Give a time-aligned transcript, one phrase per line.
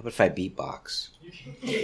[0.00, 1.08] How about if I beatbox?
[1.62, 1.76] There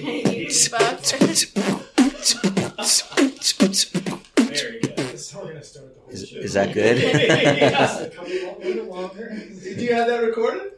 [4.72, 4.94] you go.
[4.96, 6.96] This is how we're gonna start the whole Is, that good?
[6.96, 9.28] yes, a couple lo- little longer.
[9.62, 10.72] Do you have that recorded?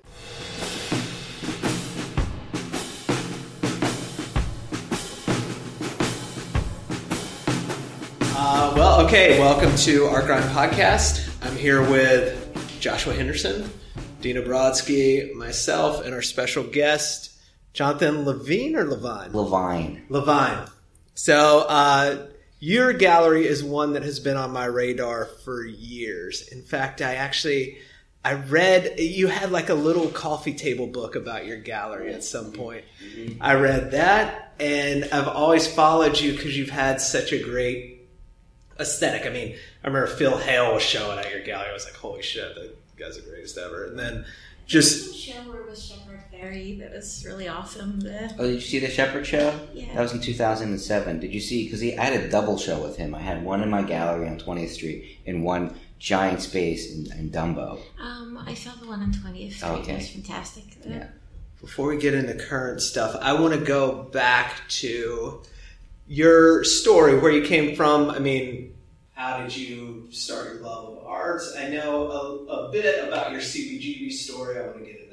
[8.20, 9.38] Uh, well, okay.
[9.38, 11.28] Welcome to Art Grind Podcast.
[11.42, 12.44] I'm here with
[12.80, 13.70] Joshua Henderson,
[14.20, 17.38] Dina Brodsky, myself, and our special guest,
[17.72, 19.32] Jonathan Levine or Levine?
[19.32, 20.04] Levine.
[20.08, 20.68] Levine.
[21.14, 22.26] So, uh,
[22.60, 26.48] your gallery is one that has been on my radar for years.
[26.48, 27.78] In fact, I actually
[28.24, 32.52] I read you had like a little coffee table book about your gallery at some
[32.52, 32.84] point.
[33.40, 38.08] I read that, and I've always followed you because you've had such a great
[38.78, 39.24] aesthetic.
[39.24, 41.70] I mean, I remember Phil Hale was showing at your gallery.
[41.70, 44.24] I was like, "Holy shit, that guy's the greatest ever!" And then
[44.66, 48.00] just show where was Shepard Fairey that was really awesome.
[48.00, 49.58] The, Oh, did you see the Shepard show?
[49.72, 49.94] Yeah.
[49.94, 51.20] That was in 2007.
[51.20, 51.64] Did you see?
[51.64, 53.14] Because I had a double show with him.
[53.14, 57.30] I had one in my gallery on 20th Street and one giant space in, in
[57.30, 57.80] Dumbo.
[58.00, 59.68] um, I saw the one on 20th Street.
[59.68, 59.92] Okay.
[59.94, 60.82] It was fantastic.
[60.82, 61.06] The- Yeah.
[61.60, 65.42] Before we get into current stuff, I want to go back to
[66.06, 68.10] your story, where you came from.
[68.10, 68.74] I mean,
[69.18, 71.56] how did you start your love of arts?
[71.58, 74.56] I know a, a bit about your CBGB story.
[74.56, 75.07] I want to get into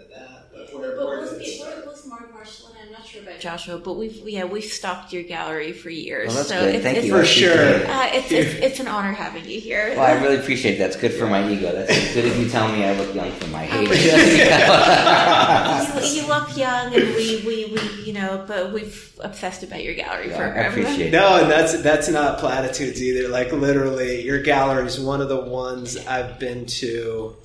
[0.66, 1.76] that, but where, But where was did it it, start?
[1.78, 2.68] where was Mark Marshall?
[2.70, 6.28] And I'm not sure about Joshua, but we've yeah we've stocked your gallery for years.
[6.28, 6.76] Well, that's so good.
[6.76, 7.18] It's, Thank it's, you.
[7.18, 7.86] For sure.
[7.88, 9.94] Uh, it's, it's it's an honor having you here.
[9.96, 10.88] Well, I really appreciate that.
[10.88, 11.72] It's good for my ego.
[11.72, 13.90] That's as good as you tell me I look young for my age.
[16.14, 19.94] you, you look young, and we, we, we you know, but we've obsessed about your
[19.94, 21.12] gallery Yeah, for I appreciate it.
[21.12, 23.30] No, and that's that's not platitudes either.
[23.30, 27.36] Like literally, your gallery is one of the ones I've been to.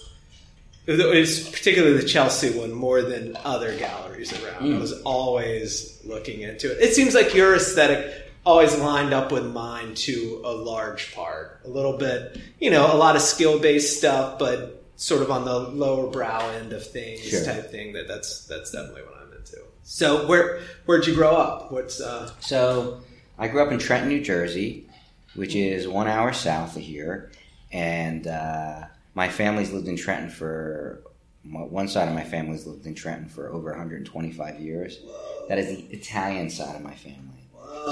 [0.86, 4.74] It's particularly the Chelsea one more than other galleries around.
[4.74, 6.80] I was always looking into it.
[6.82, 11.60] It seems like your aesthetic always lined up with mine to a large part.
[11.64, 15.44] A little bit, you know, a lot of skill based stuff, but sort of on
[15.44, 17.44] the lower brow end of things Sure.
[17.44, 17.92] type thing.
[17.92, 19.58] That that's that's definitely what I'm into.
[19.84, 21.70] So where where'd you grow up?
[21.70, 23.00] What's uh, So
[23.38, 24.88] I grew up in Trenton, New Jersey,
[25.34, 27.30] which is one hour south of here,
[27.72, 31.02] and uh, my family's lived in Trenton for
[31.44, 35.00] one side of my family's lived in Trenton for over 125 years.
[35.48, 37.16] That is the Italian side of my family.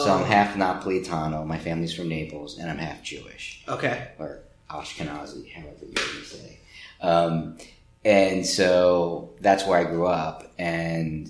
[0.05, 1.47] So I'm half Napolitano.
[1.47, 4.09] My family's from Naples, and I'm half Jewish okay?
[4.19, 4.41] or
[4.71, 6.59] Ashkenazi, however you want to say.
[7.01, 7.57] Um,
[8.05, 11.27] and so that's where I grew up, and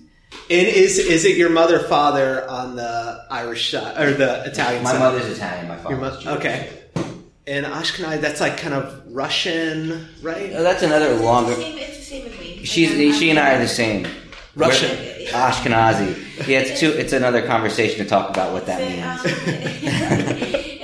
[0.51, 4.91] And is is it your mother father on the Irish side or the Italian my
[4.93, 4.99] side?
[4.99, 6.37] mother's Italian, my Your father's mo- Jewish.
[6.39, 6.78] okay.
[7.49, 10.51] And Ashkenazi, that's like kind of Russian, right?
[10.55, 11.55] Oh, that's another It's longer.
[11.55, 12.65] the same, it's the same with me.
[12.65, 14.07] She's Like, she and I are the same.
[14.55, 14.91] Russian.
[14.99, 16.47] We're Ashkenazi.
[16.47, 16.91] Yeah, it's too.
[16.91, 19.03] It's another conversation to talk about what that So, means.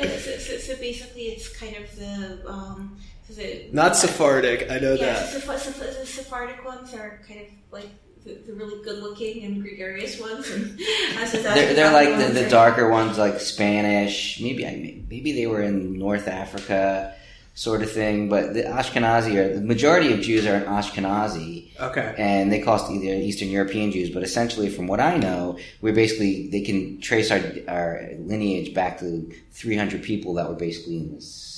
[0.08, 2.96] um, so, so, so basically, it's kind of the um,
[3.28, 5.06] so the Not Sephardic, I know yeah.
[5.14, 5.28] that.
[5.32, 7.88] So, Seph- Seph- the Sephardic ones are kind of like
[8.24, 10.78] the, the really good-looking and gregarious ones, and
[11.44, 14.40] They're, they're like the, the darker ones, like Spanish.
[14.40, 17.14] Maybe I maybe they were in North Africa,
[17.54, 18.28] sort of thing.
[18.28, 22.14] But the Ashkenazi are the majority of Jews are in Ashkenazi, Okay.
[22.18, 24.10] and they call us either Eastern European Jews.
[24.10, 28.98] But essentially, from what I know, we're basically they can trace our our lineage back
[29.00, 31.50] to 300 people that were basically in this,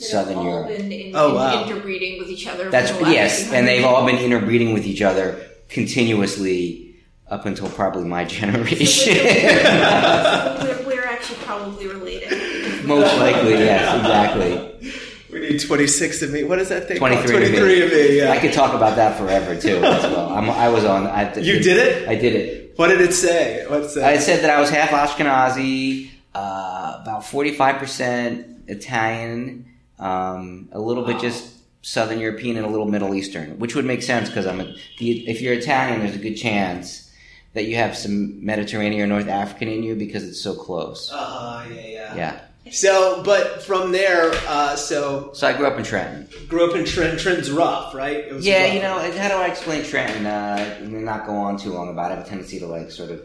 [0.00, 0.68] Southern all Europe.
[0.68, 1.64] Been in, Oh, in- wow.
[1.66, 2.68] interbreeding with each other.
[2.70, 6.96] That's for the last yes, and they've all been interbreeding with each other continuously
[7.28, 9.14] up until probably my generation.
[9.14, 12.84] we're, we're actually probably related.
[12.84, 14.92] Most likely, yes, exactly.
[15.30, 16.44] We need 26 of me.
[16.44, 16.98] What is that thing?
[16.98, 17.12] called?
[17.12, 17.82] 23 of me.
[17.82, 18.30] of me, yeah.
[18.32, 19.76] I could talk about that forever too.
[19.76, 21.06] As well, I'm, I was on.
[21.06, 22.08] I, You did it?
[22.08, 22.72] I did it.
[22.76, 23.66] What did it say?
[23.68, 24.04] What's that?
[24.04, 29.66] I said that I was half Ashkenazi, uh, about 45 percent Italian,
[29.98, 31.57] um, a little bit just
[31.88, 34.60] Southern European, and a little Middle Eastern, which would make sense because I'm.
[34.60, 37.10] A, the, if you're Italian, there's a good chance
[37.54, 41.10] that you have some Mediterranean or North African in you because it's so close.
[41.10, 42.14] uh-huh, yeah, yeah.
[42.16, 42.40] Yeah.
[42.70, 46.28] So, but from there, uh, so So I grew up in Trenton.
[46.48, 47.18] grew up in Trenton.
[47.18, 48.18] Trenton's rough, right?
[48.18, 48.74] It was Yeah, rough.
[48.74, 50.26] you know, how do I explain Trenton?
[50.26, 52.14] Uh, and not go on too long about it.
[52.14, 53.22] I have a tendency to like sort of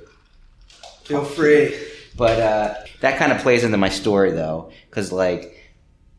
[1.04, 1.78] Feel free.
[2.16, 5.74] But uh, that kind of plays into my story, though, because like,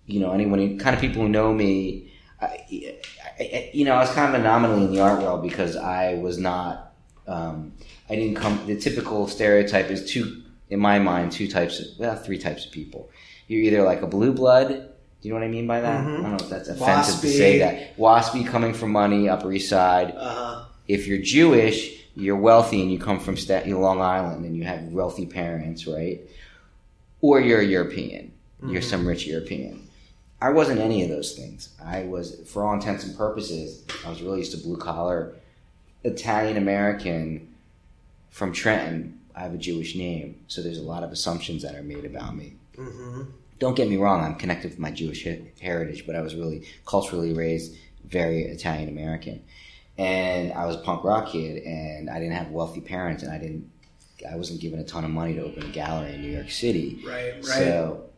[0.06, 2.96] you know, anyone, kind of people who know me, I,
[3.38, 6.14] I, you know, I was kind of an anomaly in the art world because I
[6.14, 6.92] was not,
[7.26, 7.72] um,
[8.10, 8.60] I didn't come.
[8.66, 12.72] The typical stereotype is two, in my mind, two types of, well, three types of
[12.72, 13.10] people.
[13.48, 14.68] You're either like a blue blood.
[14.68, 16.04] Do you know what I mean by that?
[16.04, 16.18] Mhm.
[16.18, 17.20] I don't know if that's offensive Waspy.
[17.22, 17.96] to say that.
[17.96, 20.12] Waspy coming from money, Upper East Side.
[20.16, 24.64] Uh, If you're Jewish, you're wealthy and you come from Stat- Long Island and you
[24.64, 26.20] have wealthy parents, right?
[27.22, 28.32] Or you're a European.
[28.66, 29.88] You're some rich European.
[30.44, 31.70] I wasn't any of those things.
[31.82, 35.32] I was, for all intents and purposes, I was really just a blue collar
[36.02, 37.48] Italian American
[38.28, 39.20] from Trenton.
[39.34, 42.36] I have a Jewish name, so there's a lot of assumptions that are made about
[42.36, 42.56] me.
[42.76, 43.22] hmm
[43.58, 45.26] Don't get me wrong, I'm connected with my Jewish
[45.62, 47.74] heritage, but I was really culturally raised
[48.04, 49.42] very Italian American.
[49.96, 53.38] And I was a punk rock kid, and I didn't have wealthy parents, and I
[53.38, 53.70] didn't,
[54.30, 57.00] I wasn't given a ton of money to open a gallery in New York City.
[57.06, 57.44] Right, right.
[57.44, 58.10] So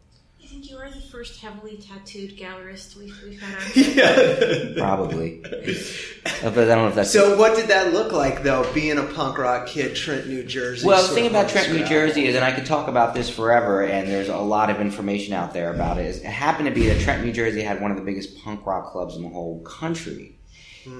[0.57, 3.63] think you are the first heavily tattooed gallerist we've, we've had on.
[4.75, 4.79] yeah.
[4.79, 8.71] probably, Uh, but I don't know if that's So, what did that look like, though,
[8.73, 10.87] being a punk rock kid, Trent, New Jersey?
[10.87, 11.85] Well, the thing about Trent, New?
[11.87, 15.35] Jersey is, and I could talk about this forever, and there's a lot of information
[15.35, 17.91] out there about it, is it happened to be that Trent, New Jersey had one
[17.91, 20.39] of the biggest punk rock clubs in the whole country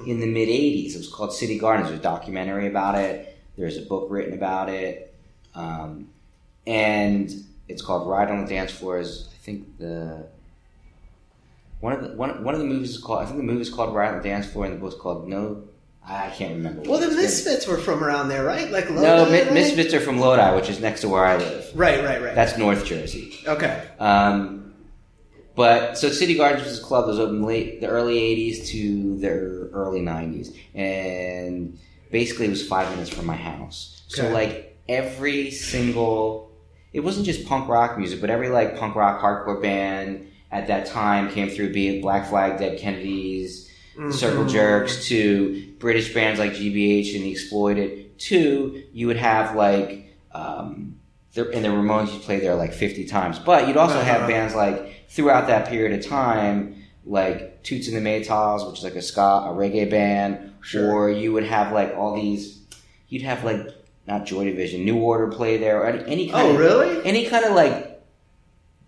[0.05, 0.95] in the mid 80s.
[0.95, 1.87] It was called City Gardens.
[1.87, 5.15] There's a documentary about it, there's a book written about it,
[5.55, 6.09] um,
[6.67, 7.31] and
[7.67, 9.03] it's called Riot on the Dance Floor.
[9.47, 10.27] Think the
[11.79, 13.69] one of the one, one of the movies is called I think the movie is
[13.69, 15.63] called Riot on the Dance Floor, and the book's called No.
[16.05, 16.81] I can't remember.
[16.81, 18.69] Well, the It's been- were from around there, right?
[18.69, 19.53] Like Lodi, no, Mi- right?
[19.53, 21.65] Misfits are from Lodi, which is next to where I live.
[21.75, 22.35] Right, right, right.
[22.35, 23.35] That's North Jersey.
[23.47, 23.83] okay.
[24.01, 24.73] Um,
[25.55, 29.17] but so City Gardens was a club that was open late the early '80s to
[29.19, 29.29] the
[29.73, 31.79] early '90s, and
[32.11, 34.01] basically it was five minutes from my house.
[34.09, 36.46] So like every single,
[36.93, 40.85] it wasn't just punk rock music, but every like punk rock hardcore band at that
[40.87, 41.73] time came through.
[41.73, 43.69] Be it Black Flag, Dead Kennedys,
[44.11, 44.49] Circle Mhm.
[44.51, 48.17] Jerks to British bands like GBH and the Exploited.
[48.19, 50.03] To you would have like
[50.33, 50.95] um,
[51.33, 54.27] the, and the Ramones you play there like fifty times, but you'd also have Uh-huh.
[54.29, 56.75] bands like throughout that period of time,
[57.05, 60.91] like Toots and the Maytals, which is like a ska, a reggae band, Sure.
[60.93, 62.59] or you would have like all these.
[63.09, 63.59] You'd have like
[64.07, 67.05] not Joy Division, New Order play there, or any, any kind Oh, of really?
[67.05, 67.93] any kind of like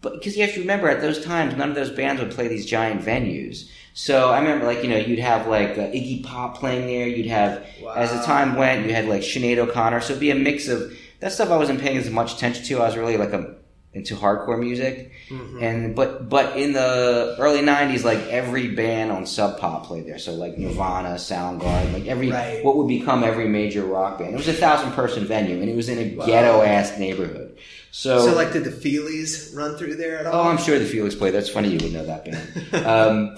[0.01, 2.47] but because you have to remember at those times none of those bands would play
[2.47, 3.69] these giant venues.
[3.93, 7.25] So i remember like you know you'd have like uh, iggy pop playing there you'd
[7.27, 7.65] have
[7.97, 9.99] as the time went you had like Sinead o'connor.
[9.99, 12.79] So it'd be a mix of that stuff i wasn't paying as much attention to.
[12.79, 13.55] I was really like a
[13.93, 15.61] into hardcore music Mhm.
[15.63, 20.19] and but but in the early 90s like every band on sub pop played there
[20.19, 22.63] so like nirvana soundgarden like every Right.
[22.63, 25.75] what would become every major rock band it was a thousand person venue and it
[25.75, 26.25] was in a Wow.
[26.27, 27.55] ghetto ass neighborhood
[27.91, 30.45] so, So, like, did the Feelies run through there at all?
[30.45, 31.33] Oh, I'm sure the Feelies played.
[31.33, 32.85] That's funny you would know that band.
[32.85, 33.37] um,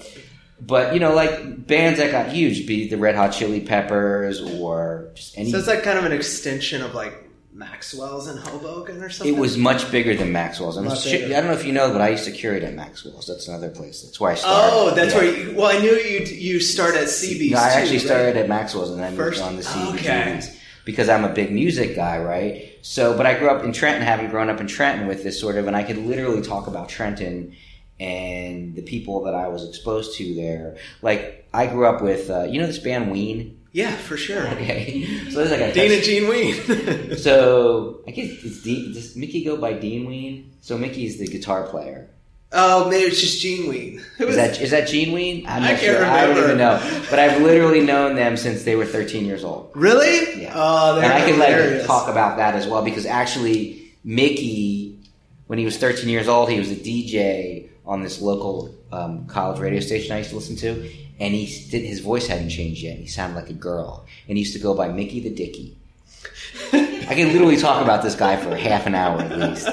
[0.60, 4.42] but you know, like bands that got huge, be it the Red Hot Chili Peppers
[4.42, 5.50] or just any.
[5.50, 7.21] So it's like kind of an extension of like
[7.54, 9.34] Maxwell's in Hoboken or something.
[9.34, 10.76] it was much bigger than Maxwell's.
[10.78, 11.34] I'm Much sure- bigger.
[11.36, 13.26] I don't know if you know, but I used to curate at Maxwell's.
[13.26, 14.02] That's another place.
[14.02, 14.70] That's where I started.
[14.74, 15.20] Oh, that's Yeah.
[15.20, 15.36] where.
[15.50, 16.20] You, well, I knew you.
[16.24, 17.52] You start at CB's.
[17.52, 18.06] No, I too, actually right?
[18.06, 19.42] started at Maxwell's and then moved First?
[19.42, 20.40] on to CB's Okay.
[20.86, 22.70] because I'm a big music guy, right?
[22.80, 25.56] So, but I grew up in Trenton, having grown up in Trenton with this sort
[25.56, 27.54] of, and I could literally talk about Trenton
[28.00, 30.76] and the people that I was exposed to there.
[31.02, 33.58] Like, I grew up with, uh, you know, this band Ween.
[33.72, 34.46] Yeah, for sure.
[34.52, 37.16] Okay, so there's like a Dean and Gene Ween.
[37.16, 40.52] So I guess it's Dean, does Mickey go by Dean Ween?
[40.60, 42.08] So Mickey's the guitar player.
[42.52, 44.02] oh, maybe it's just Gene Ween.
[44.18, 45.46] Who Is that is that Gene Ween?
[45.46, 46.04] I'm I not sure.
[46.04, 46.78] I don't even know.
[47.08, 49.70] But I've literally known them since they were 13 years old.
[49.74, 50.42] really?
[50.42, 50.52] Yeah.
[50.54, 51.86] Oh, they're and I can like hilarious.
[51.86, 54.98] talk about that as well because actually Mickey,
[55.46, 59.58] when he was 13 years old, he was a DJ on this local um, college
[59.58, 60.88] radio station I used to listen to,
[61.22, 62.98] and he did his voice hadn't changed yet.
[62.98, 65.76] He sounded like a girl, and he used to go by Mickey the Dicky.
[66.72, 69.68] I can literally talk about this guy for half an hour at least,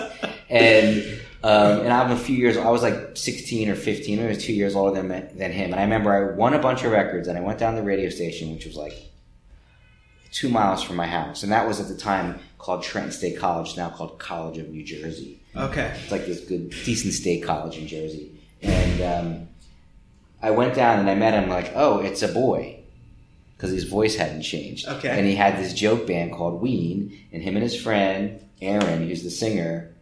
[0.48, 2.56] and um, and I'm a few years.
[2.56, 5.80] I was like 16 or 15, I was two years older than than him, and
[5.80, 8.12] I remember I won a bunch of records, and I went down to the radio
[8.12, 8.94] station, which was like
[10.32, 13.76] two miles from my house, and that was at the time called Trenton State College,
[13.76, 15.40] now called College of New Jersey.
[15.56, 15.98] Okay.
[16.04, 19.48] It's like this good, decent state college in Jersey, and um,
[20.42, 21.50] I went down and I met him.
[21.50, 22.80] Like, oh, it's a boy,
[23.56, 24.88] because his voice hadn't changed.
[24.88, 25.10] Okay.
[25.10, 29.24] and he had this joke band called Ween, and him and his friend Aaron, who's
[29.24, 29.94] the singer.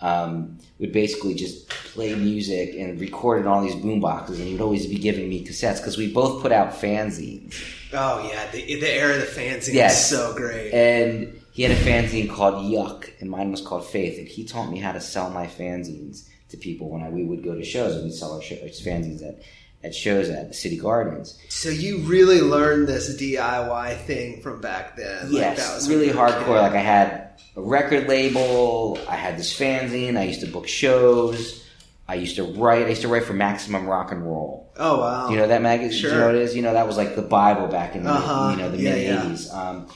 [0.00, 4.48] Um, would basically just play music and record it on all these boom boxes, and
[4.48, 7.54] he would always be giving me cassettes because we both put out fanzines.
[7.92, 10.02] Oh yeah, the, the era of the fanzine Yes.
[10.10, 10.72] is so great.
[10.74, 14.18] And he had a fanzine called Yuck, and mine was called Faith.
[14.18, 17.44] And he taught me how to sell my fanzines to people when I, we would
[17.44, 17.94] go to shows.
[17.94, 19.40] and We'd sell our, show, our fanzines at,
[19.84, 21.38] at shows at the City Gardens.
[21.48, 25.24] So you really learned this DIY thing from back then.
[25.32, 26.60] Like, yes, that was really hardcore.
[26.62, 28.98] Like I had a record label.
[29.08, 30.16] I had this fanzine.
[30.16, 31.58] I used to book shows.
[32.08, 32.86] I used to write.
[32.86, 34.72] I used to write for Maximum Rock and Roll.
[34.76, 35.28] oh wow.
[35.30, 35.90] You know that magazine?
[35.90, 36.18] Do you Sure.
[36.20, 36.54] know what it is?
[36.56, 38.50] You know that was like the Bible back in the Uh-huh.
[38.52, 39.22] you know the Yeah, mid yeah.
[39.24, 39.54] '80s.
[39.54, 39.86] Um,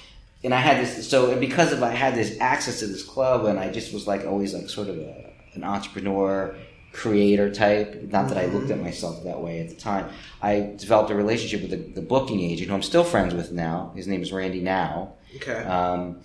[0.44, 1.08] and I had this.
[1.08, 4.06] So and because of I had this access to this club, and I just was
[4.06, 6.54] like always like sort of a, an entrepreneur,
[6.96, 8.02] creator type.
[8.10, 10.08] Not that I looked at myself that way at the time.
[10.40, 13.92] I developed a relationship with the, the booking agent, who I'm still friends with now.
[13.94, 15.12] His name is Randy Now.
[15.36, 15.62] Okay.
[15.64, 16.20] Um,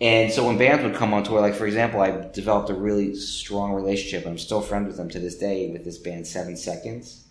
[0.00, 3.14] and so when bands would come on tour, like for example, I developed a really
[3.14, 4.26] strong relationship.
[4.26, 7.24] I'm still friends with them to this day with this band Seven Seconds.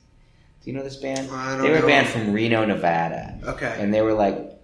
[0.64, 1.30] Do you know this band?
[1.32, 3.78] I don't they were a band from Reno, Nevada, okay.
[3.80, 4.60] and they were like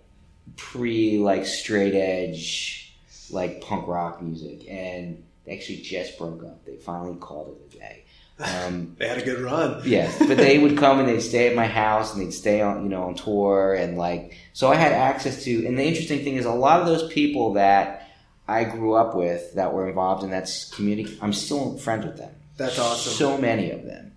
[0.57, 2.93] pre like straight edge
[3.31, 6.65] like punk rock music, and they actually just broke up.
[6.65, 8.02] They finally called it a day.
[8.39, 9.81] Um, They had a good run.
[9.85, 12.83] Yes, but they would come and they'd stay at my house and they'd stay on,
[12.83, 16.35] you know, on tour and like, so I had access to, and the interesting thing
[16.35, 18.09] is a lot of those people that
[18.47, 22.31] I grew up with that were involved in that community, I'm still friends with them.
[22.57, 23.13] That's awesome.
[23.13, 24.11] So many of them.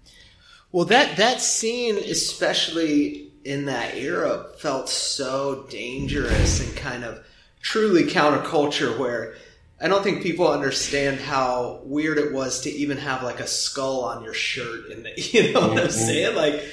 [0.72, 7.24] Well, that that scene, especially in that era, felt so dangerous and kind of
[7.62, 8.98] truly counterculture.
[8.98, 9.36] Where
[9.78, 14.04] I don't think people understand how weird it was to even have like a skull
[14.04, 15.92] on your shirt, and you know what I'm Mhm.
[15.92, 16.34] saying?
[16.36, 16.64] Like,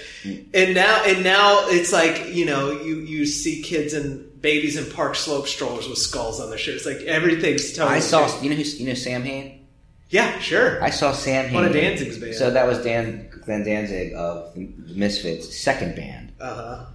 [0.53, 4.89] and now and now it's like you know you you see kids and babies in
[4.91, 6.85] park slope strollers with skulls on their shirts.
[6.85, 7.97] Like everything's totally.
[7.97, 9.65] I saw, you know who, you know Samhain?
[10.09, 10.81] Yeah, sure.
[10.83, 11.53] I saw Samhain.
[11.55, 12.37] One of Danzig's bands.
[12.37, 16.31] So that was Dan, Glenn Danzig of the Misfits' second band.
[16.39, 16.85] uh huh.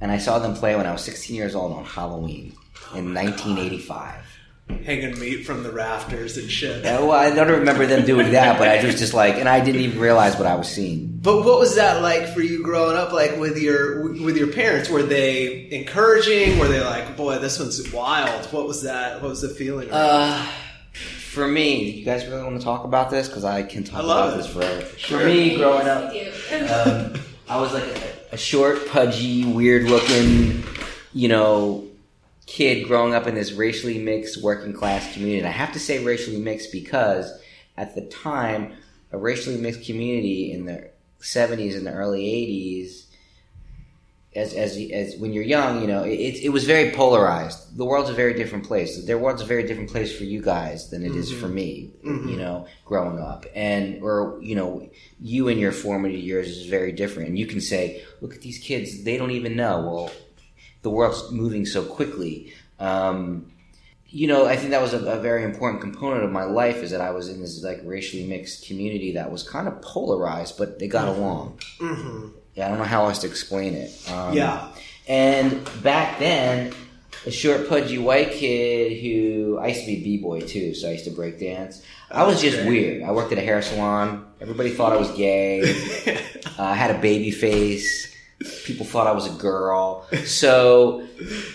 [0.00, 2.52] And I saw them play when I was 16 years old on Halloween
[2.94, 4.14] in 1985.
[4.68, 6.84] Hanging meat from the rafters and shit.
[6.86, 9.60] Uh, well, I don't remember them doing that, but I was just like, and I
[9.60, 11.18] didn't even realize what I was seeing.
[11.22, 13.12] But what was that like for you growing up?
[13.12, 16.58] Like with your with your parents, were they encouraging?
[16.58, 18.46] Were they like, "Boy, this one's wild"?
[18.52, 19.20] What was that?
[19.20, 19.90] What was the feeling?
[19.90, 20.46] Uh,
[20.92, 23.28] for me, you guys really want to talk about this?
[23.28, 24.36] Because I can talk I about it.
[24.38, 24.86] this forever.
[24.96, 25.20] Sure.
[25.20, 26.10] For me, growing up,
[26.70, 30.62] um, I was like a, a short, pudgy, weird-looking,
[31.12, 31.83] you know,
[32.46, 35.38] kid growing up in this racially mixed working class community.
[35.38, 37.30] And I have to say racially mixed because
[37.76, 38.74] at the time,
[39.12, 43.04] a racially mixed community in the 70s and the early 80s,
[44.36, 47.76] as, as, as when you're young, you know, it, it was very polarized.
[47.76, 49.04] The world's a very different place.
[49.04, 52.30] The world's a very different place for you guys than it is for me, Mhm.
[52.30, 53.46] you know, growing up.
[53.54, 57.28] And, or, you know, you in your formative years is very different.
[57.28, 59.80] And you can say, look at these kids, they don't even know.
[59.82, 60.10] Well,
[60.84, 62.52] the world's moving so quickly.
[62.78, 63.50] Um,
[64.08, 66.92] you know, I think that was a, a very important component of my life is
[66.92, 70.78] that I was in this like racially mixed community that was kind of polarized, but
[70.78, 71.58] they got along.
[71.80, 73.90] hmm Yeah, I don't know how else to explain it.
[74.08, 74.68] Um, Yeah.
[75.08, 76.72] And back then,
[77.26, 80.88] a short, pudgy white kid who I used to be a b boy too, so
[80.88, 81.82] I used to break dance.
[82.10, 82.68] I was just Okay.
[82.68, 83.02] weird.
[83.02, 84.24] I worked at a hair salon.
[84.40, 85.60] Everybody thought I was gay.
[86.56, 88.13] Uh, I had a baby face.
[88.64, 90.06] People thought I was a girl.
[90.24, 91.06] So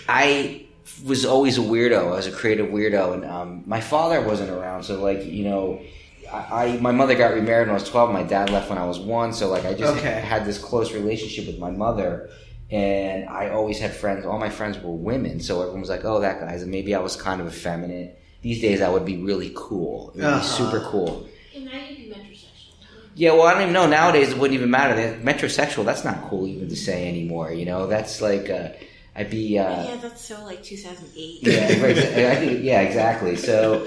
[0.08, 0.66] I
[1.04, 1.98] was always a weirdo.
[2.08, 4.82] I was a creative weirdo, and um, my father wasn't around.
[4.84, 5.80] So like you know,
[6.32, 8.12] I, I my mother got remarried when I was twelve.
[8.12, 9.32] My dad left when I was one.
[9.32, 10.20] So like I just Okay.
[10.20, 12.30] had this close relationship with my mother.
[12.72, 14.24] And I always had friends.
[14.24, 17.00] All my friends were women, so everyone was like, "Oh, that guy's." And maybe I
[17.00, 18.16] was kind of effeminate.
[18.42, 20.12] These days, I would be really cool.
[20.14, 20.38] It would Uh-huh.
[20.40, 21.26] be super cool.
[21.54, 22.78] And now you'd be metrosexual.
[23.20, 23.86] Yeah, well, I don't even know.
[23.86, 24.94] Nowadays, it wouldn't even matter.
[25.22, 27.52] Metrosexual, that's not cool even to say anymore.
[27.52, 28.70] You know, that's like, uh,
[29.14, 31.38] I'd be, uh, yeah, that's so like 2008.
[31.42, 33.36] yeah, right, I think, yeah, exactly.
[33.36, 33.86] So,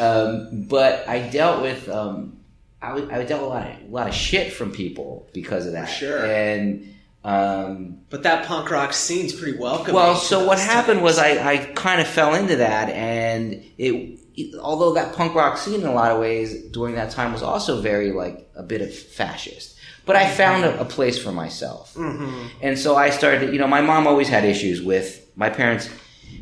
[0.00, 2.38] um, but I dealt with, um,
[2.82, 5.72] I, I dealt with a lot of, a lot of shit from people because of
[5.74, 5.86] that.
[5.86, 6.24] sure.
[6.26, 9.94] And, um, But that punk rock scene's pretty welcoming.
[9.94, 11.18] well, so what those happened was.
[11.18, 14.17] I, I kind of fell into that, and it, it-
[14.60, 17.80] although that punk rock scene in a lot of ways during that time was also
[17.80, 19.76] very like a bit of fascist,
[20.06, 22.50] but I found a, a place for myself, Mhm.
[22.62, 23.52] and so I started.
[23.52, 25.88] You know, my mom always had issues with my parents.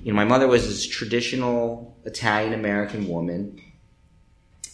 [0.05, 3.61] You know, my mother was this traditional Italian American woman,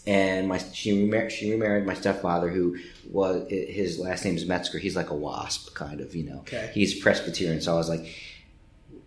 [0.07, 2.77] and my she remar- she remarried my stepfather, who
[3.11, 4.79] was his last name is Metzger.
[4.79, 6.15] He's like a wasp, kind of.
[6.15, 6.71] You know, Okay.
[6.75, 8.05] he's Presbyterian, so I was like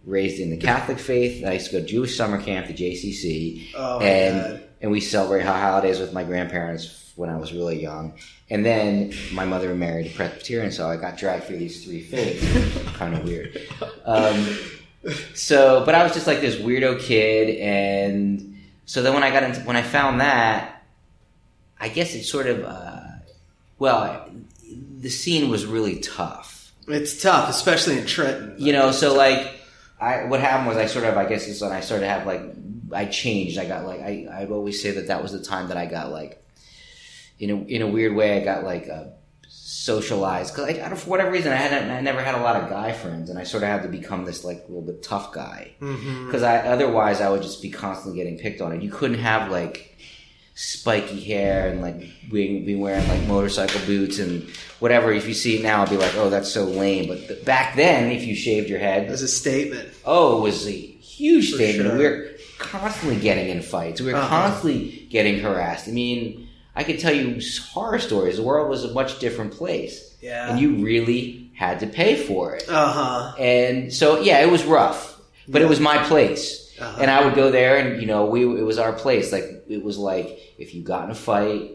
[0.05, 1.43] raised in the Catholic faith.
[1.45, 4.63] I used to go to Jewish summer camp, the JCC, Oh and God.
[4.81, 8.13] and we celebrate holidays with my grandparents when I was really young.
[8.49, 12.45] And then my mother married a Presbyterian, so I got dragged through these three faiths.
[12.97, 13.59] kind of weird.
[14.05, 14.57] Um,
[15.33, 19.43] so, but I was just like this weirdo kid, and so then when I got
[19.43, 20.83] into when I found that,
[21.79, 23.01] I guess it sort of uh,
[23.79, 24.29] well,
[24.99, 26.71] the scene was really tough.
[26.87, 28.55] It's tough, especially in Trenton.
[28.57, 29.54] You know, so like,
[30.05, 32.25] I what happened was I sort of I guess is when I started to have
[32.27, 32.41] like
[32.93, 33.57] I changed.
[33.57, 36.11] I got like I I'd always say that that was the time that I got
[36.11, 36.33] like
[37.39, 39.05] in a in a weird way I got like uh,
[39.47, 42.55] socialize because I, I don't, for whatever reason I hadn't I never had a lot
[42.61, 45.03] of guy friends, and I sort of had to become this like a little bit
[45.03, 46.25] tough guy Mm-hmm.
[46.27, 49.51] because I otherwise I would just be constantly getting picked on, and you couldn't have
[49.51, 49.97] like
[50.57, 55.11] spiky hair and like being be wearing like motorcycle boots and whatever.
[55.11, 57.07] If you see it now, I'll be like, oh, that's so lame.
[57.07, 59.89] But th- back then, if you shaved your head, it was a statement.
[60.05, 61.89] oh, it was a huge For statement.
[61.89, 61.97] sure.
[61.97, 63.99] We were constantly getting in fights.
[64.01, 64.29] We were Uh-huh.
[64.29, 65.87] constantly getting harassed.
[65.89, 68.37] I mean, I could tell you horror stories.
[68.37, 70.49] The world was a much different place, Yeah.
[70.51, 72.65] and you really had to pay for it.
[72.69, 73.35] Uh huh.
[73.37, 75.19] And so, yeah, it was rough,
[75.49, 76.61] but it was my place.
[76.79, 76.97] Uh-huh.
[77.01, 79.31] And I would go there, and you know, we it was our place.
[79.31, 81.71] Like it was like if you got in a fight.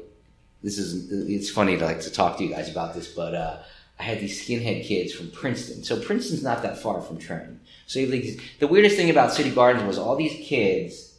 [0.62, 3.58] This is it's funny to like to talk to you guys about this, but uh,
[3.98, 5.84] I had these skinhead kids from Princeton.
[5.84, 7.60] So Princeton's not that far from Trenton.
[7.86, 11.18] So you these, the weirdest thing about City Gardens was all these kids,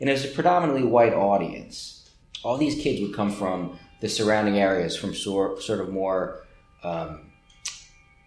[0.00, 2.10] and it was a predominantly white audience.
[2.42, 6.44] All these kids would come from the surrounding areas, from sort sort of more
[6.82, 7.30] um,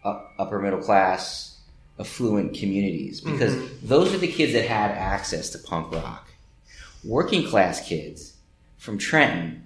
[0.06, 1.60] up, upper middle class,
[2.00, 6.25] affluent communities, because those are the kids that had access to punk rock.
[7.06, 8.34] Working class kids
[8.78, 9.62] from Trenton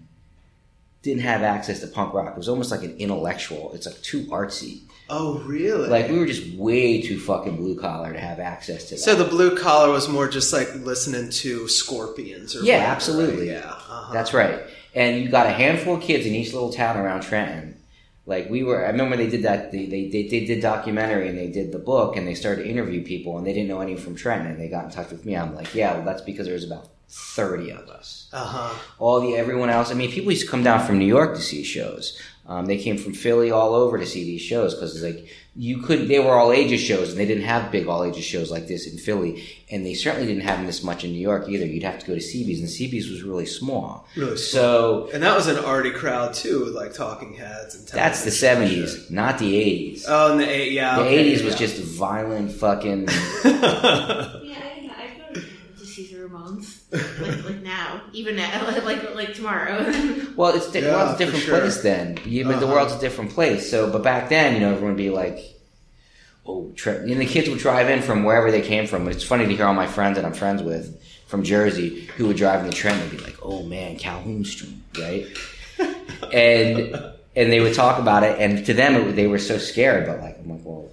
[1.01, 2.31] didn't have access to punk rock.
[2.31, 3.71] It was almost like an intellectual.
[3.73, 4.81] It's like too artsy.
[5.09, 5.87] Oh, really?
[5.87, 8.99] Like we were just way too fucking blue collar to have access to that.
[9.01, 13.49] so the blue collar was more just like listening to Scorpions or Yeah, whatever, absolutely.
[13.49, 13.57] right?
[13.63, 13.69] Yeah.
[13.71, 14.13] Uh-huh.
[14.13, 14.61] That's right.
[14.93, 17.77] And you got a handful of kids in each little town around Trenton.
[18.25, 19.71] Like we were, I remember they did that.
[19.71, 22.69] They, they, they, they did documentary and they did the book and they started to
[22.69, 25.25] interview people and they didn't know any from Trenton and they got in touch with
[25.25, 25.35] me.
[25.35, 28.29] I'm like, yeah, well, that's because there was about thirty of us.
[28.31, 28.75] Uh huh.
[28.99, 29.91] all the everyone else.
[29.91, 32.19] I mean, people used to come down from New York to see shows.
[32.47, 35.79] Um, they came from Philly all over to see these shows because it's like you
[35.83, 36.07] could.
[36.07, 38.87] They were all ages shows, and they didn't have big all ages shows like this
[38.91, 41.65] in Philly, and they certainly didn't have them this much in New York either.
[41.67, 44.07] You'd have to go to CB's, and CB's was really small.
[44.15, 47.87] Really So And that was an arty crowd too, with like Talking Heads and.
[47.89, 49.11] that's the seventies, shit.
[49.11, 50.05] not the eighties.
[50.07, 50.95] Oh, in the eight, yeah.
[50.95, 51.67] the okay, eighties was yeah.
[51.67, 53.07] just violent fucking.
[53.43, 54.89] Yeah, I don't.
[54.91, 55.41] I'd go
[55.79, 56.78] to see the Ramones.
[56.91, 58.01] Like, like now.
[58.13, 58.65] Even now.
[58.83, 59.85] Like, like tomorrow.
[60.35, 61.59] Well, it's di- Yeah, well, it's a different sure.
[61.59, 62.17] place then.
[62.25, 62.75] You, but the Uh-huh.
[62.75, 63.69] world's a different place.
[63.69, 65.37] So, but back then, you know, everyone would be like,
[66.47, 69.07] "Oh, Tre-" and the kids would drive in from wherever they came from.
[69.09, 72.37] It's funny to hear all my friends that I'm friends with from Jersey who would
[72.37, 75.27] drive in the Trent and be like, "Oh man, Calhoun Street, right?"
[76.33, 76.95] and
[77.35, 80.05] and they would talk about it, and to them, it, they were so scared.
[80.07, 80.89] But like, I'm like, well.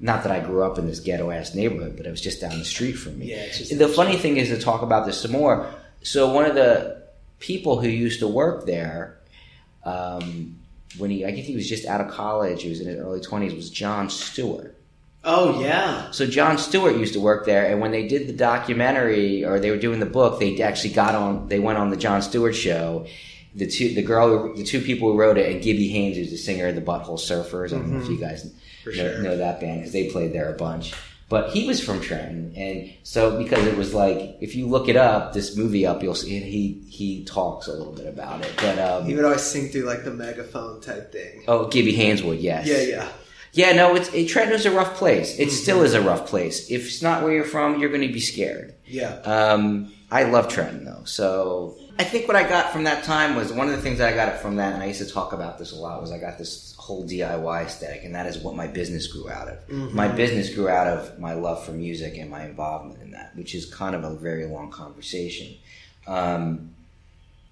[0.00, 2.58] Not that I grew up in this ghetto ass neighborhood, but it was just down
[2.58, 5.68] the street from me Yeah, the funny thing is to talk about this some more.
[6.02, 7.02] So one of the
[7.40, 9.18] people who used to work there,
[9.84, 10.56] um,
[10.98, 13.20] when he, I think he was just out of college, he was in his early
[13.20, 14.74] twenties, was Jon Stewart.
[15.24, 16.10] Oh yeah.
[16.12, 19.70] So Jon Stewart used to work there, and when they did the documentary or they
[19.70, 21.48] were doing the book, they actually got on.
[21.48, 23.06] They went on the Jon Stewart show.
[23.54, 26.36] The two, the girl, the two people who wrote it, and Gibby Haynes, who's the
[26.36, 27.68] singer of the Butthole Surfers.
[27.72, 28.44] I don't know if you guys
[28.84, 29.18] know, sure.
[29.22, 30.94] know that band because they played there a bunch.
[31.30, 34.96] But he was from Trenton, and so because it was like, if you look it
[34.96, 38.52] up, this movie up, you'll see he he talks a little bit about it.
[38.56, 41.44] But um, He would always sing through like the megaphone type thing.
[41.46, 43.08] oh, Gibby Haynes would, yes, Yeah, yeah.
[43.52, 45.38] yeah, no, it's it, Trenton's a rough place.
[45.38, 45.50] It Mm-hmm.
[45.50, 46.70] still is a rough place.
[46.70, 48.74] If it's not where you're from, you're going to be scared.
[48.86, 49.16] Yeah.
[49.24, 53.52] Um, I love Trenton though, so I think what I got from that time was
[53.52, 55.58] one of the things that I got from that, and I used to talk about
[55.58, 58.68] this a lot, was I got this whole DIY aesthetic, and that is what my
[58.68, 59.66] business grew out of.
[59.66, 59.96] Mm-hmm.
[59.96, 63.52] My business grew out of my love for music and my involvement in that, which
[63.52, 65.56] is kind of a very long conversation.
[66.06, 66.70] Um,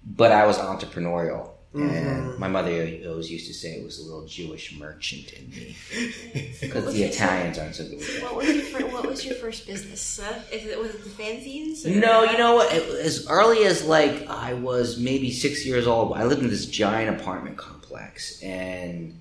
[0.05, 1.49] but I was entrepreneurial.
[1.75, 1.89] Mm-hmm.
[1.89, 2.71] And my mother
[3.07, 5.75] always used to say it was a little Jewish merchant in me
[6.61, 7.13] because the it?
[7.13, 8.23] Italians aren't so good with that.
[8.23, 10.19] what, was your fir- what was your first business?
[10.19, 11.85] Uh, is it, was it the fanzines?
[11.85, 12.71] or- No, you know what?
[12.71, 17.19] As early as like I was maybe six years old, I lived in this giant
[17.19, 19.19] apartment complex and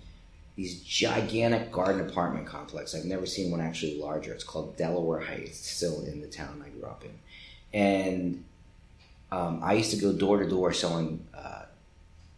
[0.55, 2.95] these gigantic garden apartment complex.
[2.95, 4.33] I've never seen one actually larger.
[4.33, 7.11] It's called Delaware Heights, still in the town I grew up in.
[7.79, 8.45] And
[9.33, 11.65] um, I used to go door to door selling uh,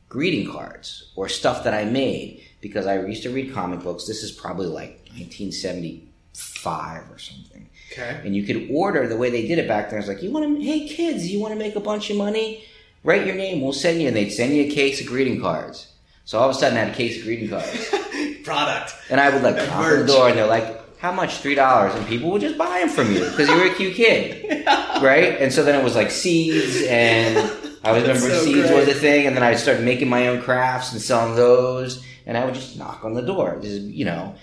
[0.09, 4.07] greeting cards or stuff that I made because I used to read comic books.
[4.07, 8.21] This is probably like 1975 or something Okay.
[8.25, 9.99] and you could order the way they did it back then.
[9.99, 12.65] It's like, you want to, hey kids, you want to make a bunch of money?
[13.03, 15.87] Write your name, we'll send you, and they'd send you a case of greeting cards.
[16.27, 17.95] So all of a sudden, I had a case of greeting cards,
[18.45, 18.93] Product.
[19.09, 21.37] and I would like knock on the door, and they're like, "How much?
[21.39, 23.95] Three dollars?" And people would just buy them from you because you were a cute
[23.95, 24.67] kid,
[25.03, 25.41] right?
[25.41, 27.37] And so then it was like seeds, and
[27.85, 28.79] I was That's remember so seeds great.
[28.87, 32.37] was a thing, and then I started making my own crafts and selling those, and
[32.37, 34.35] I would just knock on the door, just, you know,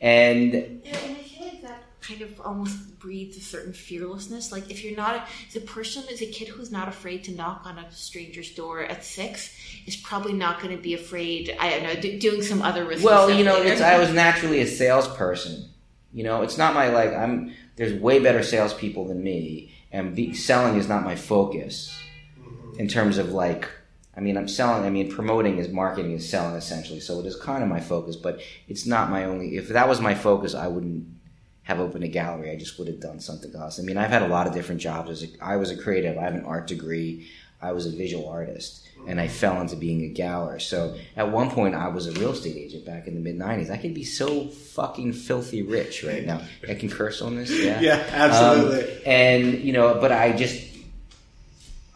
[0.00, 4.52] and Yeah, and I feel like that kind of almost breeds a certain fearlessness.
[4.52, 7.78] Like if you're not the person is a kid who's not afraid to knock on
[7.78, 9.54] a stranger's door at six
[9.86, 11.56] is probably not going to be afraid.
[11.60, 13.72] I don't know do, doing some other risky Well, you know, later.
[13.72, 15.68] it's, I was naturally a salesperson.
[16.12, 17.12] You know, it's not my like.
[17.12, 21.94] I'm there's way better salespeople than me, and be, selling is not my focus.
[22.78, 23.68] In terms of like,
[24.16, 24.84] I mean, I'm selling.
[24.84, 27.00] I mean, promoting is marketing is selling essentially.
[27.00, 29.56] So it is kind of my focus, but it's not my only.
[29.56, 31.06] If that was my focus, I wouldn't
[31.64, 32.50] have opened a gallery.
[32.50, 33.80] I just would have done something else.
[33.80, 35.10] I mean, I've had a lot of different jobs.
[35.10, 36.16] As a, I was a creative.
[36.16, 37.28] I have an art degree.
[37.60, 40.60] I was a visual artist, and I fell into being a galler.
[40.60, 43.70] So at one point, I was a real estate agent back in the mid '90s.
[43.70, 46.42] I could be so fucking filthy rich right now.
[46.68, 47.50] I can curse on this.
[47.64, 48.96] Yeah, Yeah, absolutely.
[48.96, 50.75] Um, and you know, but I just.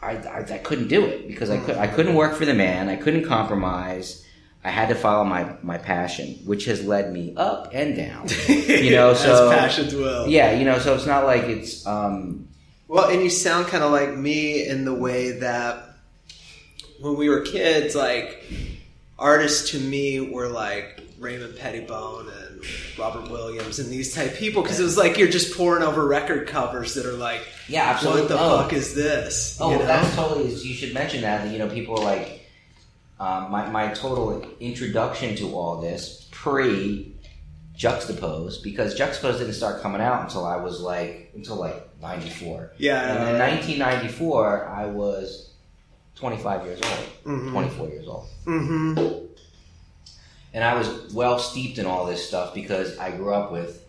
[0.03, 2.89] I, I, I couldn't do it because I could I couldn't work for the man.
[2.89, 4.25] I couldn't compromise.
[4.63, 8.29] I had to follow my, my passion, which has led me up and down.
[8.49, 10.27] You know, so as passions will.
[10.29, 12.49] yeah, you know, so it's not like it's um,
[12.89, 15.97] Well, and you sound kind of like me in the way that
[17.01, 18.45] when we were kids, like
[19.19, 22.40] artists to me were like Raymond Pettibon and
[22.99, 26.47] Robert Williams and these type people because it was like you're just pouring over record
[26.49, 28.23] covers that are like, yeah, absolutely.
[28.23, 29.59] what the oh, fuck is this?
[29.61, 29.87] Oh, you know?
[29.87, 30.53] that's totally.
[30.53, 31.51] You should mention that.
[31.51, 32.49] you know, people are like
[33.19, 37.15] um, my my total introduction to all this pre
[37.77, 42.73] Juxtapoz because Juxtapoz didn't start coming out until I was like until like ninety four.
[42.79, 43.13] yeah.
[43.13, 45.47] And in 1994, I was
[46.17, 47.07] 25 years old,
[47.39, 47.51] Mhm.
[47.53, 48.27] 24 years old.
[48.45, 49.27] Mm-hmm.
[50.53, 53.85] And I was well steeped in all this stuff because I grew up with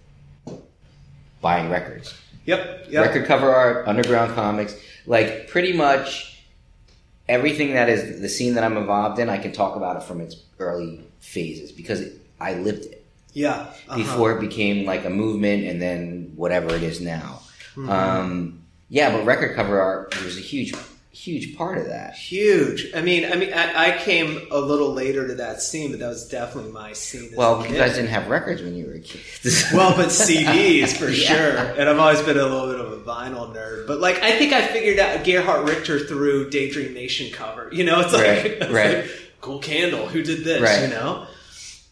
[1.41, 2.13] buying records.
[2.45, 2.88] Yep.
[2.89, 3.06] Yep.
[3.08, 6.43] Record cover art, underground comics, like pretty much
[7.30, 10.21] everything that is the scene that I'm involved in, I can talk about it from
[10.21, 12.04] its early phases because
[12.39, 13.54] I lived it Yeah.
[13.54, 13.95] uh-huh.
[13.97, 17.41] before it became like a movement and then whatever it is now.
[17.76, 17.89] Mhm.
[17.89, 20.74] Um, yeah, but record cover art was a huge,
[21.13, 22.13] huge part of that.
[22.15, 22.88] Huge.
[22.95, 26.08] I mean, I mean, I, I came a little later to that scene, but that
[26.08, 27.32] was definitely my scene.
[27.36, 29.65] Well, you guys didn't have records when you were kids.
[29.74, 31.28] well, but CDs for Yeah.
[31.28, 31.58] sure.
[31.80, 33.88] And I've always been a little bit of a vinyl nerd.
[33.88, 37.69] But like, I think I figured out Gerhard Richter through Daydream Nation cover.
[37.71, 38.97] You know, it's like, Right, it's right.
[39.00, 40.08] like, cool candle.
[40.08, 40.62] Who did this?
[40.62, 40.84] Right.
[40.84, 41.28] You know.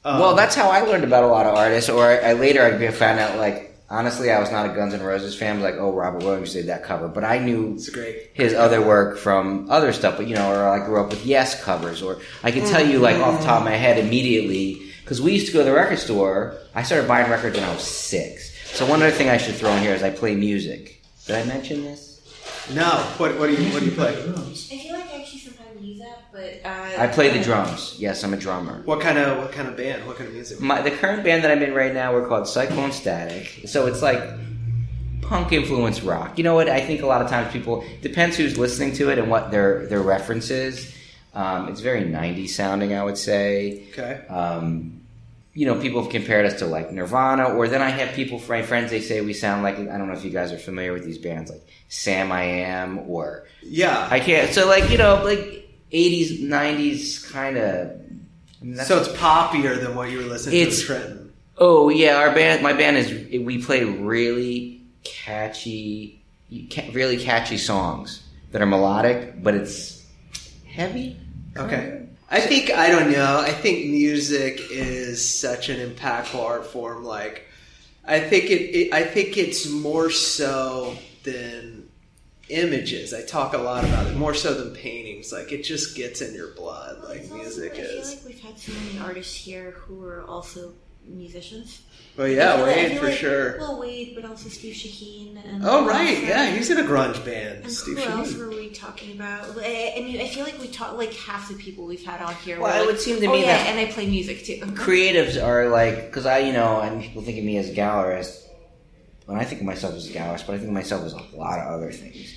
[0.05, 1.89] Um, well, that's how I learned about a lot of artists.
[1.89, 5.01] Or I, I later I found out like honestly, I was not a Guns N'
[5.01, 5.61] Roses fan.
[5.61, 8.31] Like, oh, Robert Williams did that cover, but I knew it's great.
[8.33, 10.17] his other work from other stuff.
[10.17, 12.99] But you know, or I grew up with Yes covers, or I can tell you
[12.99, 15.73] like off the top of my head immediately because we used to go to the
[15.73, 16.55] record store.
[16.75, 18.55] I started buying records when I was six.
[18.75, 21.01] So one other thing I should throw in here is I play music.
[21.25, 22.07] Did I mention this?
[22.73, 24.13] No, what what do you what do you play?
[24.23, 24.69] Drums.
[24.71, 25.39] I feel like I actually
[25.79, 27.95] sometimes use that, but uh, I play the drums.
[27.97, 28.81] Yes, I'm a drummer.
[28.85, 30.05] What kind of what kind of band?
[30.07, 30.59] What kind of music?
[30.59, 33.63] My, the current band that I'm in right now, we're called Cyclone Static.
[33.67, 34.21] So it's like
[35.21, 36.37] punk influence rock.
[36.37, 36.69] You know what?
[36.69, 39.85] I think a lot of times people depends who's listening to it and what their
[39.87, 40.95] their reference is.
[41.33, 43.83] Um, it's very 90s sounding, I would say.
[43.91, 44.25] Okay.
[44.27, 44.95] Um,
[45.53, 48.61] you know, people have compared us to like Nirvana, or then I have people, my
[48.61, 51.03] friends, they say we sound like I don't know if you guys are familiar with
[51.05, 54.07] these bands like Samiam or Yeah.
[54.09, 54.51] I can't.
[54.53, 57.91] So like you know, like 80s, 90s kind of.
[58.85, 61.33] so it's poppier than what you were listening It's- to in Trenton.
[61.61, 66.21] Oh yeah, our band, my band is we play really catchy,
[66.93, 70.05] really catchy songs that are melodic, but it's
[70.65, 71.17] heavy.
[71.57, 72.05] Okay.
[72.31, 73.39] I think I don't know.
[73.39, 77.03] I think music is such an impactful art form.
[77.03, 77.45] Like,
[78.05, 78.93] I think it, it.
[78.93, 81.78] I think it's more so than
[82.49, 83.13] images.
[83.13, 85.31] I talk a lot about it more so than paintings.
[85.31, 87.03] Like, it just gets in your blood.
[87.03, 88.15] Like also- music I feel is.
[88.15, 90.73] like we've had so many artists here who are also
[91.05, 91.81] musicians.
[92.17, 93.57] Well, I yeah, feel like- I Wade for like- sure.
[93.59, 95.37] Well, Wade, but also Steve Shaheen.
[95.45, 97.63] And Oh right, also- yeah, he's in a grunge band.
[97.63, 98.39] And Steve who else Shaheen.
[98.39, 99.57] were we talking about?
[99.57, 102.35] I, I mean, I feel like we talk like half the people we've had on
[102.35, 102.59] here.
[102.59, 104.57] Well, it like, would seem to oh, me yeah, that- and I play music too.
[104.75, 108.43] Creatives are like because I, you know, and people think of me as a gallerist.
[109.29, 111.21] When I think of myself as a gallerist, but I think of myself as a
[111.35, 112.35] lot of other things.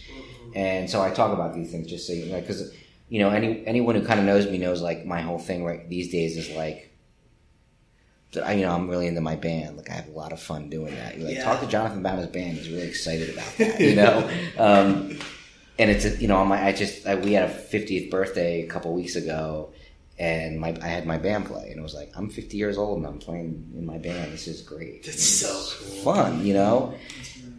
[0.55, 2.74] And so I talk about these things just so you know, because
[3.09, 5.88] you know, any anyone who kind of knows me knows like my whole thing right
[5.88, 6.90] these days is like.
[8.42, 9.76] I, you know, I'm really into my band.
[9.76, 11.18] Like, I have a lot of fun doing that.
[11.18, 11.44] You like Yeah.
[11.44, 12.57] talk to Jonathan about his band.
[12.57, 13.78] He's really excited about that.
[13.78, 15.18] You know, um,
[15.78, 18.62] and it's a, you know, on my I just I, we had a 50th birthday
[18.62, 19.72] a couple weeks ago,
[20.22, 22.98] and my I had my band play, and it was like I'm 50 years old
[22.98, 24.32] and I'm playing in my band.
[24.32, 25.04] This is great.
[25.04, 26.14] That's It's so cool.
[26.14, 26.94] fun, you know.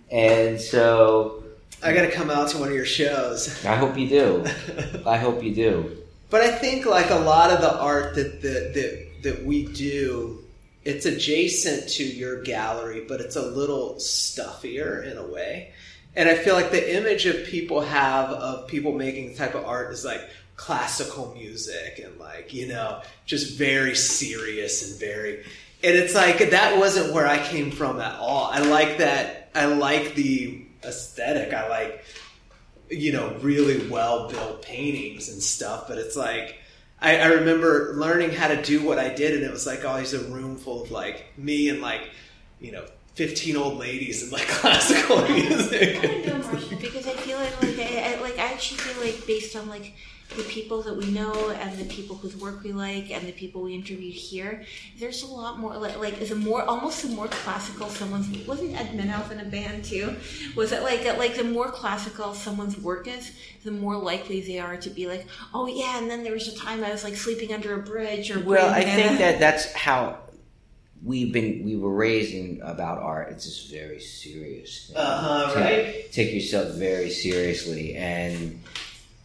[0.09, 1.43] And so
[1.83, 3.65] I got to come out to one of your shows.
[3.65, 4.45] I hope you do.
[5.05, 5.97] I hope you do.
[6.29, 10.39] But I think like a lot of the art that that that, that we do
[10.85, 15.71] it's adjacent to your gallery, but it's a little stuffier in a way.
[16.15, 19.65] And I feel like the image of people have of people making the type of
[19.65, 20.21] art is like
[20.55, 25.43] classical music and like, you know, just very serious and very
[25.83, 28.49] and it's like that wasn't where I came from at all.
[28.51, 31.53] I like that I like the aesthetic.
[31.53, 32.05] I like
[32.89, 36.59] you know, really well built paintings and stuff, but it's like
[37.01, 40.13] I, I remember learning how to do what I did and it was like always
[40.13, 42.09] a room full of like me and like,
[42.61, 42.85] you know,
[43.15, 45.97] 15 old ladies and like classical music.
[45.97, 49.03] I don't know, Marshall, because I feel like, like, I, I, like I actually feel
[49.03, 49.93] like based on like
[50.35, 53.61] the people that we know and the people whose work we like and the people
[53.61, 54.63] we interviewed here,
[54.99, 58.87] there's a lot more like like the more almost the more classical someone's wasn't Ed
[58.97, 60.15] Menow in a band too?
[60.55, 63.31] Was it like like the more classical someone's work is,
[63.63, 66.55] the more likely they are to be like, oh yeah, and then there was a
[66.55, 69.19] time I was like sleeping under a bridge or Well, I brain think banana.
[69.19, 70.17] that that's how
[71.03, 71.63] we've been.
[71.65, 73.29] We were raised in about art.
[73.31, 74.91] It's just very serious.
[74.95, 76.11] Uh-huh, Take- right.
[76.11, 78.62] Take yourself very seriously, and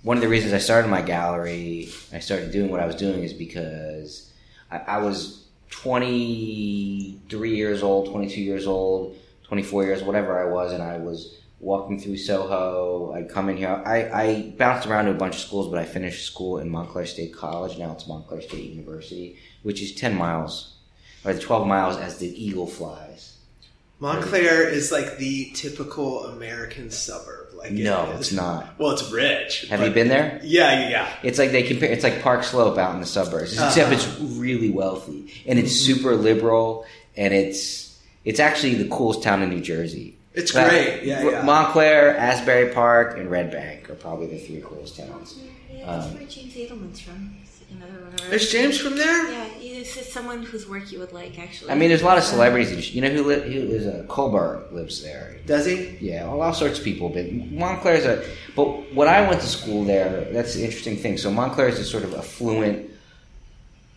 [0.09, 3.25] one of the reasons I started my gallery, I started doing what I was doing,
[3.25, 4.33] is because
[4.71, 9.19] I, I was 23 years old, 22 years old,
[9.49, 13.13] 24 years, whatever I was, and I was walking through Soho.
[13.13, 13.83] I'd come in here.
[13.85, 17.05] I, I bounced around to a bunch of schools, but I finished school in Montclair
[17.05, 17.77] State College.
[17.77, 20.77] Now it's Montclair State University, which is 10 miles,
[21.23, 23.28] or 12 miles as the eagle flies.
[24.01, 27.49] Montclair is like the typical American suburb.
[27.55, 28.21] Like No, is.
[28.21, 28.79] it's not.
[28.79, 29.67] Well, it's rich.
[29.69, 30.41] Have you been there?
[30.45, 31.09] Yeah, yeah, yeah.
[31.25, 31.91] It's like they compare.
[31.91, 33.93] It's like Park Slope out in the suburbs, except Uh-huh.
[33.95, 34.07] it's
[34.39, 35.95] really wealthy and it's Mm-hmm.
[35.95, 40.17] super liberal, and it's it's actually the coolest town in New Jersey.
[40.35, 41.03] It's But great.
[41.03, 41.43] Yeah, yeah.
[41.43, 45.35] Montclair, Asbury Park, and Red Bank are probably the three coolest towns.
[45.73, 47.35] Yeah, that's Um, where James Edelman's from.
[47.71, 49.31] Another one of our- Is James from there?
[49.31, 49.47] Yeah,
[49.79, 51.71] it's just someone whose work you would like, actually.
[51.71, 52.71] I mean, there's a lot of celebrities.
[52.71, 55.37] that- You know who li- who is a Colbert lives there.
[55.47, 55.97] Does he?
[56.01, 57.09] Yeah, all, all sorts of people.
[57.09, 58.25] But Montclair's a.
[58.57, 61.17] But when I went to school there, that's the interesting thing.
[61.19, 62.91] So Montclair is a sort of affluent,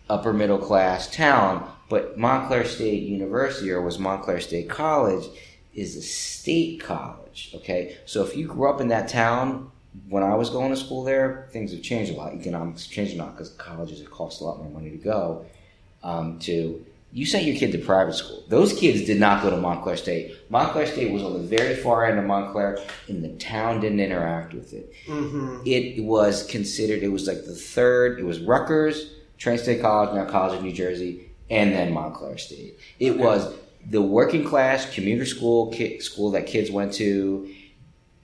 [0.08, 1.68] upper middle class town.
[1.88, 5.26] But Montclair State University, or was Montclair State College,
[5.74, 7.50] is a state college.
[7.56, 9.70] Okay, so if you grew up in that town.
[10.08, 12.32] When I was going to school there, things have changed a lot.
[12.32, 15.44] Economics have changed a lot because colleges it costs a lot more money to go.
[16.02, 18.42] Um, to you sent your kid to private school.
[18.48, 20.34] Those kids did not go to Montclair State.
[20.48, 24.54] Montclair State was on the very far end of Montclair, and the town didn't interact
[24.54, 24.92] with it.
[25.06, 25.58] Mm-hmm.
[25.66, 27.02] It was considered.
[27.02, 28.18] It was like the third.
[28.18, 32.78] It was Rutgers, Trent State College, now College of New Jersey, and then Montclair State.
[32.98, 37.52] It was the working class commuter school ki- school that kids went to,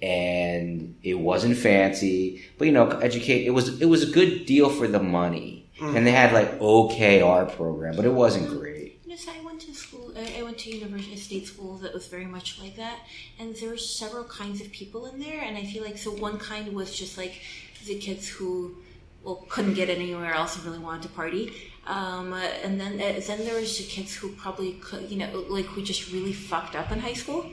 [0.00, 3.46] and it wasn't fancy, but you know, educate.
[3.46, 7.52] It was it was a good deal for the money, and they had like art
[7.56, 9.00] program, but it wasn't great.
[9.04, 10.12] Yes, I went to school.
[10.16, 12.98] I I went to university state school that was very much like that,
[13.38, 15.40] and there were several kinds of people in there.
[15.40, 17.40] And I feel like so one kind was just like
[17.86, 18.76] the kids who
[19.22, 21.52] well couldn't get anywhere else and really wanted to party.
[21.86, 25.44] Um, uh, and then uh, then there was the kids who probably could, you know,
[25.48, 27.46] like who just really fucked up in high school.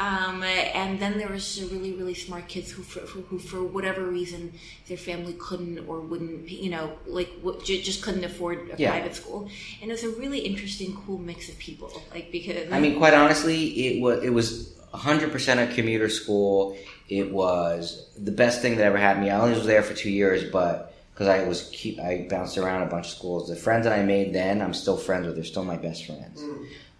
[0.00, 3.62] Um, and then there was the really, really smart kids who, for, who, who, for
[3.62, 4.54] whatever reason,
[4.88, 8.92] their family couldn't or wouldn't, you know, like w- j- just couldn't afford a Yeah.
[8.92, 9.40] private school.
[9.82, 11.92] And it was a really interesting, cool mix of people.
[12.14, 16.78] Like because I mean, quite honestly, it was it was 100 percent a commuter school.
[17.10, 19.36] It was the best thing that ever happened to me.
[19.36, 22.84] I only was there for two years, but because I was keep I bounced around
[22.84, 23.48] a bunch of schools.
[23.50, 25.34] The friends that I made then, I'm still friends with.
[25.36, 26.42] They're still my best friends.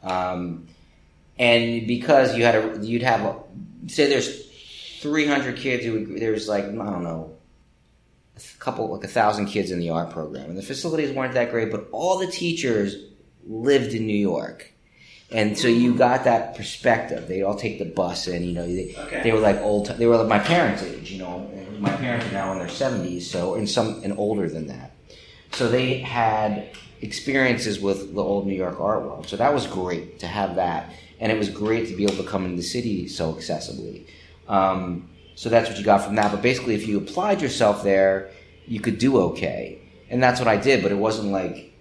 [0.03, 0.67] Um,
[1.41, 3.37] and because you had a, you'd have a,
[3.89, 4.47] say there's
[5.01, 5.85] 300 kids.
[5.85, 7.37] Who would, there's like I don't know
[8.37, 11.51] a couple like a thousand kids in the art program, and the facilities weren't that
[11.51, 12.95] great, but all the teachers
[13.47, 14.73] lived in New York.
[15.33, 17.29] And so you got that perspective.
[17.29, 19.23] They all take the bus, and you know they, Okay.
[19.23, 19.87] they were like old.
[19.87, 21.11] They were like my parents' age.
[21.13, 21.49] You know,
[21.79, 24.91] my parents are now in their seventies, so and some and older than that.
[25.53, 26.71] So they had
[27.03, 29.29] experiences with the old New York art world.
[29.29, 32.29] So that was great to have that, and it was great to be able to
[32.29, 34.07] come into the city so accessibly.
[34.49, 36.31] Um, so that's what you got from that.
[36.31, 38.31] But basically, if you applied yourself there,
[38.67, 40.83] you could do okay, and that's what I did.
[40.83, 41.73] But it wasn't like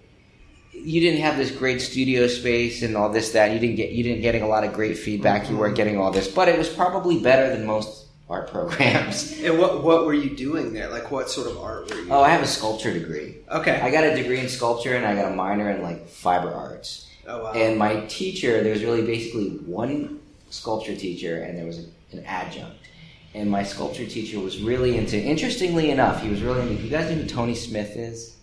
[0.72, 4.02] you didn't have this great studio space and all this that you didn't get you
[4.02, 5.50] didn't getting a lot of great feedback.
[5.50, 9.38] You weren't getting all this, but it was probably better than most art programs.
[9.44, 10.88] And what what were you doing there?
[10.88, 12.10] Like what sort of art were you?
[12.10, 13.36] Oh, I have a sculpture degree.
[13.50, 13.80] okay.
[13.80, 17.10] I got a degree in sculpture and I got a minor in like fiber arts.
[17.26, 17.52] oh wow.
[17.52, 21.78] And my teacher, there was really basically one sculpture teacher and there was
[22.12, 22.76] an adjunct.
[23.34, 27.08] And my sculpture teacher was really into, interestingly enough, he was really into, you guys
[27.08, 28.36] know who Tony Smith is?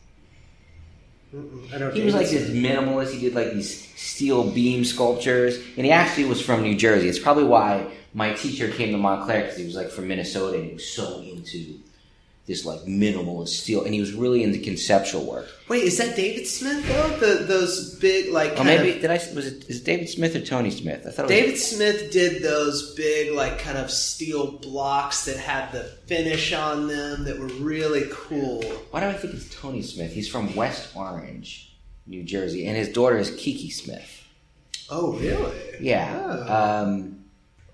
[1.73, 3.11] I don't He was like this minimalist.
[3.11, 7.09] He did like these steel beam sculptures, and he actually was from New Jersey.
[7.09, 10.65] It's probably why my teacher came to Montclair because he was like from Minnesota and
[10.65, 11.79] he was so into
[12.47, 15.47] this like minimalist steel, and he was really into conceptual work.
[15.67, 17.09] Wait, is that David Smith though?
[17.19, 20.35] The those big like kind maybe of- did I was it is it David Smith
[20.35, 21.05] or Tony Smith?
[21.05, 25.37] I thought it was David Smith did those big like kind of steel blocks that
[25.37, 28.63] had the finish on them that were really cool.
[28.89, 30.11] Why do I think it's Tony Smith?
[30.11, 31.77] He's from West Orange,
[32.07, 34.23] New Jersey, and his daughter is Kiki Smith.
[34.89, 35.53] Oh, really?
[35.81, 36.17] Yeah.
[36.47, 36.81] Oh.
[36.83, 37.25] Um,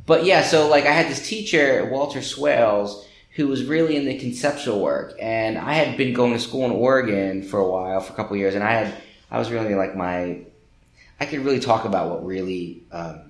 [0.06, 4.80] but yeah, so like I had this teacher, Walter Swales, who was really into conceptual
[4.80, 8.16] work, and I had been going to school in Oregon for a while, for a
[8.16, 8.94] couple years, and I had
[9.32, 10.42] I was really like my
[11.20, 12.84] I could really talk about what really.
[12.92, 13.22] Um,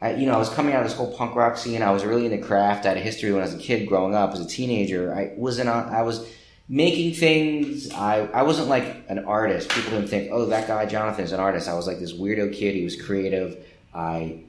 [0.00, 1.80] I, you know, I was coming out of this whole punk rock scene.
[1.80, 2.84] I was really into craft.
[2.84, 5.14] I had a history when I was a kid, growing up as a teenager.
[5.14, 5.70] I wasn't.
[5.70, 6.28] on- I was
[6.68, 7.90] making things.
[7.92, 9.70] I I wasn't like an artist.
[9.70, 11.68] People didn't think, oh, that guy Jonathan is an artist.
[11.68, 12.74] I was like this weirdo kid.
[12.74, 13.64] He was creative.
[13.94, 14.40] I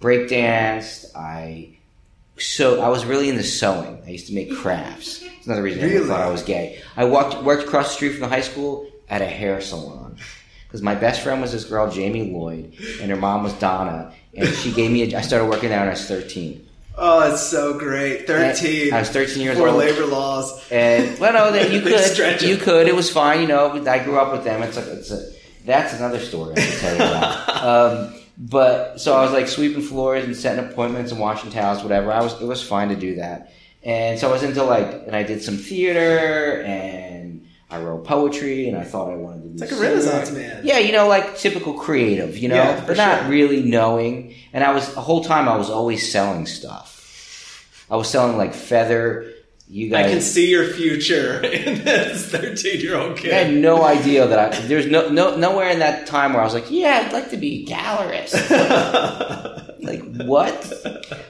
[0.00, 1.14] breakdanced.
[1.14, 1.76] I
[2.38, 4.02] so I was really into sewing.
[4.06, 5.22] I used to make crafts.
[5.22, 6.80] It's another reason I thought I was gay.
[6.96, 10.16] I walked worked across the street from the high school at a hair salon
[10.66, 14.48] because my best friend was this girl Jamie Lloyd, and her mom was Donna, and
[14.48, 15.12] she gave me.
[15.12, 16.66] A, I started working there when I was thirteen.
[16.96, 18.26] Oh, it's so great.
[18.26, 18.92] Thirteen.
[18.92, 19.78] I was thirteen years Before old.
[19.78, 20.70] labor laws.
[20.70, 22.88] And well, no, that you could, you could.
[22.88, 23.70] It was fine, you know.
[23.86, 24.62] I grew up with them.
[24.62, 25.30] It's like it's a.
[25.66, 27.64] That's another story I can tell you about.
[28.06, 32.10] um, but so I was like sweeping floors and setting appointments and washing towels, whatever.
[32.10, 32.40] I was.
[32.40, 33.52] It was fine to do that.
[33.82, 38.68] And so I was into like, and I did some theater and I wrote poetry
[38.68, 39.82] and I thought I wanted to be It's like a.
[39.82, 40.62] Renaissance man.
[40.64, 43.30] Yeah, you know, like typical creative, you know, Yeah, for but not sure.
[43.30, 44.34] really knowing.
[44.52, 47.84] And I was the whole time I was always selling stuff.
[47.90, 49.29] I was selling like feather.
[49.72, 53.32] You I can see your future in this thirteen-year-old kid.
[53.32, 54.60] I had no idea that I.
[54.66, 57.36] There's no no nowhere in that time where I was like, yeah, I'd like to
[57.36, 58.34] be a gallerist.
[59.80, 60.72] like what?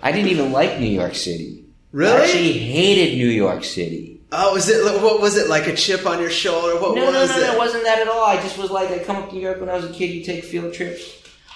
[0.02, 1.64] I didn't even like New York City.
[1.92, 2.12] Really?
[2.18, 4.20] I actually hated New York City.
[4.32, 4.84] oh, was it?
[5.02, 5.48] What was it?
[5.50, 6.80] Like a chip on your shoulder?
[6.80, 7.40] What No, no, was no, it?
[7.46, 8.24] no, it wasn't that at all.
[8.24, 10.10] I just was like, I come up to New York when I was a kid.
[10.10, 11.02] You take field trips.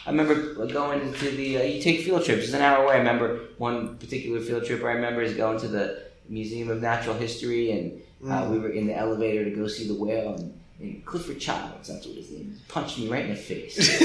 [0.06, 0.34] I remember
[0.66, 1.58] going to the.
[1.58, 2.44] Uh, you take field trips.
[2.44, 2.96] It's an hour away.
[2.96, 4.82] I remember one particular field trip.
[4.84, 8.86] I remember is going to the Museum of Natural History, and uh, we were in
[8.86, 10.34] the elevator to go see the whale.
[10.34, 13.76] And, and Clifford Childs, that's what his name is, punched me right in the face.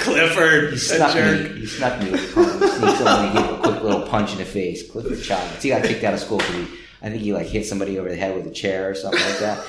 [0.00, 1.52] Clifford, He snuck jerk.
[1.52, 1.60] me.
[1.60, 2.10] He snuck me.
[2.10, 4.90] He sneaked someone and gave a quick little punch in the face.
[4.90, 5.62] Clifford Childs.
[5.62, 6.66] He got kicked out of school because he.
[7.04, 9.38] I think he like hit somebody over the head with a chair or something like
[9.40, 9.58] that.
[9.58, 9.64] I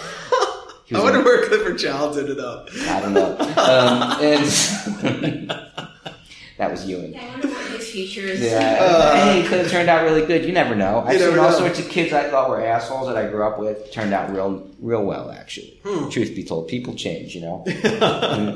[0.92, 2.70] was wonder in- where Clifford Childs ended up.
[2.88, 3.36] I don't know.
[3.40, 4.46] Um, and
[6.64, 7.14] that was Ewing.
[7.14, 8.40] Yeah, I wonder what his future is.
[8.42, 10.46] Yeah, Uh, hey, it could have turned out really good.
[10.46, 11.04] You never know.
[11.06, 11.58] I've You seen all know.
[11.58, 14.66] sorts of kids I thought were assholes that I grew up with turned out real,
[14.80, 15.30] real well.
[15.32, 17.36] Actually, truth be told, people change.
[17.36, 17.64] You know.
[17.68, 17.70] I
[18.38, 18.56] mean,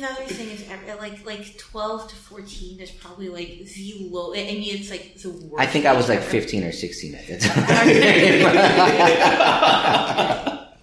[0.00, 0.64] the other thing is,
[1.00, 4.32] like, like twelve to fourteen is probably like the low.
[4.32, 5.54] I mean, it's like the worst.
[5.62, 6.30] I think I was like ever.
[6.30, 7.62] 15 or 16 at the time.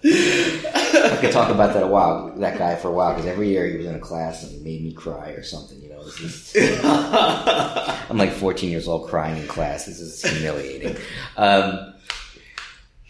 [0.02, 3.66] I could talk about that a while, that guy for a while, because every year
[3.66, 5.80] he was in a class and he made me cry or something.
[5.80, 6.80] You know, this is,
[8.10, 9.86] I'm like 14 years old crying in class.
[9.86, 10.96] This is humiliating.
[11.36, 11.94] Um,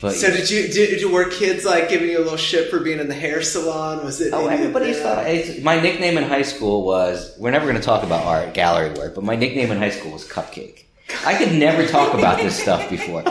[0.01, 2.81] but So did you did, you were kids like giving you a little shit for
[2.81, 4.03] being in the hair salon?
[4.05, 4.33] Was it?
[4.33, 5.17] Oh, any of everybody's that?
[5.17, 5.27] thought.
[5.27, 7.35] It's, my nickname in high school was.
[7.39, 10.13] We're never going to talk about art, gallery work, but my nickname in high school
[10.13, 10.85] was Cupcake.
[11.27, 13.23] I could never talk about this stuff before.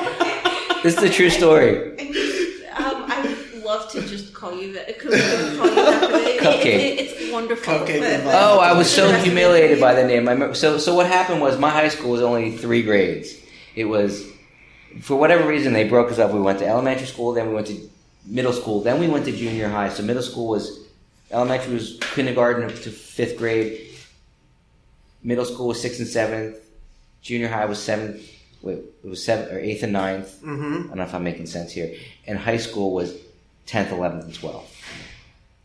[0.83, 1.93] This is a true story.
[1.99, 3.63] I mean, um, I would
[3.95, 4.99] love to just call you that.
[4.99, 6.39] Call you that?
[6.41, 6.65] Cupcake.
[6.65, 6.65] It,
[6.99, 7.73] it, it's wonderful.
[7.73, 10.27] Cupcake But- but- Oh, I was so rest of it- humiliated by the name.
[10.27, 13.33] I remember, so, so what happened was my high school was only three grades.
[13.75, 14.25] It was,
[15.01, 16.31] for whatever reason, they broke us up.
[16.31, 17.89] We went to elementary school, then we went to
[18.25, 19.89] middle school, then we went to junior high.
[19.89, 20.87] So middle school was,
[21.31, 23.85] elementary was kindergarten up to fifth grade.
[25.23, 26.55] Middle school was sixth and seventh.
[27.21, 28.21] Junior high was seventh.
[28.61, 30.41] Wait, it was seventh or eighth and ninth.
[30.41, 30.63] Mm-hmm.
[30.85, 31.95] I don't know if I'm making sense here.
[32.27, 33.13] And high school was
[33.69, 34.75] tenth, eleventh, and twelfth.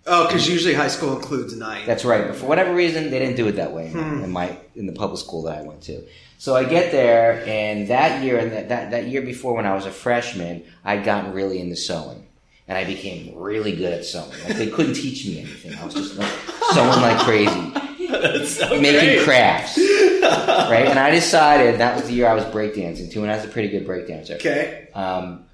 [0.07, 1.87] Oh, because usually high school includes nine.
[1.87, 2.27] That's right.
[2.27, 5.19] But for whatever reason, they didn't do it that way in my in the public
[5.19, 6.03] school that I went to.
[6.39, 9.75] So I get there, and that year and that, that, that year before, when I
[9.75, 12.27] was a freshman, I'd gotten really into sewing,
[12.69, 14.29] and I became really good at sewing.
[14.47, 15.75] Like they couldn't teach me anything.
[15.75, 16.31] I was just like
[16.73, 19.21] sewing like crazy, so making great.
[19.25, 19.79] crafts.
[20.25, 23.45] Right, and I decided that was the year I was breakdancing too, and I was
[23.45, 24.37] a pretty good breakdancer.
[24.37, 24.89] Okay.
[24.95, 25.45] Um,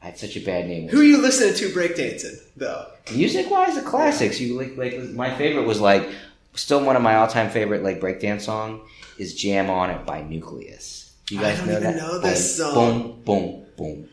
[0.00, 0.88] I had such a bad name.
[0.88, 2.86] Who are you listening to breakdancing though?
[3.12, 4.40] Music wise, the classics.
[4.40, 6.08] You like, like my favorite was like
[6.54, 8.80] still one of my all time favorite like breakdance song
[9.18, 11.12] is "Jam on It" by Newcleus.
[11.30, 11.96] You guys know that?
[11.96, 12.74] Know this boom, song.
[12.74, 14.08] Boom, boom, boom.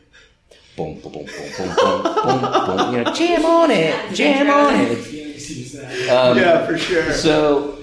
[0.75, 2.93] Boom, boom, boom, boom, boom, boom, boom, boom.
[2.93, 6.09] You know, jam on it, jam on it.
[6.09, 7.13] Um, yeah, for sure.
[7.13, 7.74] So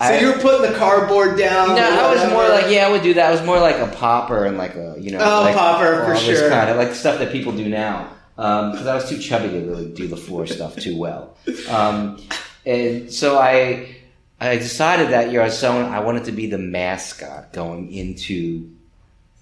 [0.00, 1.68] so, I, you were putting the cardboard down.
[1.76, 3.28] no, I was more like, yeah, I would do that.
[3.28, 6.14] I was more like a popper and like a, you know, Oh, like popper, for
[6.14, 6.48] all this sure.
[6.50, 8.10] kind of like stuff that people do now.
[8.34, 11.36] Because I was too chubby to really do the floor stuff too well.
[11.68, 12.20] Um,
[12.66, 13.94] and so I,
[14.40, 18.68] I decided that year I was so I wanted to be the mascot going into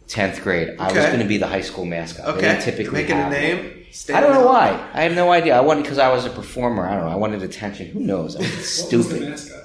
[0.07, 0.77] tenth grade.
[0.79, 2.27] I was going to be the high school mascot.
[2.37, 3.41] Okay, didn't typically making a have one.
[3.41, 3.87] name.
[4.15, 4.91] I don't know why.
[4.93, 5.57] I have no idea.
[5.57, 6.87] I wanted because I was a performer.
[6.87, 7.13] I don't know.
[7.13, 7.87] I wanted attention.
[7.89, 8.37] Who knows?
[8.37, 9.62] I was What was the stupid.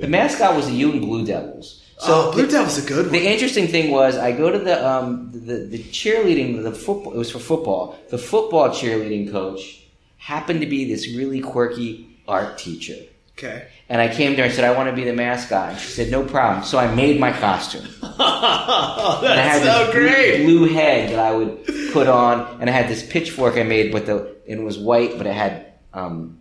[0.00, 0.02] Mascot?
[0.02, 1.84] The mascot was the Ewing Blue Devils.
[1.98, 3.12] So oh, Blue the, Devil's a good one.
[3.12, 7.12] the interesting thing was, I go to the um, the, the cheerleading, the football.
[7.12, 7.98] It was for football.
[8.08, 9.82] The football cheerleading coach
[10.16, 12.96] happened to be this really quirky art teacher.
[13.32, 13.68] okay.
[13.88, 15.70] And I came to her and said, I want to be the mascot.
[15.70, 16.62] And she said, no problem.
[16.64, 17.84] So I made my costume.
[18.02, 20.44] oh, And I had that's this so blue- great.
[20.44, 24.06] Blue, head that I would put on, and I had this pitchfork I made, but
[24.06, 26.38] the and it was white, but it had um,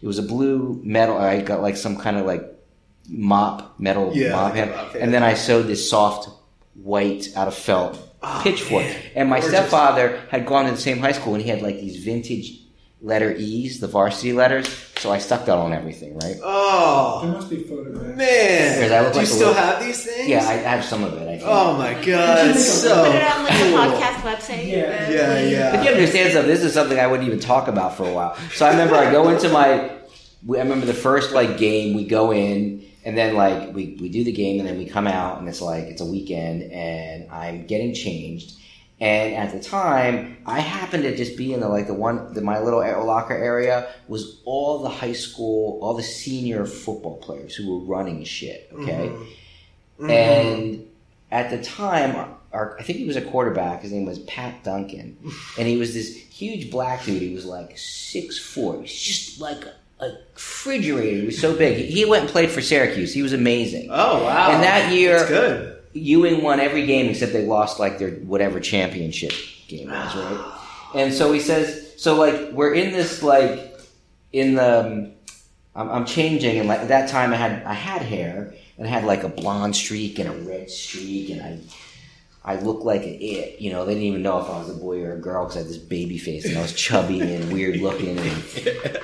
[0.00, 1.18] it was a blue metal.
[1.18, 2.44] I got like some kind of like
[3.08, 6.28] mop metal Yeah, mop like a head, and then I sewed this soft
[6.74, 8.82] white out of felt Oh, pitchfork.
[8.84, 8.96] man.
[9.14, 9.58] And my Gorgeous.
[9.58, 12.60] stepfather had gone to the same high school, and he had like these vintage
[13.02, 14.66] letter E's, the varsity letters.
[14.96, 16.36] So I stuck that on everything, right?
[16.42, 18.16] Oh, There must be photographs.
[18.16, 20.28] man, Does look do you like a still little- have these things?
[20.28, 21.22] Yeah, I, I have some of it.
[21.28, 21.42] I think.
[21.44, 23.78] Oh my god, it's so Put it on like the cool.
[23.78, 24.66] podcast website.
[24.66, 25.10] Yeah.
[25.10, 25.76] Yeah, yeah.
[25.78, 28.34] If you understand something, this is something I wouldn't even talk about for a while.
[28.54, 29.90] So I remember I go into my, I
[30.62, 34.32] remember the first like game we go in and then like we, we do the
[34.32, 37.94] game and then we come out and it's like, it's a weekend and I'm getting
[37.94, 38.58] changed.
[38.98, 42.40] And at the time, I happened to just be in the like the one, the,
[42.40, 47.64] my little locker area was all the high school, all the senior football players who
[47.78, 48.70] were running shit.
[48.72, 49.12] Okay.
[50.00, 50.10] Mhm.
[50.10, 50.86] And
[51.30, 53.82] at the time, our, our, I think he was a quarterback.
[53.82, 55.16] His name was Pat Duncan,
[55.58, 57.22] and he was this huge black dude.
[57.22, 58.74] He was like six four.
[58.74, 61.20] He was just like a, a refrigerator.
[61.20, 61.84] He was so big.
[61.86, 63.14] He, went and played for Syracuse.
[63.14, 63.88] He was amazing.
[63.90, 64.50] Oh wow!
[64.52, 65.72] And that year- That's good.
[65.94, 69.32] Ewing won every game except they lost like their whatever championship
[69.66, 70.58] game was, right?
[70.94, 73.74] And so he says, so like we're in this like
[74.32, 75.12] in the um,
[75.74, 78.90] I'm, I'm changing, and like at that time I had I had hair and I
[78.90, 81.58] had like a blonde streak and a red streak, and I
[82.44, 83.58] I looked like an it.
[83.60, 85.56] You know, they didn't even know if I was a boy or a girl because
[85.56, 88.42] I had this baby face and I was chubby and weird looking, and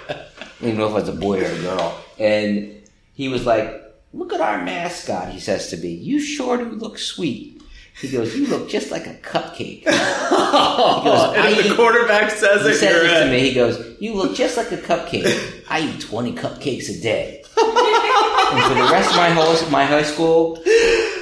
[0.67, 2.01] didn't know if I was a boy or a girl.
[2.19, 2.83] And
[3.15, 3.83] he was like,
[4.13, 5.89] "Look at our mascot," he says to me.
[5.89, 7.61] "You sure do look sweet."
[8.01, 9.85] He goes, "You look just like a cupcake."
[10.55, 13.41] Oh, and the eat-" quarterback says He it, you're this to me.
[13.41, 15.65] He goes, "You look just like a cupcake.
[15.69, 20.03] I eat twenty cupcakes a day." and for the rest of my whole my high
[20.03, 20.57] school,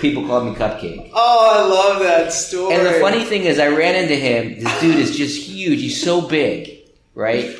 [0.00, 1.10] people called me Cupcake.
[1.12, 2.74] Oh, I love that story.
[2.74, 4.60] And the funny thing is, I ran into him.
[4.62, 5.80] This dude is just huge.
[5.80, 6.70] He's so big,
[7.14, 7.56] right?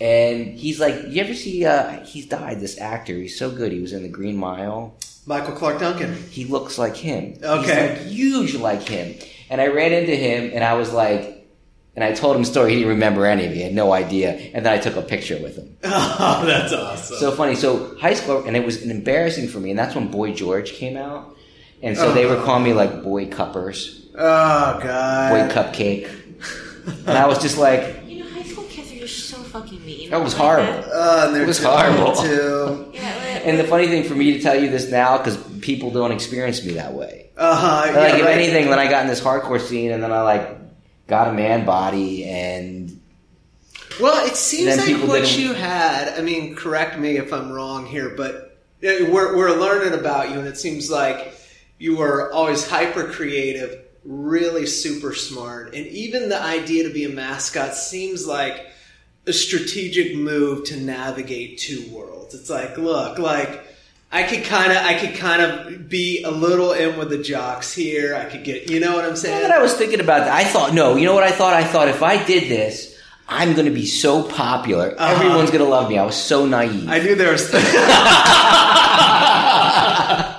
[0.00, 1.64] And he's like, you ever see?
[1.64, 2.60] Uh, he's died.
[2.60, 3.14] This actor.
[3.14, 3.70] He's so good.
[3.72, 4.94] He was in The Green Mile.
[5.26, 6.14] Michael Clarke Duncan.
[6.30, 7.36] He looks like him.
[7.42, 7.96] Okay.
[7.98, 9.14] He's like huge like him.
[9.50, 11.36] And I ran into him, and I was like,
[11.94, 12.70] and I told him a story.
[12.70, 13.56] He didn't remember any of it.
[13.56, 14.30] He had no idea.
[14.54, 15.76] And then I took a picture with him.
[15.84, 17.16] Oh, that's awesome.
[17.18, 17.54] So funny.
[17.54, 19.70] So high school, and it was embarrassing for me.
[19.70, 21.36] And that's when Boy George came out.
[21.82, 25.30] And so they were calling me like Boy Cuppers, oh God.
[25.30, 25.54] Boy.
[25.54, 26.08] Cupcake.
[27.06, 27.99] And I was just like,
[29.50, 30.10] fucking mean.
[30.10, 30.84] That was Like horrible.
[30.92, 32.14] Uh, and It was too- horrible.
[32.14, 32.90] Too.
[32.94, 35.90] Yeah, like- and the funny thing for me to tell you this now, because people
[35.90, 37.30] don't experience me that way.
[37.36, 37.66] Uh-huh.
[37.86, 38.36] Like, yeah, if right.
[38.38, 40.58] anything, when I got in this hardcore scene, and then I like
[41.06, 43.00] got a man body, and
[44.00, 46.08] Well, it seems then like what didn't- you had.
[46.18, 50.38] I mean, correct me if I'm wrong here, but uh, we're we're learning about you,
[50.38, 51.34] and it seems like
[51.78, 57.08] you were always hyper creative, really super smart, and even the idea to be a
[57.08, 58.66] mascot seems like
[59.26, 62.34] a strategic move to navigate two worlds.
[62.34, 63.66] It's like, look, like.
[64.12, 67.72] I could kind of, I could kind of be a little in with the jocks
[67.72, 68.16] here.
[68.16, 69.42] I could get, you know what I'm saying?
[69.42, 71.52] that I was thinking about that, I thought, no, you know what I thought?
[71.54, 72.98] I thought if I did this,
[73.28, 75.14] I'm going to be so popular, Uh-huh.
[75.14, 75.96] everyone's going to love me.
[75.96, 76.88] I was so naive.
[76.88, 77.48] I knew there was.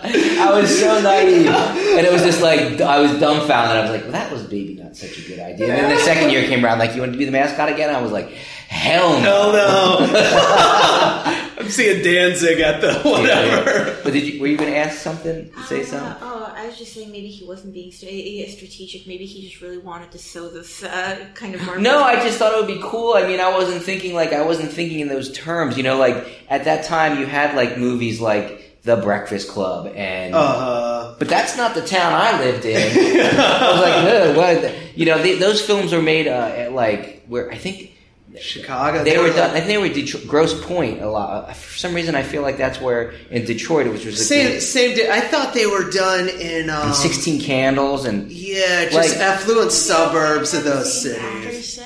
[0.03, 3.77] I was so naive, and it was just like I was dumbfounded.
[3.77, 6.01] I was like, well, "That was maybe not such a good idea." And then the
[6.03, 8.35] second year came around, like, "You want to be the mascot again?" I was like,
[8.71, 11.37] "Hell no!" Hell no.
[11.61, 13.97] I'm seeing Danzig at the whatever.
[14.03, 14.41] But did you?
[14.41, 15.51] Were you going to ask something?
[15.67, 16.15] Say Uh, something?
[16.21, 19.05] oh, I was just saying maybe he wasn't being strategic.
[19.05, 21.77] Maybe he just really wanted to sow this uh, kind of more.
[21.77, 23.13] No, I just thought it would be cool.
[23.13, 25.77] I mean, I wasn't thinking like I wasn't thinking in those terms.
[25.77, 26.15] You know, like
[26.49, 31.55] at that time, you had like movies like The Breakfast Club and Uh, But that's
[31.57, 32.77] not the town I lived in.
[33.29, 34.75] I was like, what?
[34.97, 37.90] You know, they, those films were made uh, at like where I think
[38.39, 39.03] Chicago.
[39.03, 39.49] they were like- done.
[39.51, 41.49] I think they were Detroit, Grosse Pointe a lot.
[41.49, 44.61] Uh, For some reason, I feel like that's where in Detroit, which was Same, like
[44.61, 44.95] same.
[44.95, 45.09] Day.
[45.09, 46.69] I thought they were done in.
[46.69, 51.13] Um, and Sixteen Candles and Yeah, just Like- affluent suburbs of those Same
[51.43, 51.79] cities.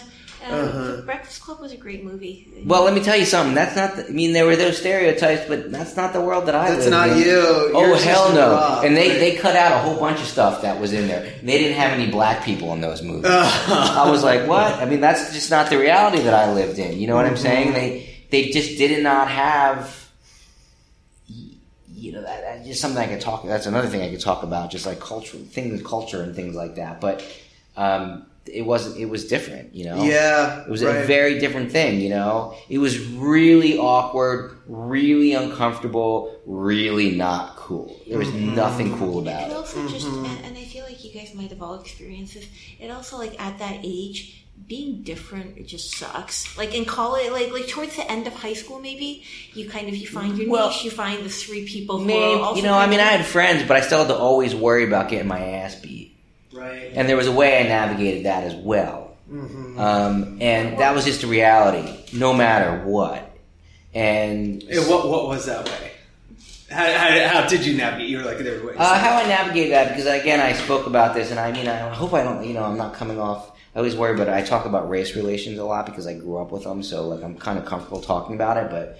[0.45, 0.75] Actors.
[0.75, 0.95] Uh, Uh-huh.
[0.97, 2.47] The Breakfast Club was a great movie.
[2.65, 3.55] Well, let me tell you something.
[3.55, 3.95] That's not.
[3.95, 6.69] The, I mean, there were those stereotypes, but that's not the world that I.
[6.71, 7.17] That's lived not in.
[7.19, 7.41] you.
[7.73, 8.51] Oh Yours is hell no!
[8.51, 8.85] Rob.
[8.85, 11.21] And they they cut out a whole bunch of stuff that was in there.
[11.43, 13.25] They didn't have any black people in those movies.
[13.29, 14.73] I was like, what?
[14.81, 16.97] I mean, that's just not the reality that I lived in.
[16.99, 17.73] You know what I'm saying?
[17.73, 20.03] They they just did not have.
[21.97, 23.45] You know, that, that's just something I could talk.
[23.47, 26.75] That's another thing I could talk about, just like culture, things, culture, and things like
[26.75, 27.01] that.
[27.01, 27.23] But
[27.77, 28.97] um, it wasn't.
[28.97, 29.73] It was different.
[29.75, 30.03] You know.
[30.03, 30.97] Yeah, It was right.
[30.97, 32.55] a very different thing, you know?
[32.69, 37.99] It was really awkward, really uncomfortable, really not cool.
[38.07, 38.55] There was Mm-hmm.
[38.55, 39.55] nothing cool about And it.
[39.55, 42.47] also just, and, and I feel like you guys might have all experienced this.
[42.79, 46.57] It also like at that age, being different it just sucks.
[46.57, 49.23] Like in college, like like towards the end of high school, maybe
[49.53, 50.85] you kind of you find your Well, niche.
[50.85, 53.63] You find the three people who are also you know, I mean, I had friends,
[53.67, 56.14] but I still had to always worry about getting my ass beat.
[56.55, 56.91] Right.
[56.93, 59.17] And there was a way I navigated that as well.
[59.29, 59.79] Mm-hmm.
[59.79, 63.31] Um, and that was just a reality, no matter what.
[63.93, 65.91] And what what was that way?
[66.69, 68.09] How, how, how did you navigate?
[68.09, 68.77] You were like there were ways.
[68.77, 71.77] Uh, how I navigate that because again I spoke about this and I mean I
[71.89, 74.65] hope I don't you know I'm not coming off I always worry but I talk
[74.65, 77.57] about race relations a lot because I grew up with them so like I'm kind
[77.57, 78.99] of comfortable talking about it but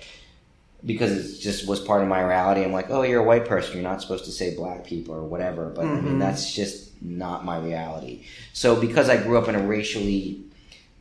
[0.85, 2.63] because it just was part of my reality.
[2.63, 3.73] I'm like oh you're a white person.
[3.73, 5.69] You're not supposed to say black people or whatever.
[5.69, 8.25] But I mean that's just not my reality.
[8.53, 10.41] So because I grew up in a racially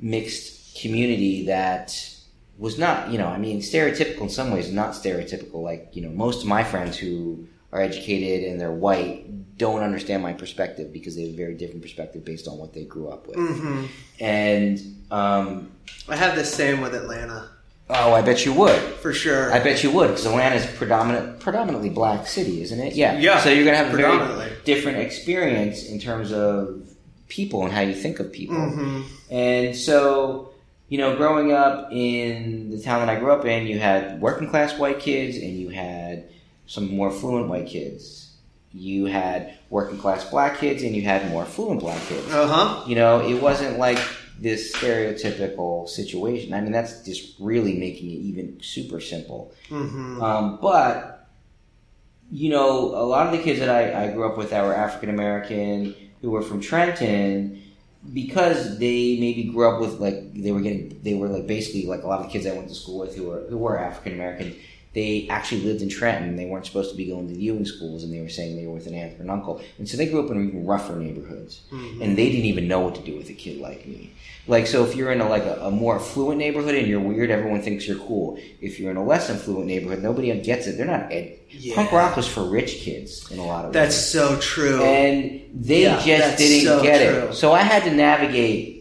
[0.00, 2.10] mixed community that
[2.58, 5.62] was not, you know, I mean, stereotypical in some ways, not stereotypical.
[5.62, 10.22] Like, you know, most of my friends who are educated and they're white don't understand
[10.22, 13.26] my perspective because they have a very different perspective based on what they grew up
[13.26, 13.36] with.
[13.36, 13.86] hmm
[14.20, 14.80] And,
[15.10, 15.72] um,
[16.08, 17.50] I have the same with Atlanta
[17.90, 18.80] oh, I bet you would.
[19.02, 19.52] for sure.
[19.52, 22.94] I bet you would because Atlanta's predominant, predominantly black city, isn't it?
[22.94, 23.18] Yeah.
[23.18, 26.82] Yeah, So you're gonna have a very different experience in terms of
[27.28, 28.56] people and how you think of people.
[28.56, 30.50] hmm And so,
[30.88, 34.48] you know, growing up in the town that I grew up in, you had working
[34.48, 36.28] class white kids and you had
[36.66, 38.32] some more fluent white kids.
[38.72, 42.32] You had working class black kids and you had more fluent black kids.
[42.32, 42.84] Uh huh.
[42.88, 43.98] You know, it wasn't like
[44.44, 46.54] this stereotypical situation.
[46.54, 49.52] I mean, that's just really making it even super simple.
[49.68, 51.28] hmm Um, but
[52.30, 54.74] you know, a lot of the kids that I, I grew up with that were
[54.74, 57.60] African American who were from Trenton,
[58.12, 62.02] because they maybe grew up with like they were getting they were like basically like
[62.02, 64.12] a lot of the kids I went to school with who were who were African
[64.14, 64.54] American.
[64.94, 66.36] They actually lived in Trenton.
[66.36, 68.66] They weren't supposed to be going to the Ewing schools, and they were saying they
[68.66, 70.94] were with an aunt or an uncle, and so they grew up in even rougher
[70.96, 72.00] neighborhoods, mm-hmm.
[72.00, 74.12] and they didn't even know what to do with a kid like me.
[74.46, 77.30] Like so, if you're in a like a, a more affluent neighborhood and you're weird,
[77.30, 78.38] everyone thinks you're cool.
[78.60, 80.76] If you're in a less affluent neighborhood, nobody gets it.
[80.76, 81.74] They're not ed- Yeah.
[81.76, 84.82] punk rock was for rich kids in a lot of That's ways, so true.
[84.82, 87.28] and they Yeah, just didn't so get true.
[87.30, 87.34] it.
[87.34, 88.73] So I had to navigate.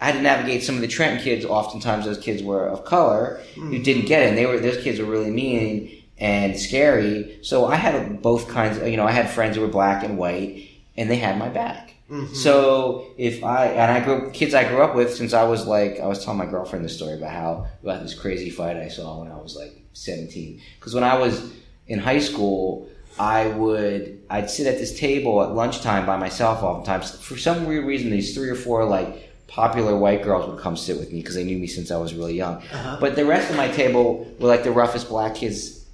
[0.00, 1.44] I had to navigate some of the Trenton kids.
[1.44, 3.84] Oftentimes, those kids were of color who Mm.
[3.84, 4.28] didn't get it.
[4.30, 7.38] And they were those kids were really mean and scary.
[7.42, 8.78] So I had both kinds.
[8.78, 11.48] Of, you know, I had friends who were black and white, and they had my
[11.48, 11.94] back.
[12.10, 12.34] Mhm.
[12.34, 16.00] So if I and I grew kids I grew up with since I was like
[16.00, 19.20] I was telling my girlfriend this story about how about this crazy fight I saw
[19.20, 20.60] when I was like seventeen.
[20.78, 21.40] Because when I was
[21.86, 22.88] in high school,
[23.18, 27.12] I would I'd sit at this table at lunchtime by myself oftentimes.
[27.20, 30.96] For some weird reason, these three or four like popular white girls would come sit
[30.98, 32.56] with me because they knew me since I was really young.
[32.56, 32.96] Uh-huh.
[33.00, 35.84] But the rest of my table were like the roughest black kids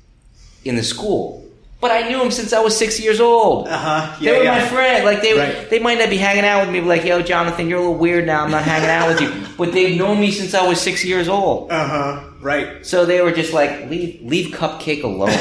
[0.65, 1.43] in the school.
[1.79, 3.69] But I knew them since I was six years old.
[3.69, 4.17] Uh huh.
[4.21, 5.05] They were my friend.
[5.05, 5.69] Like they, Right.
[5.71, 6.81] they might not be hanging out with me.
[6.81, 8.45] But like, yo, Jonathan, you're a little weird now.
[8.45, 9.31] I'm not hanging out with you.
[9.57, 11.71] But they've known me since I was six years old.
[11.71, 12.25] Uh huh.
[12.43, 12.85] Right.
[12.85, 15.31] So they were just like, leave, leave Cupcake alone.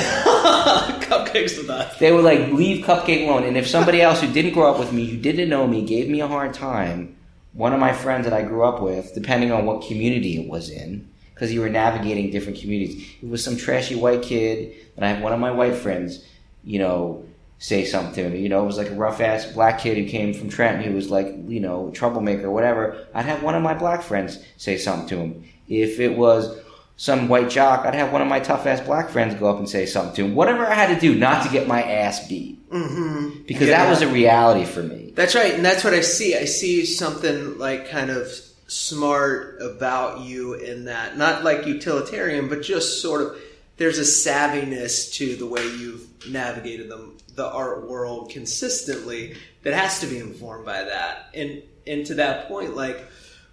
[1.05, 1.97] Cupcakes with us.
[1.99, 3.43] they were like, leave Cupcake alone.
[3.43, 6.09] And if somebody else who didn't grow up with me, who didn't know me, gave
[6.09, 7.14] me a hard time,
[7.55, 10.69] one of my friends that I grew up with, depending on what community it was
[10.69, 15.09] in, because you were navigating different communities, it was some trashy white kid, and I
[15.09, 16.25] have one of my white friends,
[16.63, 17.25] you know,
[17.57, 18.35] say something.
[18.35, 20.93] You know, it was like a rough ass black kid who came from Trenton who
[20.93, 23.07] was like, you know, troublemaker, whatever.
[23.13, 25.43] I'd have one of my black friends say something to him.
[25.69, 26.59] If it was
[26.97, 29.67] some white jock, I'd have one of my tough ass black friends go up and
[29.69, 30.35] say something to him.
[30.35, 32.69] Whatever I had to do not to get my ass beat.
[32.69, 33.43] Mm-hmm.
[33.45, 33.83] Because Yeah.
[33.83, 35.11] that was a reality for me.
[35.15, 36.35] That's right, and that's what I see.
[36.35, 38.27] I see something like kind of
[38.67, 43.37] smart about you in that, not like utilitarian, but just sort of
[43.77, 49.99] there's a savviness to the way you've navigated the the art world consistently that has
[49.99, 51.27] to be informed by that.
[51.33, 53.03] And and to that point, like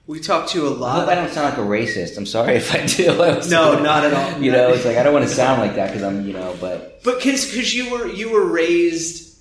[0.07, 1.01] we talk to a lot.
[1.01, 2.17] hope I don't sound like a racist.
[2.19, 3.11] I'm sorry if I do.
[3.23, 4.41] I was- No, not at all.
[4.43, 6.57] You know, it's like I don't want to sound like that because I'm, you know,
[6.61, 9.39] but But because you were you were raised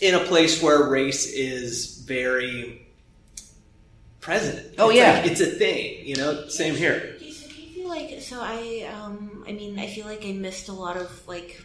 [0.00, 2.86] in a place where race is very
[4.20, 4.74] present.
[4.78, 5.12] Oh, It's yeah.
[5.20, 6.06] like- it's a thing.
[6.06, 7.16] You know, same here.
[7.18, 10.68] So do you feel like so I um I mean I feel like I missed
[10.68, 11.60] a lot of like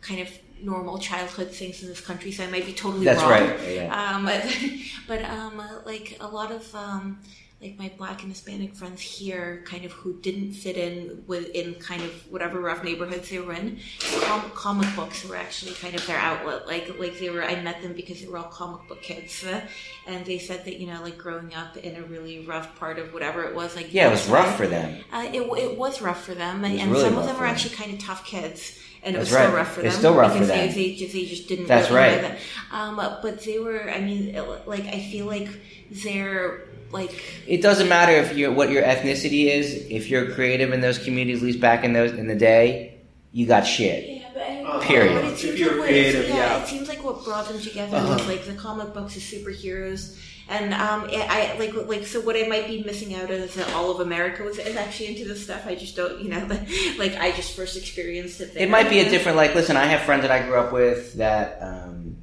[0.00, 0.28] kind of
[0.62, 3.30] normal childhood things in this country, so I might be totally that's wrong.
[3.30, 3.74] right.
[3.74, 3.94] Yeah.
[4.16, 4.24] Um,
[5.08, 7.20] but um, like a lot of um,
[7.60, 12.02] like my black and Hispanic friends here, kind of who didn't fit in within kind
[12.02, 13.78] of whatever rough neighborhoods they were in.
[14.24, 16.66] Com- comic books were actually kind of their outlet.
[16.66, 17.42] Like like they were.
[17.42, 19.60] I met them because they were all comic book kids, uh,
[20.06, 23.12] and they said that you know like growing up in a really rough part of
[23.14, 23.74] whatever it was.
[23.76, 25.02] Like Yeah, it was rough for them.
[25.12, 27.74] uh, it, it was rough for them, and, and really some of them were actually
[27.74, 29.98] kind of tough kids, and it That's was still rough for It's them.
[30.00, 30.68] still rough for because them.
[30.68, 31.66] They, they, just, they just didn't.
[31.68, 32.20] That's really right.
[32.22, 32.38] that.
[32.72, 33.88] Um, but they were.
[33.90, 34.34] I mean,
[34.66, 35.48] like I feel like
[35.90, 39.86] they're like It doesn't matter if you're what your ethnicity is.
[39.88, 42.94] If you're creative in those communities, at least back in those in the day,
[43.32, 44.08] you got shit.
[44.20, 44.84] Yeah, but I.
[44.84, 45.24] Period.
[45.24, 46.62] It seems you're like what, yeah, yeah.
[46.62, 48.14] it seems like what brought them together Uh-huh.
[48.14, 52.20] was like the comic books, the superheroes, and um, I I- like like so.
[52.20, 55.08] What I might be missing out on is that all of America was is actually
[55.08, 55.66] into this stuff.
[55.66, 56.46] I just don't, you know,
[56.98, 58.54] like I just first experienced it.
[58.54, 58.62] There.
[58.62, 59.36] It might be a different.
[59.36, 61.58] Like, listen, I have friends that I grew up with that.
[61.60, 62.18] Um,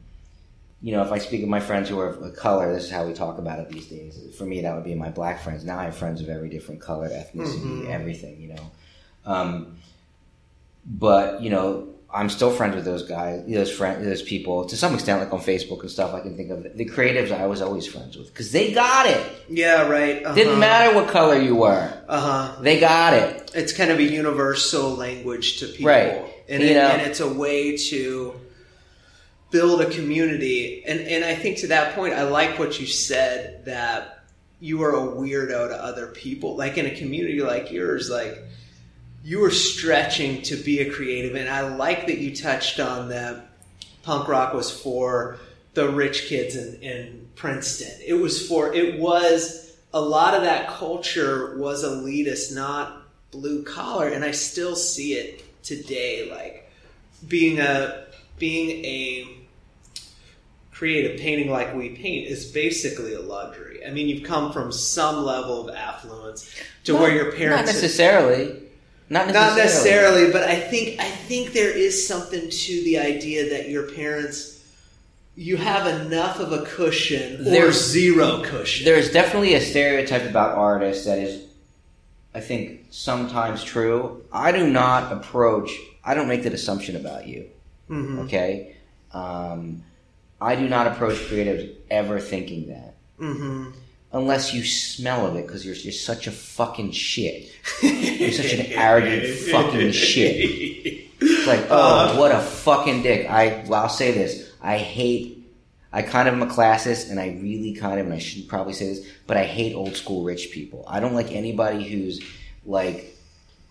[0.81, 3.05] you know, if I speak of my friends who are of color, this is how
[3.07, 4.19] we talk about it these days.
[4.37, 5.63] For me, that would be my black friends.
[5.63, 7.89] Now I have friends of every different color, ethnicity, Mhm.
[7.89, 8.41] everything.
[8.41, 8.71] You know,
[9.25, 9.77] um,
[10.85, 14.93] but you know, I'm still friends with those guys, those friends, those people to some
[14.93, 16.13] extent, like on Facebook and stuff.
[16.13, 17.31] I can think of the creatives.
[17.31, 19.31] I was always friends with because they got it.
[19.49, 20.23] Yeah, right.
[20.23, 20.35] Uh-huh.
[20.35, 22.19] Didn't matter what color you were, Uh
[22.53, 22.61] huh.
[22.61, 23.51] they got it.
[23.55, 26.23] It's kind of a universal language to people, Right.
[26.47, 28.39] And, You it, know- and it's a way to
[29.51, 30.83] build a community.
[30.85, 34.25] And and I think to that point, I like what you said that
[34.59, 36.55] you are a weirdo to other people.
[36.57, 38.37] Like in a community like yours, like
[39.23, 43.49] you were stretching to be a creative, and I like that you touched on that.
[44.03, 45.37] Punk rock was for
[45.75, 47.97] the rich kids in, in Princeton.
[48.05, 54.09] It was for it was a lot of that culture was elitist, not blue collar,
[54.09, 56.29] and I still see it today.
[56.29, 56.69] Like
[57.27, 58.07] being a
[58.37, 59.37] being a
[60.71, 63.85] creative painting like we paint is basically a luxury.
[63.85, 66.53] I mean, you've come from some level of affluence
[66.83, 68.63] to where your Not parents necessarily.
[69.13, 69.47] Not necessarily.
[69.49, 73.83] not necessarily, but I think I think there is something to the idea that your
[73.91, 74.59] parents
[75.35, 78.85] you have enough of a cushion or There's- zero cushion.
[78.85, 81.41] There's definitely a stereotype about artists that is,
[82.35, 84.21] I think, sometimes true.
[84.31, 85.71] I do not approach.
[86.05, 87.45] I don't make that assumption about you.
[87.89, 88.25] Mhm.
[88.25, 88.75] Okay,
[89.13, 89.83] um,
[90.39, 93.73] I do not approach creatives ever thinking that, Mhm.
[94.13, 97.49] Unless you smell of it because you're just such a fucking shit.
[97.81, 100.35] You're such an arrogant fucking shit.
[101.19, 103.29] It's like, oh, what a fucking dick.
[103.29, 104.51] I, well, I'll say this.
[104.61, 105.49] I hate,
[105.91, 108.73] I kind of am a classist, and I really kind of, and I should probably
[108.73, 110.83] say this, but I hate old school rich people.
[110.87, 112.21] I don't like anybody who's
[112.65, 113.15] like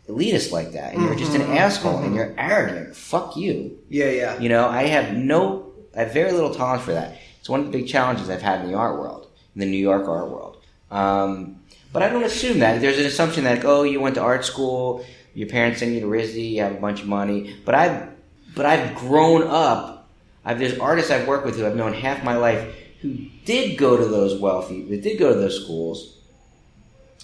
[0.08, 2.16] elitist like that, and you're just an Mhm, asshole, and mhm.
[2.16, 2.96] you're arrogant.
[2.96, 3.78] Fuck you.
[3.88, 4.38] Yeah, yeah.
[4.40, 7.16] You know, I have no, I have very little tolerance for that.
[7.40, 10.08] It's one of the big challenges I've had in the art world, the New York
[10.08, 10.56] art world.
[10.90, 11.60] Um,
[11.92, 12.80] but I don't assume that.
[12.80, 16.06] There's an assumption that, oh, you went to art school, your parents send you to
[16.06, 17.56] RISD, you have a bunch of money.
[17.64, 18.08] But I've,
[18.54, 20.08] but I've grown up.
[20.44, 23.96] I've, there's artists I've worked with who I've known half my life who did go
[23.96, 26.16] to those wealthy, that did go to those schools,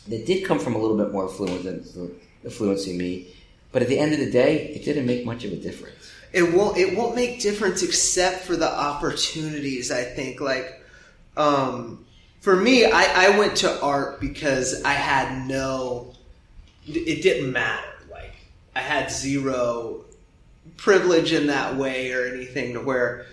[0.09, 1.81] that did come from a little bit more affluent than
[2.45, 3.35] affluency than me.
[3.71, 6.13] But at the end of the day, it didn't make much of a difference.
[6.33, 10.41] It won't it won't make difference except for the opportunities, I think.
[10.41, 10.83] Like
[11.37, 12.05] um
[12.49, 16.15] for me, I, I went to art because I had no
[16.87, 17.93] it didn't matter.
[18.11, 18.33] Like
[18.75, 20.07] I had zero
[20.79, 23.27] privilege in that way or anything to where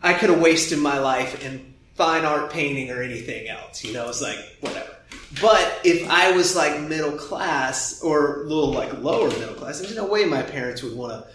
[0.00, 3.82] I could have wasted my life in fine art painting or anything else.
[3.82, 4.94] You know, it's like whatever.
[5.40, 9.96] But if I was like middle class or a little like lower middle class, there's
[9.96, 11.26] no way my parents would want to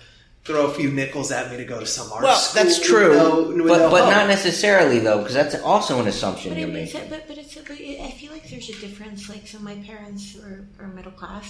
[0.48, 2.64] throw a few nickels at me to go to some art Well, school.
[2.64, 4.12] that's true, no- with but no but hope.
[4.18, 7.10] not necessarily though, because that's also an assumption But, you're it, it's, making.
[7.10, 9.30] but, but it's but it, I feel like there's a difference.
[9.30, 11.48] Like, so my parents are, are middle class,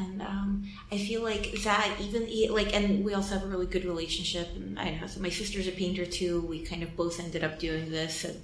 [0.00, 2.22] and um, I feel like that even
[2.54, 4.48] like, and we also have a really good relationship.
[4.54, 6.40] And I know so my sister's a painter too.
[6.42, 8.36] We kind of both ended up doing this at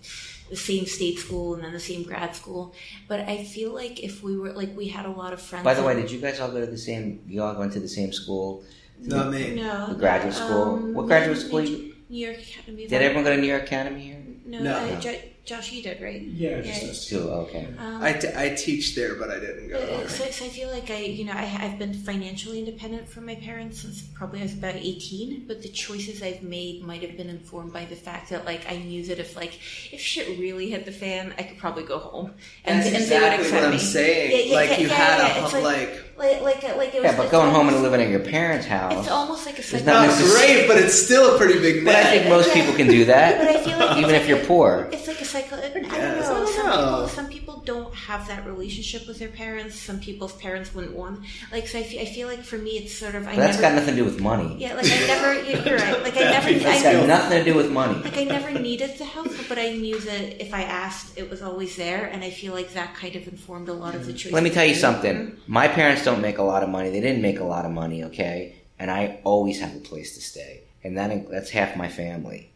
[0.51, 2.74] the same state school and then the same grad school.
[3.07, 5.62] But I feel like if we were like we had a lot of friends.
[5.64, 7.22] By the way, did you guys all go to the same?
[7.29, 8.64] You all went to the same school
[9.01, 9.55] Not me.
[9.55, 9.95] No.
[9.99, 10.63] Graduate school.
[10.63, 12.87] Um, What graduate school New, you- New York Academy.
[12.87, 14.23] Did everyone go to New York Academy here?
[14.47, 15.01] No, No.
[15.01, 15.15] Jo-
[15.49, 16.21] Josh, you did, right?
[16.21, 16.91] Yeah, just Yeah.
[16.91, 17.19] us Too.
[17.21, 17.29] two.
[17.31, 17.67] Okay.
[17.79, 20.07] Um, I, t- I teach there, but I didn't go.
[20.07, 23.35] So, so I feel like I, you know, I, I've been financially independent from my
[23.37, 25.45] parents since probably I was about eighteen.
[25.49, 28.77] But the choices I've made might have been informed by the fact that, like, I
[28.77, 29.55] knew that if, like,
[29.91, 32.35] if shit really hit the fan, I could probably go home
[32.67, 33.79] and, That's and they would exactly what I'm me.
[33.79, 34.31] saying.
[34.31, 36.95] Yeah, yeah, like yeah, you yeah, had yeah, a it's like, like- Like, like, like
[36.95, 37.05] it was.
[37.05, 38.93] Yeah, but going home and living at your parents' house.
[38.93, 41.59] It's almost like a It's psycho- not not necess- great, but it's still a pretty
[41.61, 44.25] big But I think most people can do that, But I feel like even it's
[44.25, 44.89] if you're poor.
[44.93, 46.47] It's like a I don't know.
[46.47, 49.76] Some people, some people don't have that relationship with their parents.
[49.76, 51.20] Some people's parents wouldn't want.
[51.53, 53.26] Like, so I feel, I feel like for me, it's sort of.
[53.26, 54.57] I But that's never, got nothing to do with money.
[54.59, 55.43] Yeah, like I never.
[55.68, 56.03] You're right.
[56.03, 56.53] Like I never.
[56.53, 58.03] That's I, got nothing to do with money.
[58.03, 61.43] like I never needed the help, but I knew that if I asked, it was
[61.43, 64.32] always there, and I feel like that kind of informed a lot of the choices.
[64.32, 65.36] Let me tell you something.
[65.47, 66.91] My parents don't make a lot of money.
[66.91, 68.55] They didn't make a lot of money, okay?
[68.78, 70.62] And I always have a place to stay.
[70.84, 72.51] And that that's half my family.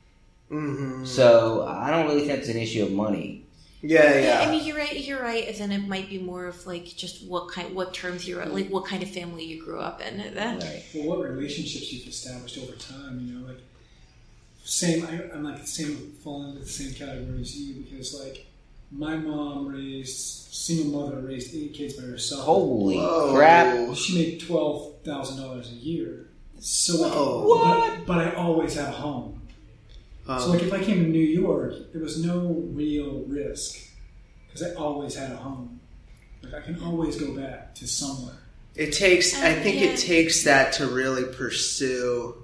[0.53, 3.45] Hmm So I don't really think it's an issue of money.
[3.81, 4.49] Yeah, Yeah, yeah.
[4.49, 4.97] I mean, you're right.
[4.97, 5.49] You're right.
[5.49, 8.69] And then it might be more of like just what kind, what terms you're like,
[8.69, 10.35] what kind of family you grew up in.
[10.35, 10.85] That, Right.
[10.95, 13.61] Well, what relationships you've established over time, you know, like
[14.65, 15.05] same.
[15.07, 18.47] I, I'm like the same, falling into the same category as you because like
[18.93, 22.45] my mom raised single mother raised eight kids by herself.
[22.45, 23.35] Holy Whoa.
[23.35, 23.97] crap.
[23.97, 26.29] She made twelve thousand dollars a year.
[26.61, 27.97] So like, Whoa.
[27.97, 29.42] But, but I always had a home.
[30.29, 33.79] Um, So like if I came to New York, there was no real risk
[34.47, 35.81] because I always had a home.
[36.43, 38.37] Like I can always go back to somewhere.
[38.75, 39.35] It takes.
[39.41, 39.89] I Um, think yeah.
[39.91, 42.35] it takes that to really pursue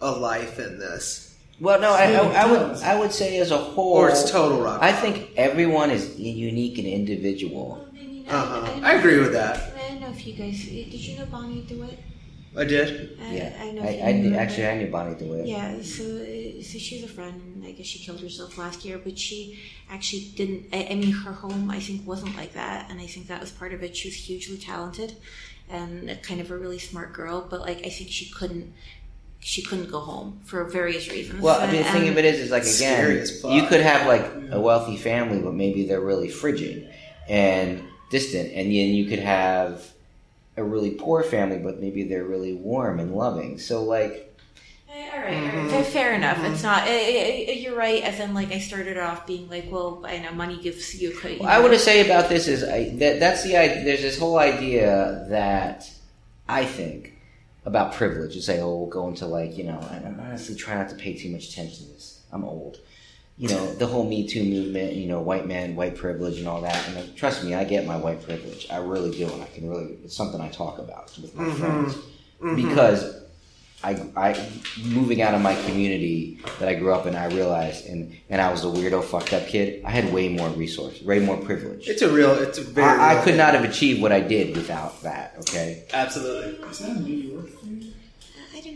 [0.00, 2.76] a life in this, Well, no, I, I, I would.
[2.82, 4.80] I would say as a whole, or it's total rock.
[4.82, 7.66] I think everyone is unique and individual.
[7.68, 8.60] Well, I mean, I- Uh-huh.
[8.62, 9.74] I don't I agree with that.
[9.76, 10.94] I don't know if you guys did.
[10.94, 11.98] You know Bonnie DeWitt?
[12.56, 13.16] I did.
[13.20, 13.82] I, Yeah, I know.
[13.82, 14.70] I, I, you did- actually her.
[14.70, 15.46] I knew Bonnie DeWitt.
[15.46, 18.98] Yeah, so uh, so she's a friend, and I guess she killed herself last year.
[18.98, 20.66] But she actually didn't.
[20.72, 23.50] I, I mean, her home I think wasn't like that, and I think that was
[23.52, 23.96] part of it.
[23.96, 25.14] She was hugely talented,
[25.68, 27.46] and a kind of a really smart girl.
[27.48, 28.72] But like, I think she couldn't.
[29.42, 31.40] She couldn't go home for various reasons.
[31.40, 33.24] Well, I mean, the thing of it is, is like again,
[33.56, 36.92] you could have like a wealthy family, but maybe they're really frigid
[37.28, 39.90] and distant, and then you could have
[40.56, 43.58] a really poor family, but maybe they're really warm and loving.
[43.58, 44.26] So, like,
[44.92, 45.52] Eh, All right, all right.
[45.52, 45.70] Mhm.
[45.70, 46.38] Fair, fair enough.
[46.38, 46.52] Mhm.
[46.52, 46.88] It's not.
[46.88, 48.02] eh, eh, eh, You're right.
[48.02, 51.10] As in, like, I started off being like, well, I know money gives you.
[51.10, 53.84] you What I want to say about this is I, that that's the idea.
[53.84, 55.88] There's this whole idea that
[56.48, 57.12] I think
[57.64, 58.34] about privilege.
[58.34, 60.96] You say, "Oh, we'll go into like you know." And I honestly try not to
[60.96, 62.22] pay too much attention to this.
[62.32, 62.78] I'm old.
[63.40, 64.92] You know, the whole Me Too movement.
[64.92, 66.78] You know, white man, white privilege, and all that.
[66.88, 68.66] And uh, trust me, I get my white privilege.
[68.70, 69.96] I really do, and I can really.
[70.04, 71.56] It's something I talk about with my Mhm.
[71.56, 71.96] friends
[72.42, 72.56] Mhm.
[72.56, 73.16] because.
[73.82, 74.38] I, I
[74.84, 78.50] moving out of my community that I grew up in, I realized, and, and I
[78.50, 79.82] was a weirdo, fucked up kid.
[79.86, 81.88] I had way more resources, way more privilege.
[81.88, 82.32] It's a real.
[82.32, 82.86] It's a very.
[82.86, 85.34] I, I could not have achieved what I did without that.
[85.38, 86.68] Okay, Absolutely.
[86.68, 87.89] Is that a New York thing?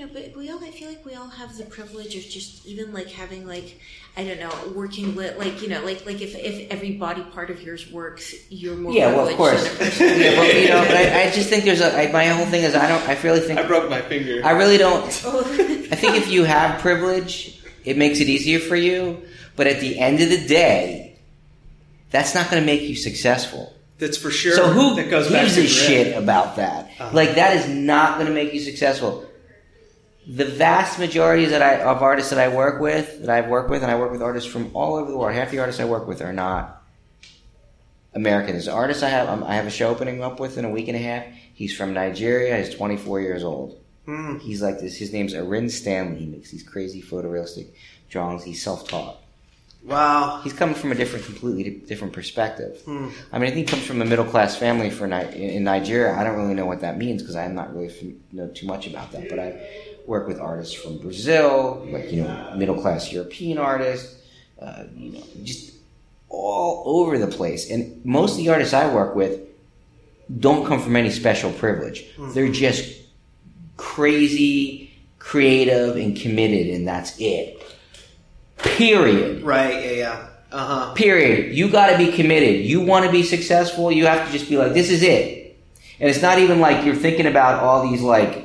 [0.04, 0.62] I don't know, but we all.
[0.62, 3.80] I feel like we all have the privilege of just even like having like
[4.16, 7.50] I don't know, working with like you know, like like if if every body part
[7.50, 10.96] of yours works, you're more yeah, well, of course, than yeah, but you know, but
[10.96, 13.40] I, I just think there's a I, my whole thing is I don't I really
[13.40, 14.42] think I broke my finger.
[14.44, 15.22] I really don't.
[15.24, 15.40] Oh.
[15.40, 19.22] I think if you have privilege, it makes it easier for you.
[19.56, 21.16] But at the end of the day,
[22.10, 23.72] that's not going to make you successful.
[23.98, 24.56] That's for sure.
[24.56, 25.70] So who that goes back gives to a grit.
[25.70, 26.86] shit about that?
[26.98, 27.10] Uh-huh.
[27.12, 29.24] Like that is not going to make you successful.
[30.26, 33.82] The vast majority that I of artists that I work with, that I've worked with,
[33.82, 35.34] and I work with artists from all over the world.
[35.34, 36.82] Half the artists I work with are not
[38.14, 38.64] Americans.
[38.64, 40.88] The artist I have, um, I have a show opening up with in a week
[40.88, 41.26] and a half.
[41.52, 42.56] He's from Nigeria.
[42.56, 43.78] He's 24 years old.
[44.06, 44.38] Hmm.
[44.38, 44.96] He's like this.
[44.96, 46.20] His name's Arinze Stanley.
[46.20, 47.68] He makes these crazy photorealistic
[48.08, 48.44] drawings.
[48.44, 49.18] He's self-taught.
[49.84, 50.40] Wow.
[50.42, 52.80] He's coming from a different, completely different perspective.
[52.84, 53.10] Hmm.
[53.32, 56.14] I mean, I think he comes from a middle class family for Ni- in Nigeria.
[56.14, 59.12] I don't really know what that means because I'm not really know too much about
[59.12, 59.28] that.
[59.28, 59.60] But I
[60.06, 64.20] work with artists from Brazil, like you know, middle class European artists,
[64.60, 65.72] uh, you know, just
[66.28, 67.70] all over the place.
[67.70, 69.40] And most of the artists I work with
[70.40, 72.04] don't come from any special privilege.
[72.18, 73.00] They're just
[73.76, 77.62] crazy, creative, and committed, and that's it.
[78.58, 79.42] Period.
[79.42, 79.84] Right.
[79.84, 79.90] Yeah.
[79.90, 80.28] Yeah.
[80.52, 80.94] Uh huh.
[80.94, 81.54] Period.
[81.54, 82.64] You got to be committed.
[82.64, 83.90] You want to be successful.
[83.90, 85.58] You have to just be like, this is it.
[86.00, 88.43] And it's not even like you're thinking about all these like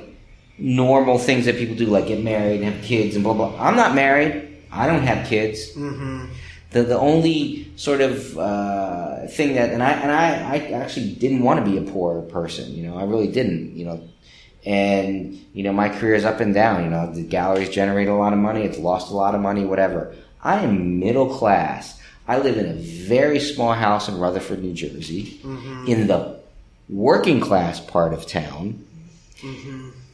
[0.60, 3.55] normal things that people do, like get married and have kids and blah blah.
[3.60, 4.57] I'm not married.
[4.72, 5.74] I don't have kids.
[5.76, 6.26] Mm-hmm.
[6.72, 11.41] The the only sort of uh, thing that and I and I, I actually didn't
[11.43, 12.74] want to be a poor person.
[12.76, 13.76] You know, I really didn't.
[13.76, 14.01] You know,
[14.66, 16.84] And you know, my career is up and down.
[16.84, 18.64] You know, the galleries generate a lot of money.
[18.64, 19.66] It's lost a lot of money.
[19.66, 20.14] Whatever.
[20.43, 21.99] I am middle class.
[22.28, 25.41] I live in a very small house in Rutherford, New Jersey,
[25.88, 26.39] in the
[26.88, 28.86] working class part of town.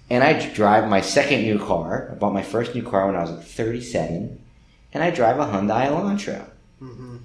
[0.09, 2.09] And I drive my second new car.
[2.11, 4.39] I bought my first new car when I was like 37,
[4.93, 6.47] and I drive a Hyundai Elantra.
[6.81, 7.17] Mm-hmm.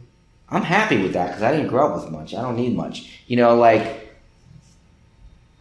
[0.49, 2.35] I'm happy with that because I didn't grow up with much.
[2.35, 3.55] I don't need much, you know.
[3.55, 4.13] Like,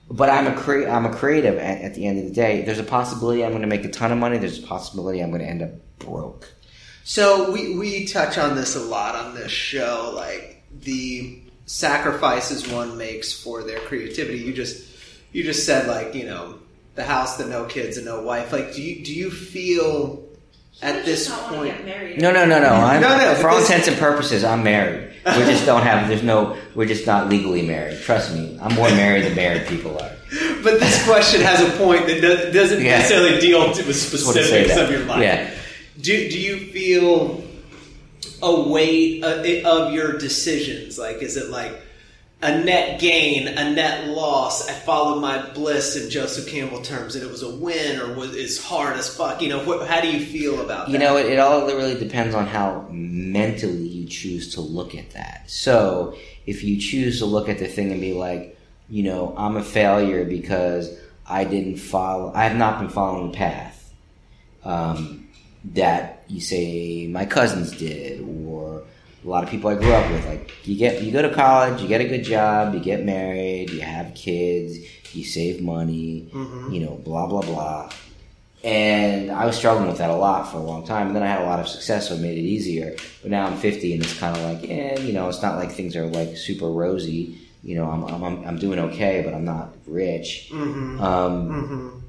[0.09, 1.57] but I'm a crea- I'm a creative.
[1.57, 3.89] At, at the end of the day, there's a possibility I'm going to make a
[3.89, 4.37] ton of money.
[4.37, 6.47] There's a possibility I'm going to end up broke.
[7.03, 12.97] So we we touch on this a lot on this show, like the sacrifices one
[12.97, 14.39] makes for their creativity.
[14.39, 14.87] You just
[15.31, 16.59] you just said like you know
[16.99, 18.51] the house, the no kids, and no wife.
[18.51, 20.21] Like, do you do you feel
[20.81, 21.85] at this point?
[22.17, 22.69] No, no, no, no.
[22.69, 25.05] I'm, No, no, for all intents and purposes, I'm married.
[25.25, 26.07] We just don't have.
[26.09, 26.57] There's no.
[26.75, 28.01] We're just not legally married.
[28.01, 28.57] Trust me.
[28.61, 30.11] I'm more married than married people are.
[30.61, 32.97] But this question has a point that does, doesn't Yeah.
[32.99, 34.85] necessarily deal with to say specifics that.
[34.85, 35.21] of your life.
[35.23, 35.49] Yeah.
[36.01, 37.43] Do do you feel
[38.43, 40.99] a weight uh, of your decisions?
[40.99, 41.73] Like, is it like
[42.41, 44.69] a net gain, a net loss?
[44.69, 48.35] I followed my bliss in Joseph Campbell terms, and it was a win, or was
[48.35, 49.41] it's hard as fuck?
[49.41, 50.91] You know, what, how do you feel about that?
[50.91, 55.11] You know, it, it all really depends on how mentally you choose to look at
[55.11, 55.49] that.
[55.49, 56.15] So,
[56.45, 58.57] if you choose to look at the thing and be like,
[58.89, 63.37] you know, I'm a failure because I didn't follow, I have not been following the
[63.37, 63.93] path
[64.63, 65.27] um,
[65.73, 68.83] that you say my cousins did, or
[69.23, 70.25] a lot of people I grew up with.
[70.25, 73.69] Like, you get, you go to college, you get a good job, you get married,
[73.69, 74.77] you have kids,
[75.13, 76.29] you save money,
[76.71, 77.91] you know, blah blah blah.
[78.63, 81.07] And I was struggling with that a lot for a long time.
[81.07, 82.95] And then I had a lot of success, so it made it easier.
[83.21, 85.71] But now I'm 50, and it's kind of like, eh, you know, it's not like
[85.71, 87.37] things are like super rosy.
[87.63, 90.49] You know, I'm I'm, I'm doing okay, but I'm not rich.
[90.51, 91.01] Mm-hmm.
[91.01, 92.03] Um,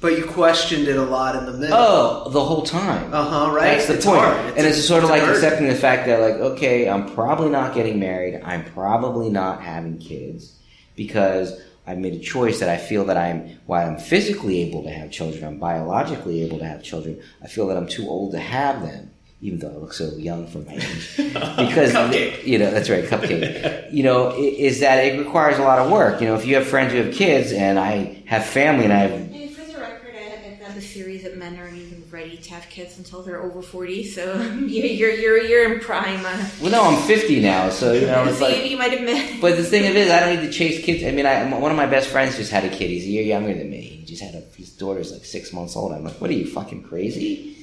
[0.00, 1.76] But you questioned it a lot in the middle.
[1.76, 3.12] oh, the whole time.
[3.12, 3.50] uh huh.
[3.52, 3.76] Right.
[3.78, 4.22] That's the It's point.
[4.56, 5.34] and it's sort of like hard.
[5.34, 8.40] accepting the fact that, like, okay, I'm probably not getting married.
[8.44, 10.56] I'm probably not having kids
[10.96, 14.90] because I've made a choice that I feel that I'm, while I'm physically able to
[14.90, 17.20] have children, I'm biologically able to have children.
[17.42, 19.10] I feel that I'm too old to have them,
[19.40, 21.08] even though I look so young for my age.
[21.16, 22.44] Because, Cupcake.
[22.44, 23.92] you know, that's right, cupcake.
[23.92, 26.20] you know, is that it requires a lot of work.
[26.20, 28.98] You know, if you have friends who have kids and I have family and I
[28.98, 32.36] have And for the record, I- I've got the theory that men aren't even ready
[32.36, 34.04] to have kids until they're over forty.
[34.04, 36.24] So you- you're you're you're in prime.
[36.26, 39.06] Uh, well, no, I'm 50 now, so you know, it's so like you, might have
[39.06, 39.40] been.
[39.40, 41.04] But the thing of it is, I don't need to chase kids.
[41.04, 42.90] I mean, I, one of my best friends just had a kid.
[42.90, 43.80] He's a year younger than me.
[43.80, 45.92] He just had a, his daughter's like six months old.
[45.92, 47.54] I'm like, what are you fucking crazy?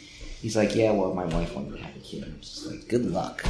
[0.45, 2.23] He's like, yeah, well, my wife wanted to have a kid.
[2.23, 3.43] I'm just like, good luck.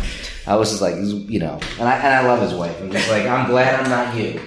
[0.47, 2.81] I was just like, you know, and I, and I love his wife.
[2.81, 4.39] I'm just like, I'm glad I'm not you.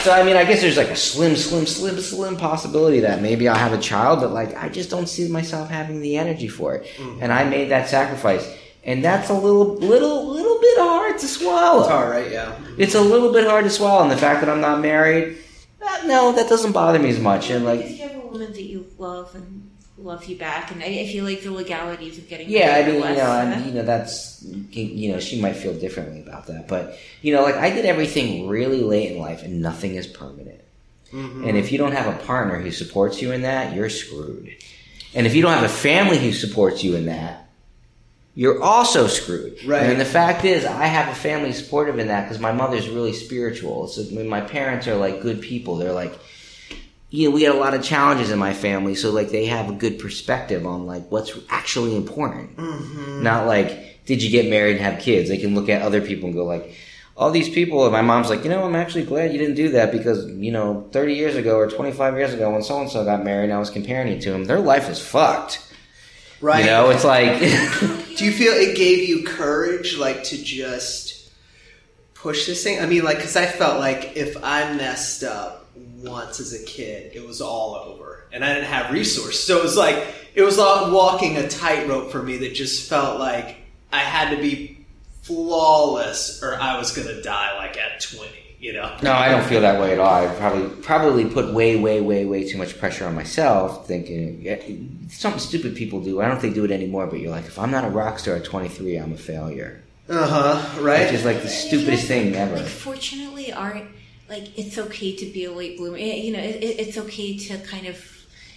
[0.00, 3.48] so, I mean, I guess there's like a slim, slim, slim, slim possibility that maybe
[3.48, 6.74] I'll have a child, but like, I just don't see myself having the energy for
[6.76, 6.86] it.
[7.20, 8.50] And I made that sacrifice.
[8.82, 11.80] And that's a little, little, little bit hard to swallow.
[11.80, 12.32] It's hard, right?
[12.32, 12.58] Yeah.
[12.78, 15.36] It's a little bit hard to swallow, and the fact that I'm not married,
[15.82, 17.50] uh, no, that doesn't bother me as much.
[17.50, 19.71] And because like, you have a woman that you love and
[20.02, 22.82] who loves you back, and I, I feel like the legalities of getting yeah, I
[22.82, 26.20] married are mean, you know, and you know, that's you know, she might feel differently
[26.20, 29.94] about that, but you know, like I did everything really late in life, and nothing
[29.94, 30.60] is permanent.
[31.12, 31.44] Mm-hmm.
[31.46, 34.50] And if you don't have a partner who supports you in that, you're screwed.
[35.14, 37.50] And if you don't have a family who supports you in that,
[38.34, 39.62] you're also screwed.
[39.64, 39.82] Right.
[39.82, 43.12] And the fact is, I have a family supportive in that because my mother's really
[43.12, 43.88] spiritual.
[43.88, 45.76] So I mean, my parents are like good people.
[45.76, 46.18] They're like,
[47.12, 49.68] you know, we had a lot of challenges in my family, so like they have
[49.68, 52.56] a good perspective on like what's actually important.
[52.56, 53.22] Mm-hmm.
[53.22, 55.28] Not like, did you get married and have kids?
[55.28, 56.74] They can look at other people and go like,
[57.14, 57.84] all these people.
[57.84, 60.50] And my mom's like, you know, I'm actually glad you didn't do that because you
[60.50, 63.52] know, 30 years ago or 25 years ago, when so and so got married, and
[63.52, 64.46] I was comparing you to them.
[64.46, 65.70] Their life is fucked.
[66.40, 66.60] Right.
[66.60, 67.38] You know, it's like.
[68.16, 71.30] Do you feel it gave you courage, like to just
[72.14, 72.80] push this thing?
[72.80, 75.61] I mean, like, because I felt like if I messed up
[76.02, 79.42] once as a kid, it was all over, and I didn't have resources.
[79.42, 83.18] So it was like it was like walking a tightrope for me that just felt
[83.18, 83.56] like
[83.92, 84.84] I had to be
[85.22, 88.38] flawless, or I was gonna die like at twenty.
[88.58, 88.96] You know?
[89.02, 90.24] No, I don't feel that way at all.
[90.24, 94.62] I probably probably put way, way, way, way too much pressure on myself, thinking yeah,
[95.08, 96.20] something stupid people do.
[96.20, 97.08] I don't think they do it anymore.
[97.08, 99.82] But you're like, if I'm not a rock star at 23, I'm a failure.
[100.08, 100.80] Uh huh.
[100.80, 101.06] Right.
[101.06, 102.56] Which is like the stupidest thing ever.
[102.56, 103.82] Like, fortunately, art
[104.32, 105.98] like it's okay to be a late bloomer.
[105.98, 107.96] Eh, You know, it, it- it's okay to kind of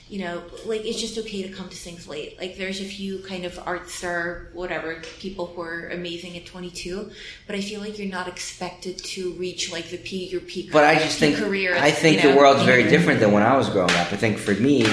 [0.08, 2.38] you know, like it's just okay to come to things late.
[2.40, 7.10] Like there's a few kind of art star, whatever, people who are amazing at 22,
[7.48, 10.72] but I feel like you're not expected to reach like the peak, your peak.
[10.72, 11.76] But I just think career.
[11.76, 14.14] I think you the world's very different than when I was growing up.
[14.14, 14.86] I think for me,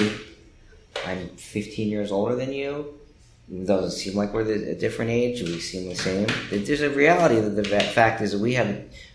[1.06, 2.94] I'm 15 years older than you.
[3.52, 6.26] It doesn't seem like we're a different age, we seem the same.
[6.50, 7.64] There's a reality that the
[7.98, 8.70] fact is that we have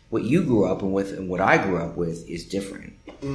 [0.10, 2.94] what you grew up and with and what I grew up with is different.
[3.22, 3.30] Yeah,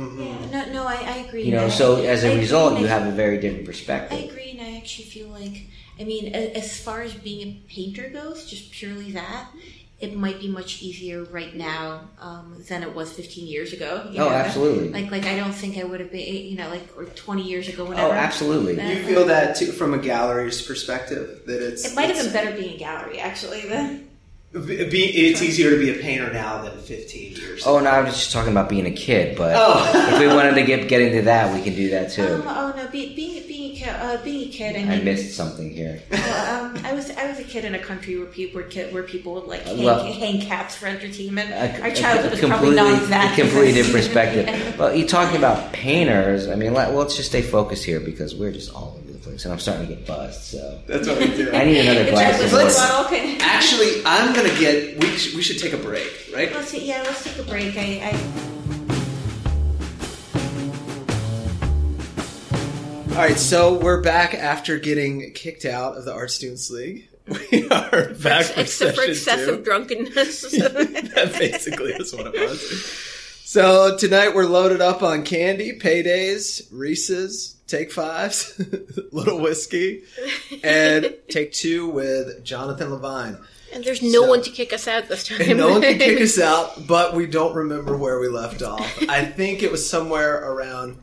[0.51, 1.43] no, no, I, I agree.
[1.45, 3.67] You know, so I- as I a agree, result, you I- have a very different
[3.67, 4.19] perspective.
[4.19, 5.67] I agree, and I actually feel like,
[6.01, 9.49] I mean, as far as being a painter goes, just purely that,
[10.01, 14.09] it might be much easier right now um, than it was 15 years ago.
[14.11, 14.35] you Oh, know?
[14.35, 14.89] absolutely.
[14.91, 17.69] Like, like I don't think I would have been, you know, like or 20 years
[17.69, 18.09] ago, whatever.
[18.09, 18.75] Oh, absolutely.
[18.83, 22.51] You feel that too from a gallery's perspective that it's It might have been better
[22.57, 23.61] being a gallery, actually.
[23.63, 24.09] Than be, be-
[24.55, 27.67] it's easier to be a painter now than 15 years.
[27.67, 30.11] Oh no, I was just talking about being a kid, but Oh.
[30.13, 32.23] if we wanted to get get into that, we can do that too.
[32.27, 34.77] um, oh no, be, being being a kid, uh, being a kid.
[34.77, 36.03] I mean, I missed something here.
[36.11, 38.93] well, um, I was I was a kid in a country where people were kid,
[38.93, 41.51] where people would like hang, Well- hang cats for entertainment.
[41.51, 43.33] A- Our a- childhood a was probably not that.
[43.39, 44.49] a completely different perspective.
[44.79, 46.49] Well, you're talking about painters.
[46.49, 49.53] I mean, let, let's just stay focused here because we're just all over place, and
[49.53, 50.43] I'm starting to get buzzed.
[50.43, 51.53] So That's what we do.
[51.53, 53.39] I need another glass like of whiskey bottle, okay.
[53.41, 55.01] Actually, I'm gonna get.
[55.01, 56.53] We should, we should take a break, right?
[56.53, 57.77] Let's see, yeah, let's take a break.
[57.77, 58.43] I, I
[63.13, 67.09] All right, so we're back after getting kicked out of the Art Students League.
[67.53, 69.65] We are back for except for session excessive two.
[69.65, 70.43] drunkenness.
[70.51, 73.11] that basically is what it was.
[73.45, 78.61] So tonight we're loaded up on candy, paydays, Reese's, take fives,
[79.13, 80.03] little whiskey,
[80.63, 83.39] and take two with Jonathan Levine.
[83.73, 85.41] and there's no So- one to kick us out this time.
[85.41, 89.03] And no one can kick us out, but we don't remember where we left off.
[89.09, 90.99] I think it was somewhere around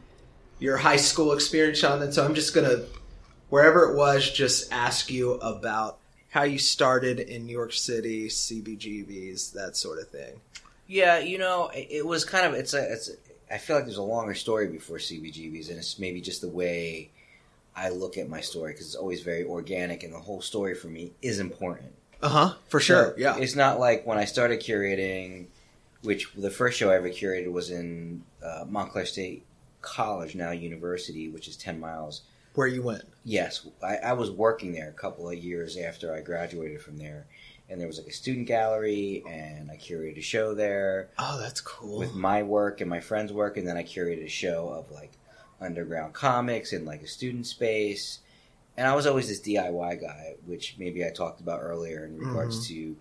[0.59, 2.11] your high school experience, Jonathan.
[2.11, 2.83] So I'm just gonna,
[3.49, 5.97] wherever it was, just ask you about
[6.29, 10.41] how you started in New York City, CBGBs, that sort of thing.
[10.87, 13.09] Yeah, you know, it it was kind of it's a it's.
[13.51, 17.09] I feel like there's a longer story before CBGBs, and it's maybe just the way
[17.75, 20.87] I look at my story because it's always very organic, and the whole story for
[20.87, 21.93] me is important.
[22.21, 22.53] Uh huh.
[22.67, 23.11] For sure.
[23.11, 23.37] So, yeah.
[23.37, 25.47] It's not like when I started curating,
[26.03, 29.45] which the first show I ever curated was in uh, Montclair State
[29.81, 32.21] College, now university, which is 10 miles.
[32.55, 33.03] Where you went.
[33.23, 37.25] Yes, I, I was working there a couple of years after I graduated from there.
[37.69, 41.61] And there was like a student gallery, and I curated a show there Oh, that's
[41.61, 41.99] cool.
[41.99, 45.11] with my work and my friends' work, and then I curated a show of like
[45.61, 48.19] underground comics in like a student space.
[48.77, 52.65] And I was always this DIY guy, which maybe I talked about earlier in regards
[52.65, 52.73] mm-hmm.
[52.73, 52.97] to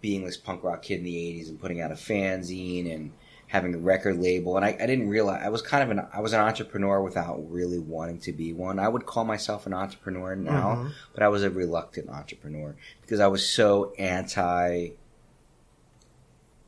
[0.00, 3.12] being this punk rock kid in the '80s and putting out a fanzine and
[3.56, 4.56] having a record label.
[4.56, 7.50] And I, I didn't realize I was kind of an I was an entrepreneur without
[7.50, 8.78] really wanting to be one.
[8.78, 10.92] I would call myself an entrepreneur now, Mhm.
[11.14, 14.90] but I was a reluctant entrepreneur because I was so anti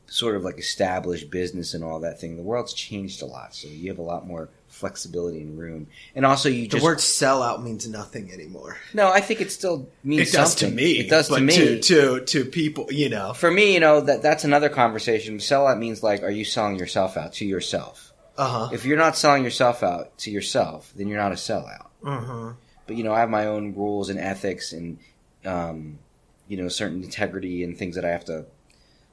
[0.07, 2.35] sort of like established business and all that thing.
[2.35, 4.49] The world's changed a lot, so you have a lot more
[4.79, 5.87] flexibility and room.
[6.15, 8.77] And also, you the just word sellout means nothing anymore.
[8.93, 9.11] no.
[9.11, 10.69] I think it still means It does something.
[10.69, 10.91] to me.
[10.99, 11.53] It does to me.
[11.55, 13.33] To, to to people, you know.
[13.33, 15.37] For me, you know that that's another conversation.
[15.37, 18.13] Sellout means like, are you selling yourself out to yourself?
[18.37, 18.69] Uh huh.
[18.71, 21.87] If you're not selling yourself out to yourself, then you're not a sellout.
[22.03, 22.51] Mm-hmm.
[22.87, 24.97] But you know, I have my own rules and ethics, and
[25.45, 25.99] um,
[26.47, 28.45] you know, certain integrity and things that I have to,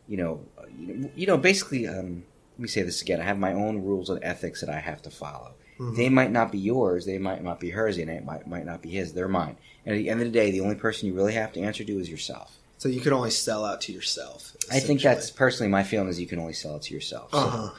[0.07, 0.41] you know,
[0.79, 1.89] you know, you know basically.
[1.89, 2.25] Um,
[2.57, 3.21] let me say this again.
[3.21, 5.53] I have my own rules and ethics that I have to follow.
[5.79, 7.05] They might not be yours.
[7.07, 9.13] They might not be hers, and it might might not be his.
[9.13, 9.57] They're mine.
[9.85, 11.85] And at the end of the day, the only person you really have to answer
[11.85, 12.57] to is yourself.
[12.79, 14.55] So you can only sell out to yourself.
[14.71, 17.31] I think that's personally my feeling is you can only sell it to yourself.
[17.33, 17.71] So- Uh huh.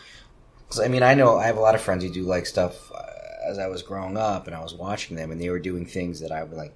[0.70, 2.92] 'cause, I mean, I know I have a lot of friends who do like stuff
[2.92, 3.02] uh,
[3.48, 6.20] as I was growing up, and I was watching them, and they were doing things
[6.20, 6.74] that I would like.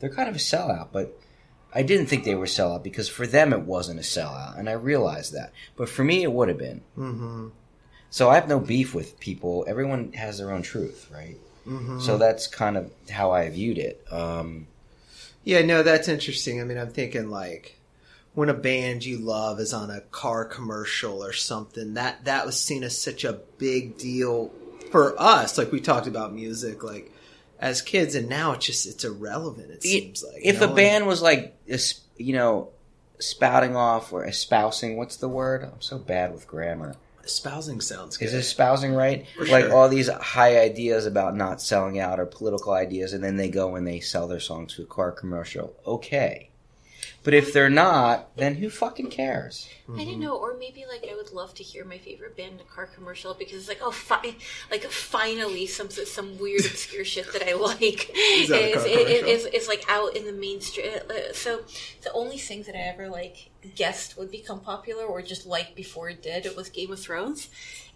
[0.00, 1.18] They're kind of a sellout, but
[1.74, 4.72] I didn't think they were sellout because for them it wasn't a sellout, and I
[4.72, 5.52] realized that.
[5.76, 6.80] But for me, it would have been.
[6.96, 7.48] Mm-hmm.
[8.10, 9.64] So I have no beef with people.
[9.68, 11.36] Everyone has their own truth, right?
[11.66, 12.00] Mm-hmm.
[12.00, 14.04] So that's kind of how I viewed it.
[14.10, 14.66] Um,
[15.44, 16.60] Yeah, no, that's interesting.
[16.60, 17.78] I mean, I'm thinking like
[18.34, 22.58] when a band you love is on a car commercial or something, that that was
[22.58, 24.50] seen as such a big deal
[24.90, 25.58] for us.
[25.58, 27.12] Like we talked about music, like
[27.58, 29.70] as kids, and now it's just it's irrelevant.
[29.70, 31.56] It seems like if you a band was like,
[32.16, 32.70] you know,
[33.18, 35.64] spouting off or espousing, what's the word?
[35.64, 36.94] I'm so bad with grammar.
[37.28, 38.26] Espousing sounds good.
[38.26, 39.26] Is espousing right?
[39.36, 39.74] For like sure.
[39.74, 43.76] all these high ideas about not selling out or political ideas, and then they go
[43.76, 45.76] and they sell their songs to a car commercial.
[45.86, 46.47] Okay,
[47.24, 49.68] But if they're not, then who fucking cares?
[49.96, 52.60] I don't know, or maybe like I would love to hear my favorite band in
[52.60, 54.36] a car commercial because it's like, oh, fi-
[54.70, 59.22] like finally some some weird obscure shit that I like Is that a car is,
[59.24, 60.92] is, is, is like out in the mainstream.
[61.10, 61.62] Uh, So
[62.02, 66.08] the only thing that I ever like guessed would become popular or just like before
[66.10, 67.48] it did, it was Game of Thrones.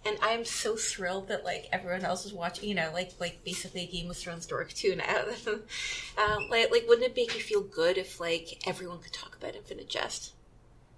[0.05, 3.83] And I'm so thrilled that like everyone else is watching, you know, like like basically
[3.83, 5.23] a Game of Thrones dork too now.
[5.47, 9.55] um, like, like, wouldn't it make you feel good if like everyone could talk about
[9.55, 10.33] Infinite Jest?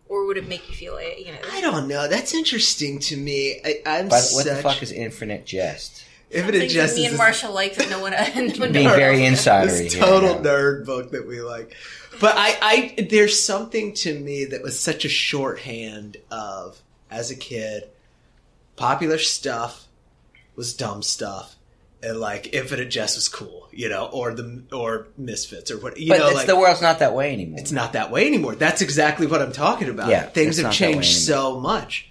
[0.08, 1.40] Or would it make you feel like you know?
[1.52, 2.08] I don't know.
[2.08, 3.60] That's interesting to me.
[3.66, 6.04] I, I'm But such what the fuck is infinite jest?
[6.32, 8.86] Infinite Things Justice that me and is- Marshall like that no one, no one Being
[8.88, 8.96] knows.
[8.96, 10.04] very insidery this here.
[10.04, 10.42] total yeah.
[10.42, 11.76] nerd book that we like.
[12.20, 16.82] But I, I, there's something to me that was such a shorthand of
[17.12, 17.90] as a kid,
[18.76, 19.86] popular stuff
[20.56, 21.56] was dumb stuff,
[22.02, 26.10] and like Infinite Jest was cool, you know, or the or Misfits or what, you
[26.10, 27.60] But know, it's like the world's not that way anymore.
[27.60, 28.56] it's not that way anymore.
[28.56, 30.10] That's exactly what I'm talking about.
[30.10, 32.10] Yeah, things have not that way changed so much,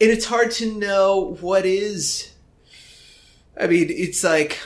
[0.00, 2.32] and it's hard to know what is.
[3.60, 4.58] I mean, it's like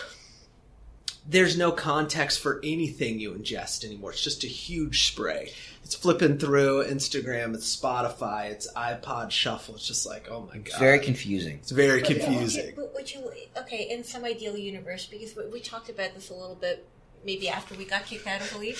[1.27, 4.11] there's no context for anything you ingest anymore.
[4.13, 5.53] It's just a huge spray.
[5.83, 9.75] It's flipping through Instagram, it's Spotify, it's iPod Shuffle.
[9.77, 11.59] It's just like, oh my god, It's very confusing.
[11.59, 12.73] it's very But, okay, confusing.
[12.77, 16.35] but would you okay in some ideal universe because we, we talked about this a
[16.35, 16.87] little bit
[17.25, 18.77] maybe after we got kicked out of the league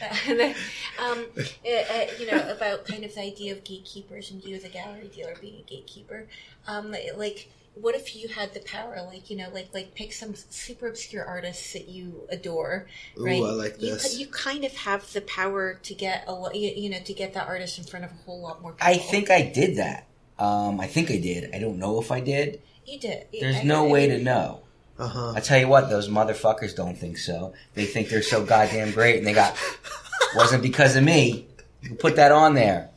[1.00, 4.64] um, uh, uh, you know about kind of the idea of gatekeepers and you as
[4.64, 6.26] a gallery dealer being a gatekeeper
[6.66, 7.50] um, like
[7.80, 11.24] what if you had the power like you know like like pick some super obscure
[11.24, 12.86] artists that you adore
[13.18, 14.18] Ooh, right I like you, this.
[14.18, 17.34] you kind of have the power to get a lot you, you know to get
[17.34, 20.06] that artist in front of a whole lot more people I think I did that.
[20.38, 21.52] Um, I think I did.
[21.54, 22.62] I don't know if I did.
[22.86, 24.60] you did There's I- no I- way to know.
[24.98, 25.32] Uh huh.
[25.36, 27.52] I tell you what, those motherfuckers don't think so.
[27.74, 29.56] They think they're so goddamn great, and they got
[30.36, 31.46] wasn't because of me.
[31.82, 32.90] You put that on there.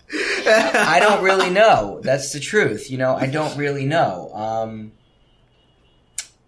[0.48, 2.00] I don't really know.
[2.04, 2.90] That's the truth.
[2.90, 4.32] You know, I don't really know.
[4.34, 4.92] Um,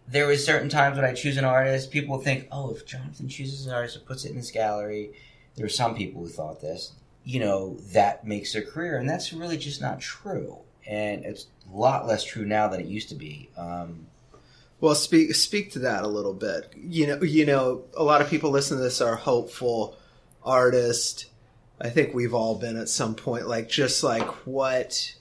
[0.08, 3.66] there was certain times when I choose an artist, people think, "Oh, if Jonathan chooses
[3.66, 5.12] an artist and puts it in his gallery,"
[5.56, 6.91] there were some people who thought this.
[7.24, 10.58] You know, that makes their career, and that's really just not true.
[10.86, 13.50] And it's a lot less true now than it used to be.
[13.58, 14.08] Um,
[14.82, 16.74] Well, speak speak to that a little bit.
[16.76, 19.96] You know, you know, a lot of people listen to this are hopeful
[20.44, 21.26] artists.
[21.82, 23.48] I think we've all been at some point.
[23.48, 25.16] Like, just like what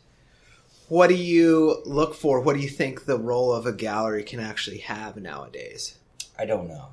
[0.88, 2.40] what do you look for?
[2.40, 5.98] What do you think the role of a gallery can actually have nowadays?
[6.38, 6.88] I don't know.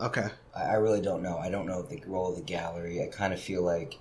[0.00, 1.38] Okay, I I really don't know.
[1.38, 3.02] I don't know the role of the gallery.
[3.02, 3.98] I kind of feel like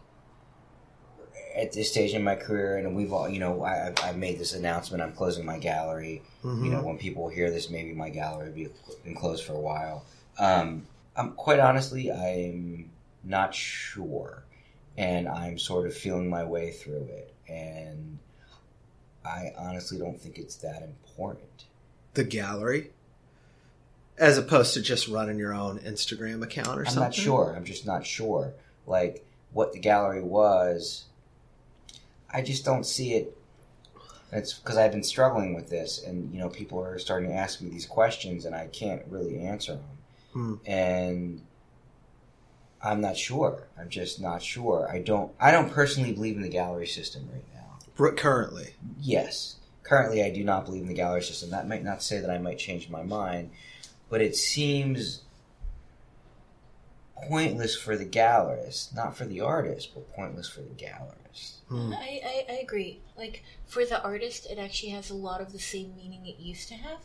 [1.55, 4.37] at this stage in my career, and we've all, you know, I, I've- I've made
[4.39, 5.01] this announcement.
[5.03, 6.21] I'm closing my gallery.
[6.43, 6.63] Mhm.
[6.65, 8.69] You know, when people hear this, maybe my gallery will be
[9.03, 10.05] been closed for a while.
[10.37, 10.85] Um,
[11.15, 12.91] I'm quite honestly, I'm
[13.23, 14.43] not sure,
[14.99, 18.19] and I'm sort of feeling my way through it, and
[19.25, 21.65] I honestly don't think it's that important.
[22.13, 22.91] the gallery,
[24.17, 27.03] as opposed to just running your own Instagram account or something?
[27.03, 27.53] I'm not sure.
[27.55, 28.53] I'm just not sure.
[28.85, 31.05] Like what the gallery was.
[32.31, 33.35] I just don't see it.
[34.31, 37.61] It's because I've been struggling with this, and you know, people are starting to ask
[37.61, 39.83] me these questions, and I can't really answer them.
[40.33, 40.55] Hmm.
[40.67, 41.41] And
[42.81, 43.67] I'm not sure.
[43.77, 44.89] I'm just not sure.
[44.91, 45.31] I don't.
[45.39, 47.77] I don't personally believe in the gallery system right now.
[47.97, 49.55] R- Currently, Yes.
[49.83, 51.49] Currently, I do not believe in the gallery system.
[51.49, 53.49] That might not say that I might change my mind,
[54.07, 55.21] but it seems
[57.27, 61.55] pointless for the gallerist, not for the artist, but pointless for the gallerist.
[61.67, 61.93] Hmm.
[61.93, 62.99] I, I, I agree.
[63.17, 66.67] Like for the artist, it actually has a lot of the same meaning it used
[66.69, 66.99] to have,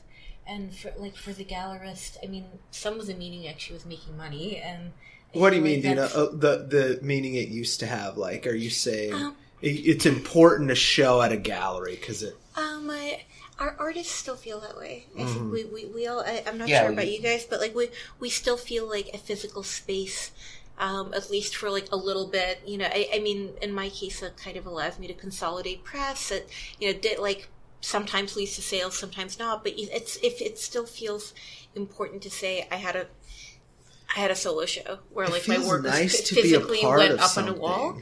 [0.46, 4.16] and for like for the gallerist, I mean, some of the meaning actually was making
[4.16, 4.58] money.
[4.58, 4.92] And I
[5.34, 5.94] What do you mean, like Dina?
[6.02, 8.16] that's- Uh, the the meaning it used to have?
[8.16, 12.36] Like, are you saying Um, it- it's important to show at a gallery because it?
[12.56, 13.24] Um, I,
[13.58, 15.06] our artists still feel that way.
[15.16, 15.32] I Mhm.
[15.32, 16.20] think we, we, we all.
[16.20, 18.88] I, I'm not Yeah, sure we- about you guys, but like we we still feel
[18.88, 20.30] like a physical space.
[20.76, 22.86] Um, at least for like a little bit, you know.
[22.86, 26.30] I, I mean, in my case, it kind of allows me to consolidate press.
[26.30, 26.46] That
[26.80, 27.46] you know, did like
[27.80, 29.62] sometimes leads to sales, sometimes not.
[29.62, 31.32] But it's if it still feels
[31.76, 33.06] important to say I had a
[34.14, 36.86] I had a solo show where like my work nice was to be a physically
[36.86, 37.98] went of up on a wall.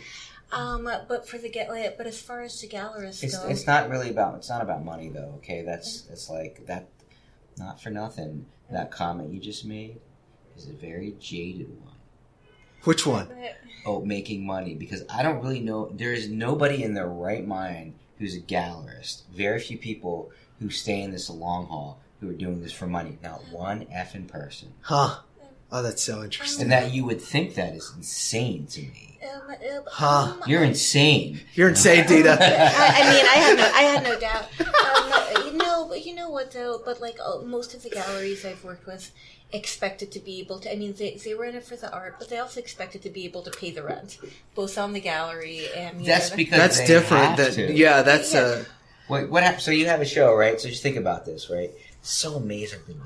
[0.53, 3.89] Um, but for the get, but as far as the gallerists It's go, it's not
[3.89, 5.35] really about it's not about money though.
[5.39, 6.89] Okay, that's it's like that.
[7.57, 8.47] Not for nothing.
[8.71, 10.01] That comment you just made
[10.57, 11.95] is a very jaded one.
[12.85, 13.29] Which one?
[13.87, 15.91] Oh, making money because I don't really know.
[15.95, 19.23] There is nobody in their right mind who's a gallerist.
[19.33, 20.31] Very few people
[20.61, 23.19] who stay in this long haul who are doing this for money.
[23.23, 24.73] Not one effing person.
[24.83, 25.19] Huh?
[25.75, 26.65] Oh, that's so interesting.
[26.65, 29.19] And that you would think that is insane to me.
[29.23, 30.07] Um, uh, Huh.
[30.35, 31.41] um, You're insane.
[31.55, 32.33] You're insane, Dita.
[32.41, 34.47] I, I mean, I had no, I had no doubt.
[35.39, 36.81] Um, you know, but you know what though?
[36.85, 39.11] But like uh, most of the galleries I've worked with
[39.53, 40.73] expected to be able to.
[40.73, 43.11] I mean, they they were in it for the art, but they also expected to
[43.11, 44.19] be able to pay the rent,
[44.55, 46.01] both on the gallery and.
[46.01, 47.25] You That's know, because That's they different.
[47.25, 47.73] have Than to.
[47.73, 48.41] yeah, that's Yeah.
[48.41, 48.65] uh
[49.07, 49.63] What, what happens?
[49.65, 50.61] So you have a show, right?
[50.61, 51.71] So just think about this, right?
[52.01, 52.97] It's so amazing to me.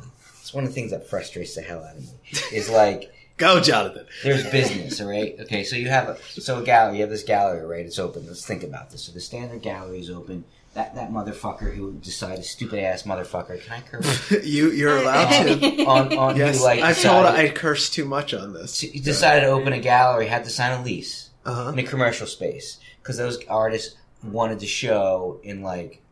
[0.47, 2.09] It's one of the things that frustrates the hell out of me.
[2.53, 4.07] Is like go, Jonathan.
[4.23, 5.35] there's business, all right?
[5.41, 6.99] Okay, so you have a so a gallery.
[6.99, 7.85] You have this gallery, right?
[7.85, 8.25] It's open.
[8.29, 9.03] Let's think about this.
[9.03, 10.45] So the standard gallery is open.
[10.75, 13.61] That that motherfucker who decided, stupid ass motherfucker.
[13.61, 14.31] Can I curse?
[14.45, 15.85] you you're allowed to.
[15.85, 18.79] on on Yes, who like I've told I curse too much on this.
[18.79, 22.29] he decided to open a gallery, had to sign a lease Uh in a commercial
[22.29, 26.03] space because those artists wanted to show in like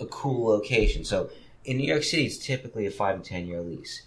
[0.00, 1.04] a cool location.
[1.04, 1.28] So
[1.64, 4.02] in New York City, it's typically a five to ten year lease,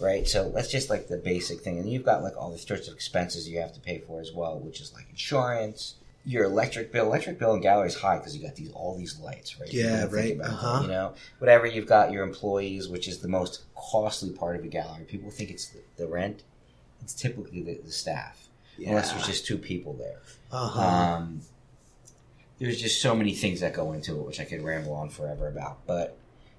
[0.00, 0.26] right?
[0.26, 2.94] So that's just like the basic thing, and you've got like all the sorts of
[2.94, 5.94] expenses you have to pay for as well, which is like insurance.
[6.26, 9.18] Your electric bill, electric bill in gallery is high because you got these all these
[9.20, 9.72] lights, right?
[9.72, 10.80] Yeah, gotta right, uh-huh.
[10.82, 14.68] You know, whatever you've got your employees, which is the most costly part of a
[14.68, 15.04] gallery.
[15.04, 16.42] People think it's the, the rent.
[17.02, 20.18] It's typically the, the staff, unless there's just two people there.
[20.52, 21.14] Uh huh.
[21.14, 21.40] Um,
[22.58, 25.48] there's just so many things that go into it, which I could ramble on forever
[25.48, 25.86] about.
[25.86, 26.18] But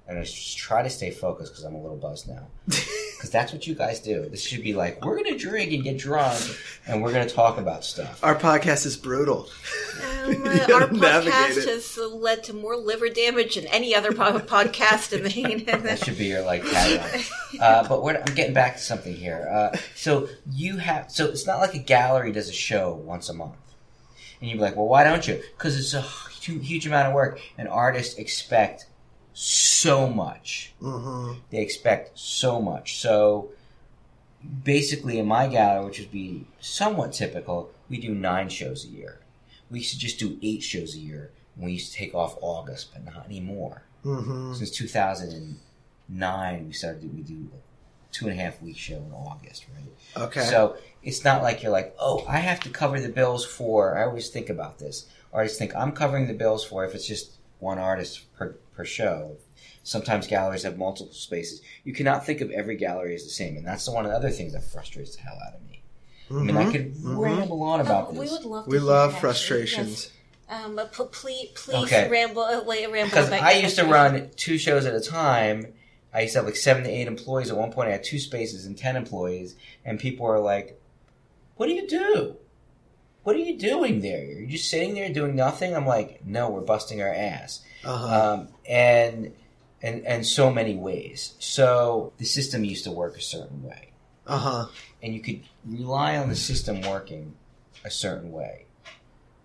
[0.10, 2.48] I'm just try to stay focused because I'm a little buzzed now.
[3.22, 4.28] Because that's what you guys do.
[4.30, 6.42] This should be like we're gonna drink and get drunk,
[6.88, 8.20] and we're gonna talk about stuff.
[8.24, 9.48] Our podcast is brutal.
[10.26, 15.14] Um, uh, our podcast has led to more liver damage than any other po- podcast
[15.14, 15.22] in
[15.66, 15.98] That the.
[15.98, 17.60] should be your like tagline.
[17.62, 19.48] Uh, but we're, I'm getting back to something here.
[19.48, 23.36] Uh, so you have so it's not like a gallery does a show once a
[23.36, 23.54] month,
[24.40, 25.40] and you'd be like, well, why don't you?
[25.56, 26.02] Because it's a
[26.42, 28.88] huge, huge amount of work, and artists expect
[29.34, 30.74] so much.
[30.80, 33.00] hmm They expect so much.
[33.00, 33.50] So
[34.64, 39.20] basically, in my gallery, which would be somewhat typical, we do nine shows a year.
[39.70, 41.32] We used to just do eight shows a year.
[41.58, 43.84] We used to take off August, but not anymore.
[44.04, 47.14] hmm Since 2009, we started.
[47.16, 50.24] We do a two and a half week show in August, right?
[50.26, 50.42] Okay.
[50.42, 53.98] So it's not like you're like, oh, I have to cover the bills for.
[53.98, 55.06] I always think about this.
[55.34, 59.38] Artists think I'm covering the bills for if it's just one artist per per show.
[59.84, 61.62] Sometimes galleries have multiple spaces.
[61.84, 64.18] You cannot think of every gallery as the same, and that's the one of the
[64.18, 65.82] other things that frustrates the hell out of me.
[66.30, 66.72] I mean, I Mhm.
[66.72, 67.18] could Mhm.
[67.20, 68.30] ramble on about Um, this.
[68.30, 68.66] we would love.
[68.66, 70.10] To we love frustrations.
[70.50, 70.64] Yes.
[70.64, 72.10] Um, but please, please Okay.
[72.10, 75.74] ramble, uh, like, ramble Because I used to run two shows at a time.
[76.14, 77.50] I used to have like seven to eight employees.
[77.50, 79.56] At one point, I had two spaces and ten employees,
[79.86, 80.80] and people were like,
[81.56, 82.36] "What do you do?
[83.24, 84.24] What are you doing there?
[84.24, 88.34] You're just sitting there doing nothing?" I'm like, "No, we're busting our ass." Uh-huh.
[88.34, 89.34] Um, and
[89.82, 91.34] and and so many ways.
[91.40, 93.90] So the system used to work a certain way,
[94.28, 94.68] Uh huh.
[95.02, 97.34] and you could rely on the system working
[97.84, 98.66] a certain way.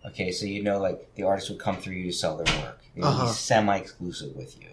[0.06, 2.80] Okay, so you know, like the artist would come through you to sell their work.
[2.94, 3.26] They would Uh-huh.
[3.26, 4.68] be semi-exclusive with you.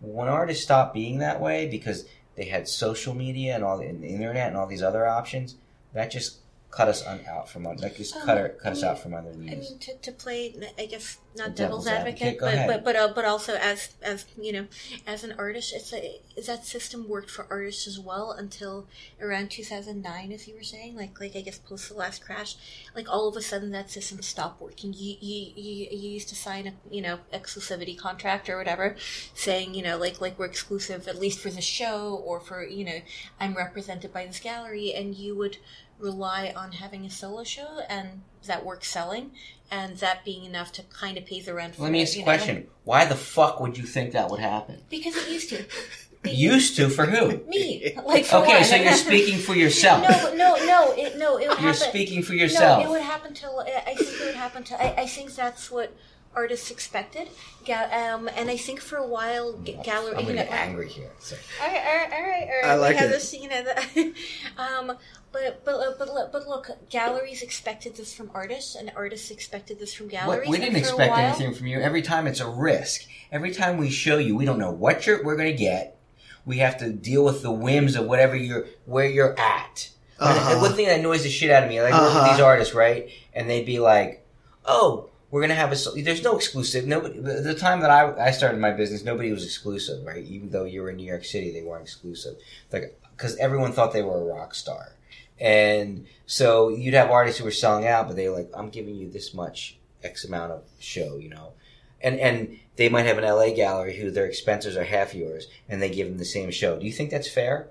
[0.00, 2.04] When artists stopped being that way because
[2.36, 5.56] they had social media and all the, and the internet and all these other options,
[5.92, 6.36] that just
[6.70, 7.80] cut us un, out from under.
[7.82, 10.12] That just Um, cut, cut I us mean- out from under I mean, to, to
[10.12, 13.90] play, I guess not Devil's devil's, advocate, advocate, but but but, uh, but also as
[14.02, 14.66] as you know,
[15.06, 18.86] as an artist, it's a that system worked for artists as well until
[19.20, 22.24] around two thousand nine, as you were saying, like like I guess post the last
[22.24, 22.56] crash,
[22.94, 24.92] like all of a sudden that system stopped working.
[24.92, 28.96] You you you, you used to sign a you know exclusivity contract or whatever,
[29.34, 32.84] saying you know like like we're exclusive at least for the show or for you
[32.84, 33.00] know
[33.38, 35.58] I'm represented by this gallery, and you would
[35.98, 39.32] rely on having a solo show and that work selling
[39.70, 42.22] and that being enough to kind of pay the rent for Let me ask you
[42.22, 42.32] a know?
[42.32, 42.66] question.
[42.84, 44.80] Why the fuck would you think that would happen?
[44.90, 45.64] because it used to
[46.24, 47.38] Used to for who?
[47.48, 48.64] me like for Okay, one.
[48.64, 50.02] so you're speaking for yourself.
[50.08, 52.82] no no no it, no it would You're happen speaking for yourself.
[52.82, 55.34] no it would happen to I I think it would happen to I, I think
[55.34, 55.94] that's what
[56.34, 57.28] artists expected
[57.64, 60.52] Ga- um, and I think for a while g- gallery I'm you gonna know, get
[60.52, 61.10] angry here.
[61.18, 62.64] So, All right, all right, all right, all right.
[62.70, 63.12] I like we have it.
[63.12, 64.14] This, you know, the,
[64.62, 64.96] um,
[65.32, 69.78] but but uh, but look- but look, galleries expected this from artists, and artists expected
[69.78, 70.48] this from What- galleries.
[70.48, 71.80] we didn't expect while- anything from you.
[71.80, 73.02] Every time it's a risk.
[73.32, 75.98] Every time we show you, we don't know what you're, we're going to get.
[76.46, 79.90] We have to deal with the whims of whatever you're, where you're at.
[80.18, 80.52] Uh-huh.
[80.52, 82.32] And one thing that annoys the shit out of me, like I work with Uh-huh.
[82.32, 83.10] these artists, right?
[83.34, 84.24] And they'd be like,
[84.64, 86.86] "Oh, we're gonna have a." There's no exclusive.
[86.86, 87.18] Nobody.
[87.18, 90.24] The the time that I I started my business, nobody was exclusive, right?
[90.24, 92.36] Even though you were in New York City, they weren't exclusive.
[92.72, 94.92] Like because everyone thought they were a rock star,
[95.40, 98.94] and so you'd have artists who were selling out, but they were like, "I'm giving
[98.94, 101.52] you this much X amount of show," you know,
[102.00, 105.82] and and they might have an LA gallery who their expenses are half yours, and
[105.82, 106.78] they give them the same show.
[106.78, 107.68] Do you think that's fair?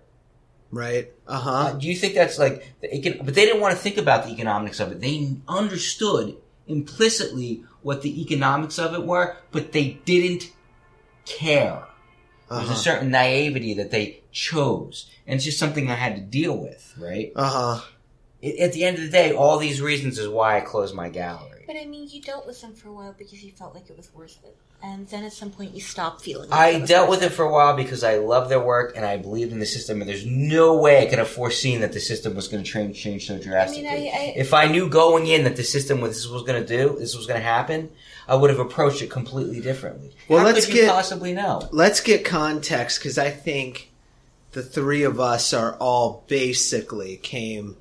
[0.70, 1.12] Right.
[1.28, 1.72] Uh Uh, huh.
[1.80, 4.32] do you think that's like the econ- but they didn't want to think about the
[4.34, 5.00] economics of it.
[5.00, 6.36] They understood
[6.68, 10.52] implicitly what the economics of it were, but they didn't
[11.26, 11.84] care.
[12.50, 16.16] There was a Uh certain naivety that they chose, and it's just something I had
[16.16, 16.94] to deal with.
[16.98, 17.32] Right.
[17.36, 17.82] Uh huh.
[18.44, 21.57] At the end of the day, all these reasons is why I closed my gallery.
[21.68, 23.98] But I mean, you dealt with them for a while because you felt like it
[23.98, 26.50] was worth it, and then at some point you stopped feeling.
[26.50, 29.06] Like I it dealt with it for a while because I love their work and
[29.06, 30.00] I believed in the system.
[30.02, 32.98] And there's no way I could have foreseen that the system was going to change,
[32.98, 33.88] change so drastically.
[33.90, 36.68] I, I- if I knew going in that the system was this was going to
[36.68, 37.92] do, this was going to happen,
[38.30, 40.16] I would have approached it completely differently.
[40.30, 41.68] Well, How let's could you get- possibly know?
[41.74, 43.92] Let's get context because I think
[44.54, 47.76] the three of us are all basically came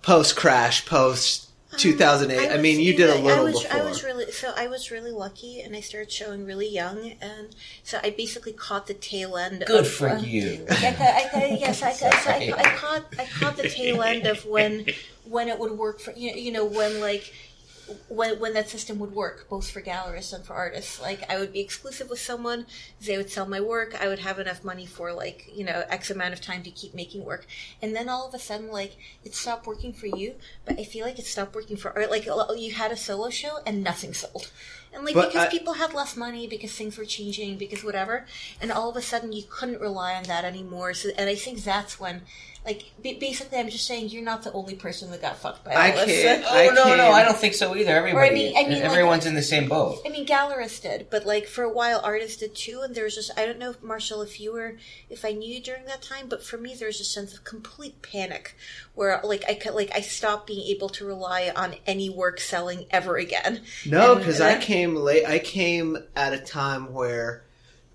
[0.00, 1.45] post crash, post
[1.78, 2.38] 2008.
[2.50, 3.80] I, was- mean, you did a know, little I was, before.
[3.80, 7.54] I was really so I was really lucky, and I started showing really young, and
[7.82, 9.64] so I basically caught the tail end.
[9.66, 10.64] Good of, for uh, you.
[10.70, 14.02] I, ca- I, ca- yes, I, ca- so I, I caught I caught the tail
[14.02, 14.86] end of when
[15.24, 16.30] when it would work for you.
[16.32, 17.32] You know when like
[18.08, 21.00] when when that system would work both for gallerists and for artists.
[21.00, 22.66] Like I would be exclusive with someone,
[23.00, 23.94] they would sell my work.
[24.00, 26.94] I would have enough money for like you know x amount of time to keep
[26.94, 27.46] making work,
[27.80, 30.34] and then all of a sudden like it stopped working for you.
[30.64, 32.10] But I feel like it stopped working for art.
[32.10, 34.50] Like you had a solo show and nothing sold.
[34.92, 38.24] And like But because I- people had less money, because things were changing, because whatever,
[38.60, 40.94] and all of a sudden you couldn't rely on that anymore.
[40.94, 42.22] So, and I think that's when,
[42.66, 45.78] like, basically, I'm just saying you're not the only person that got fucked by all
[45.78, 46.22] I this.
[46.22, 47.92] can't- Oh I no, no, I don't think so either.
[47.96, 50.00] Everybody, mean- I mean, like- everyone's in the same boat.
[50.04, 52.80] I mean, gallerists did, but like for a while, artists did too.
[52.82, 54.76] And there was just I don't know if Marshall, if you were,
[55.08, 57.44] if I knew you during that time, but for me, there was a sense of
[57.44, 58.56] complete panic
[58.94, 62.86] where like I could like I stopped being able to rely on any work selling
[62.90, 63.62] ever again.
[63.86, 65.24] No, because I came late.
[65.24, 67.44] I came at a time where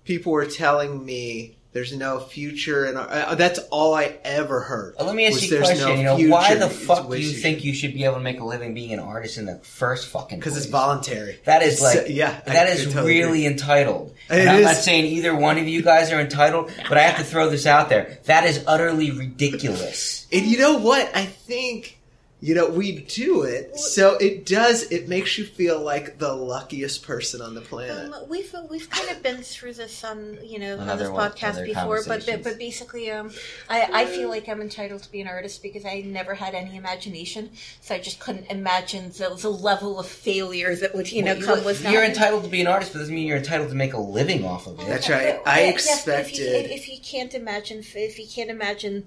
[0.04, 4.94] people were telling me there's no future, and uh, that's all I ever heard.
[4.98, 6.04] Uh, Let me ask you a question.
[6.04, 8.40] no you know, why the fuck do you think you should be able to make
[8.40, 10.38] a living being an artist in the first fucking?
[10.38, 11.40] Because it's voluntary.
[11.44, 13.46] That is like yeah, I that is totally really agree.
[13.46, 14.14] entitled.
[14.28, 17.16] It And I'm not saying either one of you guys are entitled, but I have
[17.16, 18.18] to throw this out there.
[18.24, 20.26] That is utterly ridiculous.
[20.30, 21.10] And you know what?
[21.14, 21.98] I think
[22.44, 24.82] you know we do it, so it does.
[24.90, 28.12] It makes you feel like the luckiest person on the planet.
[28.12, 31.50] Um, we've we've kind of been through this on you know on this one- podcast
[31.54, 33.30] other before, but, but basically, um,
[33.70, 36.76] I I feel like I'm entitled to be an artist because I never had any
[36.76, 37.50] imagination,
[37.80, 41.56] so I just couldn't imagine the, the level of failure that would you know Well,
[41.56, 41.92] come with that.
[41.92, 42.10] you're that.
[42.10, 44.66] entitled to be an artist, but doesn't mean you're entitled to make a living off
[44.66, 44.86] of it.
[44.88, 45.38] That's right.
[45.46, 49.04] I yes, but if you, if you can't imagine if you can't imagine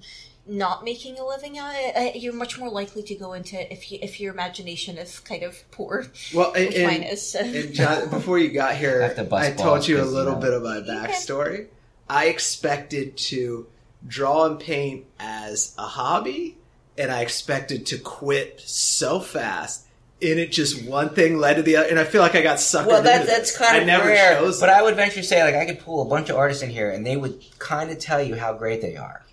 [0.48, 3.92] not making a living at it, uh, you're much more likely to go into if
[3.92, 7.36] you if your imagination is kind of poor, Well, and, which mine and, is.
[7.36, 10.16] and John, before you got here, have to bust I told you a 'cause, you
[10.16, 10.40] little know.
[10.42, 11.68] bit of my You can- backstory.
[12.08, 13.66] I expected to
[14.08, 16.58] draw and paint as a hobby,
[16.98, 19.82] and I expected to quit so fast.
[20.22, 22.60] And it just one thing led to the other, and I feel like I got
[22.60, 22.88] sucked.
[22.88, 23.36] Well, into that, this.
[23.36, 24.70] that's kind I of never rare, chose but.
[24.70, 26.90] I would venture to say, like, I could pull a bunch of artists in here,
[26.92, 29.25] and they would kind of tell you how great they are,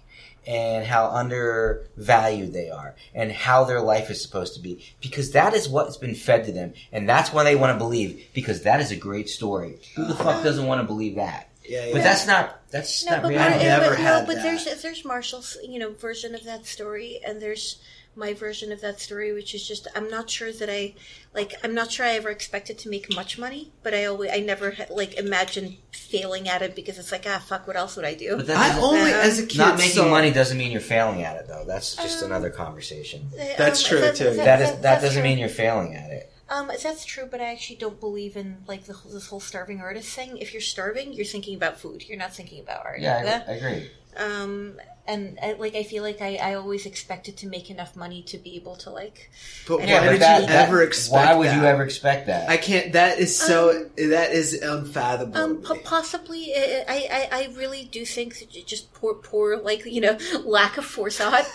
[0.47, 5.55] and how undervalued they are, and how their life is supposed to be, because that
[5.55, 8.81] is what's been fed to them, and that's why they want to believe, because that
[8.81, 9.78] is a great story.
[9.97, 11.48] Who the fuck doesn't want to believe that?
[11.64, 11.93] yeah, yeah.
[11.93, 13.59] But that's not that's No, not but, reality.
[13.59, 14.43] but, never but, had no, but that.
[14.43, 17.81] there's there's Marshall's you know version of that story, and there's
[18.15, 20.95] my version of that story, which is just I'm not sure that I
[21.35, 24.41] like I'm not sure I ever expected to make much money, but I always I
[24.41, 28.15] never like imagined failing at it because it's like ah fuck what else would I
[28.15, 28.37] do?
[28.37, 30.73] But that I doesn't- only Uh, as a kid not making saw- money doesn't mean
[30.73, 31.65] you're failing at it, though.
[31.67, 33.31] That's just Um, another conversation.
[33.57, 34.35] That's true, too.
[34.35, 35.23] That is that that's doesn't true.
[35.23, 36.29] mean you're failing at it.
[36.51, 40.11] Um, that's true, but I actually don't believe in like the, this whole starving artist
[40.15, 40.37] thing.
[40.37, 42.07] If you're starving, you're thinking about food.
[42.07, 43.01] You're not thinking about art.
[43.01, 43.91] Yeah, I, I agree.
[44.19, 48.23] um and I, like i feel like I, I always expected to make enough money
[48.24, 49.31] to be able to like
[49.66, 51.27] But why Yeah, but did that- you that- ever expect?
[51.27, 51.57] Why would that?
[51.57, 52.49] you ever expect that?
[52.49, 52.93] I can't.
[52.93, 53.70] That is so.
[53.70, 55.39] Um, that is unfathomable.
[55.41, 59.85] um po- possibly I, I i I really do think that just poor poor like
[59.87, 61.47] you know lack of foresight,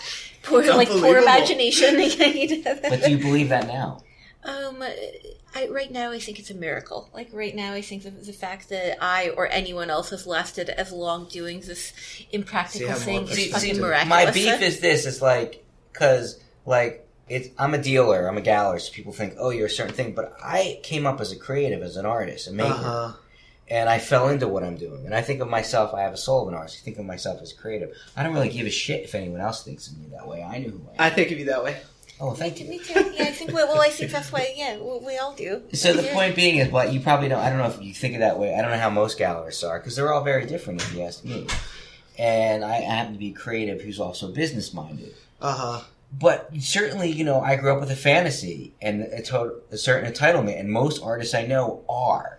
[0.42, 1.96] poor like poor imagination
[2.82, 4.02] but do you believe that now?
[4.44, 4.82] Um
[5.54, 7.08] I, right now, I think it's a miracle.
[7.14, 10.68] Like right now, I think the, the fact that I or anyone else has lasted
[10.68, 11.92] as long doing this
[12.30, 14.08] impractical See, I have more thing is fucking See, miraculous.
[14.26, 18.82] My beef is this: it's like because like it's I'm a dealer, I'm a gallerist.
[18.88, 21.82] So people think, oh, you're a certain thing, but I came up as a creative,
[21.82, 23.12] as an artist, a maker, Uh-huh.
[23.68, 25.04] and I fell into what I'm doing.
[25.06, 26.78] And I think of myself, I have a soul of an artist.
[26.80, 27.90] I think of myself as creative.
[28.16, 30.42] I don't really give a shit if anyone else thinks of me that way.
[30.42, 30.96] I knew who I am.
[31.00, 31.76] I think of you that way.
[32.20, 32.66] Oh, thank you.
[32.66, 32.94] Me too.
[33.14, 33.52] Yeah, I think.
[33.52, 34.52] Well, well, I think that's why.
[34.56, 35.62] Yeah, we, we all do.
[35.72, 36.12] So the Yeah.
[36.14, 37.38] point being is, what you probably don't.
[37.40, 38.54] I don't know if you think of that way.
[38.54, 41.24] I don't know how most gallerists are because they're all very different, if you ask
[41.24, 41.46] me.
[42.18, 45.14] and I happen to be creative who's also business minded.
[45.40, 45.84] Uh huh.
[46.18, 50.10] But certainly, you know, I grew up with a fantasy and a, to- a certain
[50.10, 52.38] entitlement, and most artists I know are.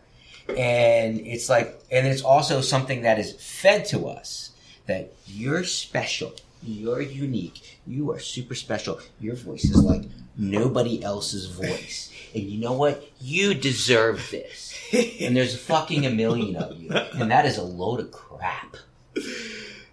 [0.58, 4.52] And it's like, and it's also something that is fed to us
[4.88, 6.34] that you're special,
[6.64, 9.00] you're unique, you are super special.
[9.20, 10.04] Your voice is like
[10.38, 12.12] nobody else's voice.
[12.34, 13.04] And you know what?
[13.20, 14.74] You deserve this.
[15.20, 16.92] And there's fucking a million of you.
[16.92, 18.78] And that is a load of crap.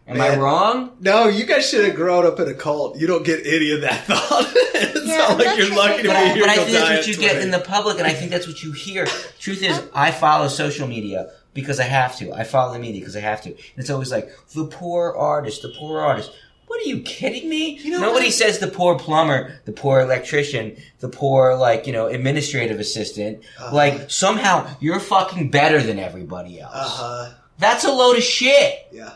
[0.08, 0.92] Am I wrong?
[1.00, 2.96] No, you guys should have grown up in a cult.
[2.96, 4.44] You don't get any of that thought.
[4.54, 6.42] it's Yeah, not like you're lucky to be I, here.
[6.44, 8.46] but I think that's what at you get in the public, and I think that's
[8.46, 9.06] what you hear.
[9.40, 12.32] Truth is, I follow social media because I have to.
[12.32, 13.50] I follow the media because I have to.
[13.50, 16.30] And it's always like the poor artist, the poor artist.
[16.66, 17.78] What are you kidding me?
[17.78, 22.06] You know Nobody says the poor plumber, the poor electrician, the poor like you know
[22.06, 23.44] administrative assistant.
[23.58, 23.74] Uh-huh.
[23.74, 26.74] Like somehow you're fucking better than everybody else.
[26.74, 27.34] Uh huh.
[27.58, 28.86] That's a load of shit.
[28.92, 29.14] Yeah.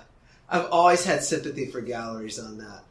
[0.48, 2.82] I've always had sympathy for galleries on that.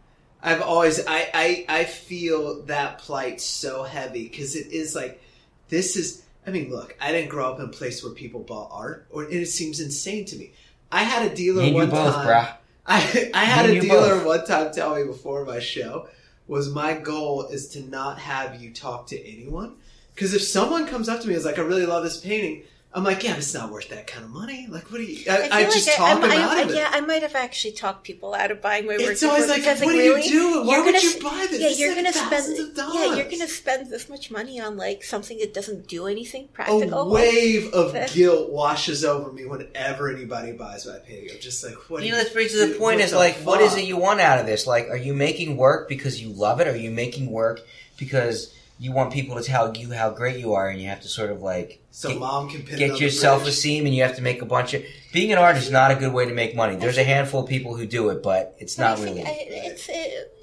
[0.42, 5.22] I've always I I, I feel that plight so heavy because it is like
[5.70, 8.70] this is I mean look I didn't grow up in a place where people bought
[8.72, 10.52] art or and it seems insane to me.
[10.92, 12.28] I had a dealer Me you one both, time.
[12.28, 12.56] bruh.
[12.92, 14.26] I I had a dealer both.
[14.26, 16.08] one time tell me before my show
[16.48, 19.76] was my goal is to not have you talk to anyone
[20.16, 22.64] because if someone comes up to me and is like I really love this painting
[22.92, 25.30] I'm like yeah but it's not worth that kind of money like what do you
[25.30, 26.76] I, I, feel just like talk them I, out I, of it.
[26.76, 29.02] Yeah, I might have actually talked people out of buying my work.
[29.02, 30.66] It's always before like, because, what are really, you doing?
[30.68, 31.60] Why you're would gonna you buy this?
[31.62, 32.80] Yeah, This is you're like gonna spend.
[32.80, 32.94] of.
[32.96, 36.94] Yeah, you're gonna spend this much money on like something that doesn't do anything practical.
[36.94, 41.30] a wave of That- guilt washes over me whenever anybody buys my painting.
[41.34, 42.02] I'm just like, what?
[42.02, 43.98] You do know, this brings to the point is the like, what is it you
[43.98, 44.66] want out of this?
[44.66, 46.68] Like, are you making work because you love it?
[46.68, 47.62] Or are you making work
[47.98, 51.08] because you want people to tell you how great you are and you have to
[51.10, 53.18] sort of like So get, mom can pin get the your fridge.
[53.18, 54.84] self esteem and you have to make a bunch of.
[55.12, 56.76] Being an artist is not a good way to make money.
[56.78, 59.24] There's a handful of people who do it, but it's But not think really.
[59.28, 60.36] I, it's it,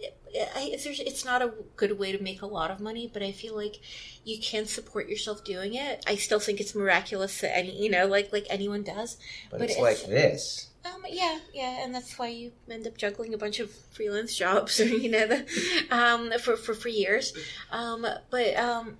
[0.54, 3.56] I, it's not a good way to make a lot of money, but I feel
[3.56, 3.76] like
[4.24, 6.04] you can support yourself doing it.
[6.06, 9.16] I still think it's miraculous that any you know like like anyone does.
[9.50, 10.68] but but it's it's- like this.
[10.94, 14.78] Um, yeah, yeah, and that's why you end up juggling a bunch of freelance jobs,
[14.80, 15.46] or you know, the,
[15.90, 17.32] um, for, for for years.
[17.70, 18.96] Um, but um,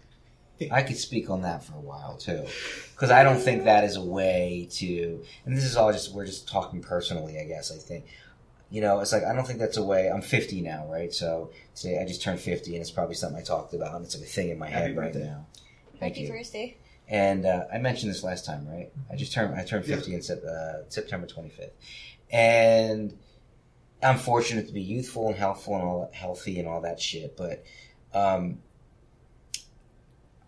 [0.71, 2.47] I could speak on that for a while too,
[2.95, 5.23] because I don't think that is a way to.
[5.45, 7.71] And this is all just we're just talking personally, I guess.
[7.71, 8.07] I think,
[8.71, 10.09] you know, it's like I don't think that's a way.
[10.11, 11.13] I'm 50 now, right?
[11.13, 14.17] So today I just turned 50, and it's probably something I talked about, and it's
[14.17, 15.29] like a thing in my Happy head right birthday.
[15.29, 15.47] now.
[16.01, 16.29] Thank happy you.
[16.29, 16.77] Thursday.
[17.09, 18.91] And uh, I mentioned this last time, right?
[19.11, 21.71] I just turned I turned 50 in Sep- uh, September 25th,
[22.33, 23.17] and
[24.03, 27.37] I'm fortunate to be youthful and healthful and all healthy and all that shit.
[27.37, 27.65] But
[28.13, 28.59] um,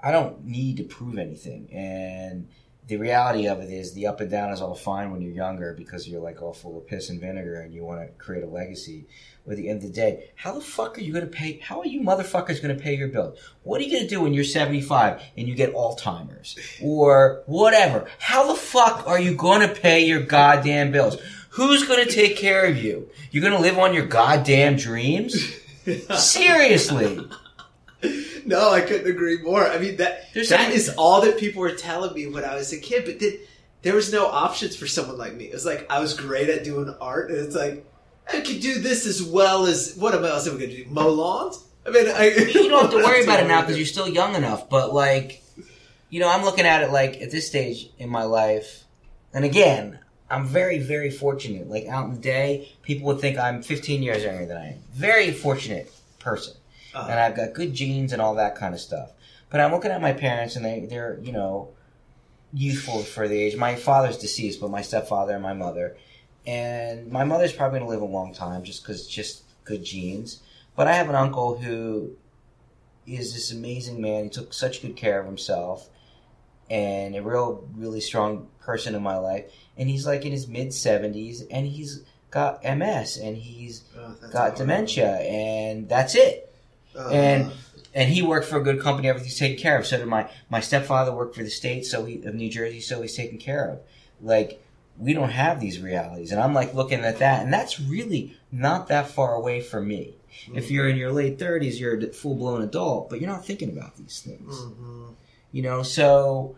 [0.02, 1.68] I don't need to prove anything.
[1.72, 2.48] And
[2.88, 5.74] the reality of it is, the up and down is all fine when you're younger
[5.74, 8.46] because you're like all full of piss and vinegar and you want to create a
[8.46, 9.06] legacy.
[9.44, 11.58] But at the end of the day, how the fuck are you going to pay?
[11.58, 13.38] How are you motherfuckers going to pay your bills?
[13.62, 18.08] What are you going to do when you're 75 and you get Alzheimer's or whatever?
[18.18, 21.18] How the fuck are you going to pay your goddamn bills?
[21.50, 23.10] Who's going to take care of you?
[23.30, 25.54] You're going to live on your goddamn dreams?
[26.16, 27.20] Seriously.
[28.48, 29.66] No, I couldn't agree more.
[29.66, 32.72] I mean that There's that is all that people were telling me when I was
[32.72, 33.04] a kid.
[33.04, 33.38] But then
[33.82, 35.44] there was no options for someone like me.
[35.44, 37.84] It was like I was great at doing art, and it's like
[38.26, 40.84] I could do this as well as what am I else am I going to
[40.84, 40.90] do?
[40.90, 41.64] Mow lawns?
[41.86, 44.34] I mean, I, you don't have to worry about it now because you're still young
[44.34, 44.68] enough.
[44.68, 45.42] But like,
[46.10, 48.84] you know, I'm looking at it like at this stage in my life,
[49.32, 49.98] and again,
[50.30, 51.68] I'm very, very fortunate.
[51.68, 54.78] Like out in the day, people would think I'm 15 years younger than I am.
[54.92, 56.54] Very fortunate person,
[56.94, 59.12] Uh, and I've got good genes and all that kind of stuff.
[59.50, 61.70] But I'm looking at my parents, and they they're you know
[62.52, 63.56] youthful for the age.
[63.56, 65.96] My father's deceased, but my stepfather and my mother,
[66.46, 70.40] and my mother's probably gonna live a long time just because just good genes.
[70.76, 72.12] But I have an uncle who
[73.06, 74.24] is this amazing man.
[74.24, 75.88] He took such good care of himself
[76.70, 79.46] and a real, really strong person in my life.
[79.76, 84.32] And he's like in his mid 70s and he's got MS and he's oh, got
[84.34, 84.54] hard.
[84.56, 86.47] dementia and that's it.
[86.98, 87.52] Uh, and-
[87.94, 89.86] And he worked for a good company, everything's taken care of.
[89.86, 93.00] So did my, my stepfather worked for the state so he, of New Jersey, so
[93.02, 93.80] he's taken care of.
[94.22, 94.62] Like,
[94.98, 96.30] we don't have these realities.
[96.30, 100.14] And I'm like looking at that, and that's really not that far away from me.
[100.54, 103.70] If you're in your late 30s, you're a full blown adult, but you're not thinking
[103.70, 104.54] about these things.
[104.54, 105.14] Mhm.
[105.50, 106.56] You know, so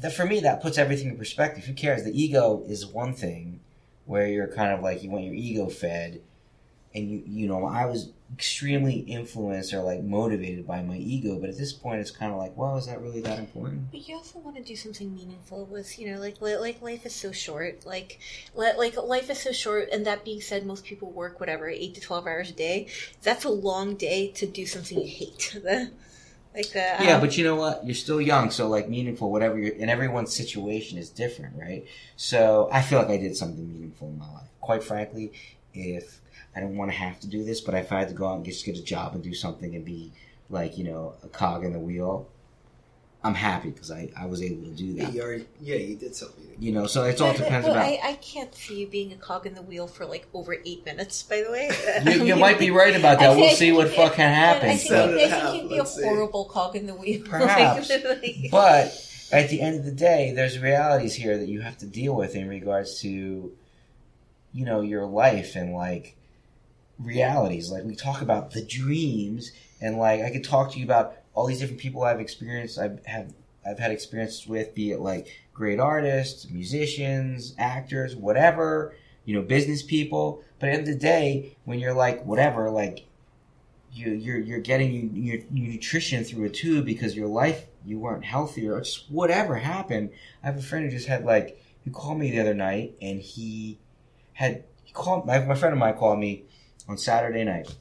[0.00, 1.64] that for me, that puts everything in perspective.
[1.64, 2.04] Who cares?
[2.04, 3.60] The ego is one thing
[4.06, 6.20] where you're kind of like you want your ego fed,
[6.94, 11.38] and you you know I was extremely influenced or like motivated by my ego.
[11.40, 13.90] But at this point, it's kind of like, well, is that really that important?
[13.90, 17.14] But you also want to do something meaningful with, you know, like like life is
[17.14, 17.86] so short.
[17.86, 18.18] Like
[18.54, 19.88] li- like life is so short.
[19.92, 22.88] And that being said, most people work whatever eight to twelve hours a day.
[23.22, 25.58] That's a long day to do something you hate.
[26.54, 27.84] like Yeah, um, but you know what?
[27.84, 29.58] You're still young, so like meaningful, whatever.
[29.58, 31.86] You're, and everyone's situation is different, right?
[32.16, 34.48] So I feel like I did something meaningful in my life.
[34.60, 35.32] Quite frankly,
[35.74, 36.20] if
[36.56, 38.36] I don't want to have to do this, but if I had to go out
[38.36, 40.12] and just get a job and do something and be
[40.50, 42.26] like you know a cog in the wheel,
[43.22, 45.12] I'm happy because I I was able to do that.
[45.12, 46.44] you already, yeah, you did something.
[46.60, 47.84] You know, so it's all depends but about.
[47.86, 50.84] I, I can't see you being a cog in the wheel for like over eight
[50.84, 51.22] minutes.
[51.22, 51.70] By the way,
[52.12, 53.30] You, you might be right about that.
[53.30, 54.80] I We'll see what fucking I happens.
[54.80, 56.02] think, So- I think you'd be a Let's see.
[56.02, 57.22] horrible cog in the wheel.
[57.28, 57.90] Perhaps.
[58.04, 58.92] Like- but
[59.30, 62.34] at the end of the day, there's realities here that you have to deal with
[62.34, 63.52] in regards to,
[64.52, 66.16] you know, your life and like
[66.98, 67.70] realities.
[67.70, 71.46] Like we talk about the dreams, and like I could talk to you about all
[71.46, 72.78] these different people I've experienced.
[72.78, 73.32] I've have
[73.66, 78.94] I've had experiences with, be it like great artists, musicians, actors, whatever,
[79.24, 80.42] you know, business people.
[80.58, 83.06] But at the end of the day, when you're like whatever, like
[83.92, 88.24] you you're you're getting your, your nutrition through a tube because your life you weren't
[88.24, 90.10] healthier or just whatever happened.
[90.42, 93.20] I have a friend who just had like he called me the other night and
[93.20, 93.78] he
[94.38, 96.44] had he called my, my friend of mine called me
[96.88, 97.74] on Saturday night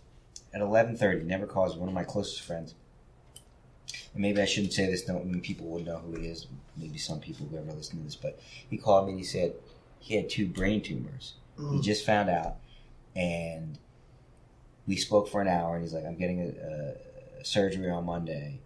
[0.55, 1.23] at eleven thirty.
[1.23, 2.73] Never calls one of my closest friends.
[4.13, 5.07] And maybe I shouldn't say this.
[5.07, 6.47] No, I mean, people would know who it is.
[6.75, 8.15] Maybe some people who ever listen to this.
[8.15, 8.39] But
[8.69, 9.53] he called me and he said
[9.99, 11.33] he had two brain tumors.
[11.57, 11.83] He Mm.
[11.83, 12.55] just found out,
[13.15, 13.77] and
[14.87, 15.75] we spoke for an hour.
[15.75, 18.61] And he's like, "I'm getting a, a surgery on Monday,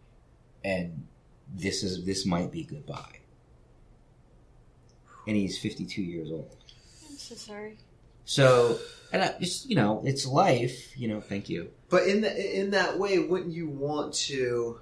[0.64, 1.08] and
[1.54, 3.18] this is this might be goodbye."
[5.28, 6.56] And he's 52 years old.
[7.30, 7.78] I'm so sorry.
[8.26, 8.80] So,
[9.12, 10.98] and I just you know, it's life.
[10.98, 11.72] You know, thank you.
[11.90, 14.80] But in the, in that way, wouldn't you want to?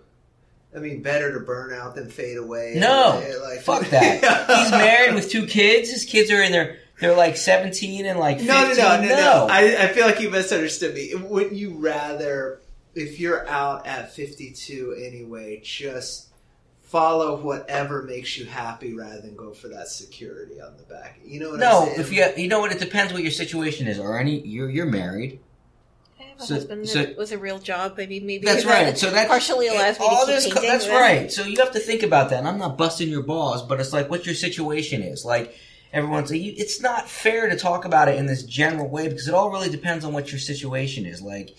[0.75, 2.75] I mean, better to burn out than fade away.
[2.77, 4.23] No, like, fuck that.
[4.59, 5.89] He's married with two kids.
[5.89, 8.47] His kids are in their they're like 17 and like 15.
[8.47, 9.47] No, no, no, no, no.
[9.49, 11.15] I, I feel like you misunderstood me.
[11.15, 12.61] Wouldn't you rather,
[12.93, 16.28] if you're out at 52 anyway, just
[16.89, 21.19] follow whatever makes you happy rather than go for that security on the back?
[21.23, 21.99] You know what no, I'm saying?
[21.99, 23.99] if you you know what, it depends what your situation is.
[23.99, 25.39] Or any you're you're married.
[26.19, 27.95] I have a So- husband so- that was a real job.
[27.99, 28.97] I mean, maybe That's that right.
[28.97, 31.31] So that partially allows me all to keep this co- That's but- right.
[31.31, 32.39] So you have to think about that.
[32.39, 35.23] And I'm not busting your balls, but it's like what your situation is.
[35.23, 35.55] Like
[35.93, 39.27] everyone's like, you, it's not fair to talk about it in this general way because
[39.27, 41.21] it all really depends on what your situation is.
[41.21, 41.55] Like,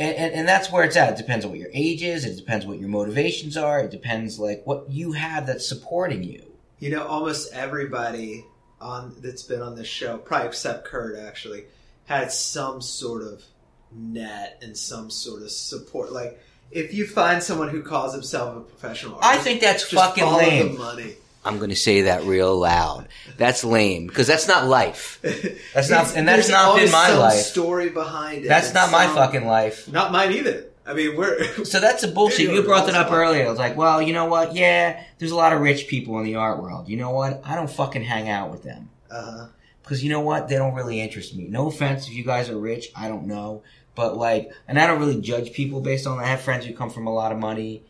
[0.00, 1.12] and, and, and that's where it's at.
[1.12, 2.24] It depends on what your age is.
[2.24, 3.80] It depends what your motivations are.
[3.80, 6.42] It depends like what you have that's supporting you.
[6.78, 8.46] You know, almost everybody
[8.80, 11.64] on that's been on this show, probably except Kurt, actually,
[12.06, 13.44] had some sort of
[13.92, 16.12] net and some sort of support.
[16.12, 16.40] Like,
[16.70, 20.78] if you find someone who calls himself a professional I think that's fucking lame.
[20.78, 21.16] money.
[21.44, 23.08] I'm going to say that real loud.
[23.38, 25.18] That's lame because that's not life.
[25.74, 27.40] That's not- and that's not been my some life.
[27.40, 28.48] Story behind it.
[28.48, 29.90] That's not my fucking life.
[29.90, 30.66] Not mine either.
[30.84, 32.50] I mean, we're So that's a bullshit.
[32.52, 33.46] You brought that up earlier.
[33.46, 34.54] I was like, well, you know what?
[34.54, 36.88] Yeah, there's a lot of rich people in the art world.
[36.88, 37.40] You know what?
[37.44, 38.90] I don't fucking hang out with them.
[39.10, 39.46] uh-huh.
[39.82, 40.48] Because you know what?
[40.48, 41.46] They don't really interest me.
[41.48, 42.88] No offense if you guys are rich.
[42.94, 43.62] I don't know.
[43.94, 46.18] But like, and I don't really judge people based on.
[46.18, 47.82] I have friends who come from a lot of money,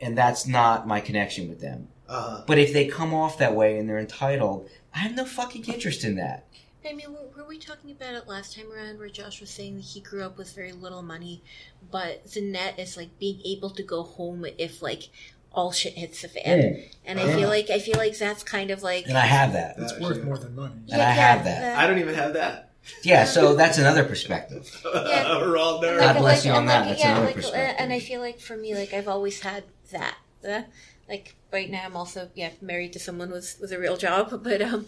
[0.00, 1.88] and that's not my connection with them.
[2.08, 5.64] Uh, But if they come off that way and they're entitled, I have no fucking
[5.64, 6.44] interest in that.
[6.88, 9.76] I mean, were, were we talking about it last time around where Josh was saying
[9.76, 11.42] that he grew up with very little money,
[11.90, 15.08] but the net is like being able to go home if like
[15.52, 16.84] all shit hits the fan.
[17.04, 17.36] And I Yeah.
[17.36, 19.74] feel like I feel like that's kind of like And I have that.
[19.78, 20.74] It's Uh, worth more than money.
[20.92, 21.76] And I have that.
[21.76, 22.70] I don't even have that.
[23.02, 24.70] Yeah, so that's another perspective.
[24.84, 25.38] Yeah.
[25.40, 25.98] we're all nerds.
[25.98, 26.80] God bless you on and that.
[26.82, 27.76] Like, That's yeah, another like, perspective.
[27.80, 30.14] and I feel like for me, like I've always had that.
[30.48, 30.62] Uh,
[31.08, 34.60] like right now, I'm also yeah married to someone with with a real job, but
[34.70, 34.82] um,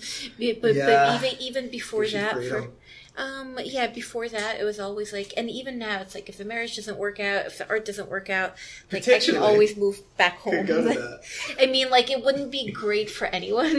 [0.63, 0.87] but Yeah.
[0.87, 2.61] but even even before Gives that, for
[3.29, 6.45] um, yeah, before that, it was always like, and even now, it's like if the
[6.45, 8.51] marriage doesn't work out, if the art doesn't work out,
[8.93, 10.55] like I can always move back home.
[10.59, 11.21] Could go to that.
[11.63, 13.75] I mean, like it wouldn't be great for anyone,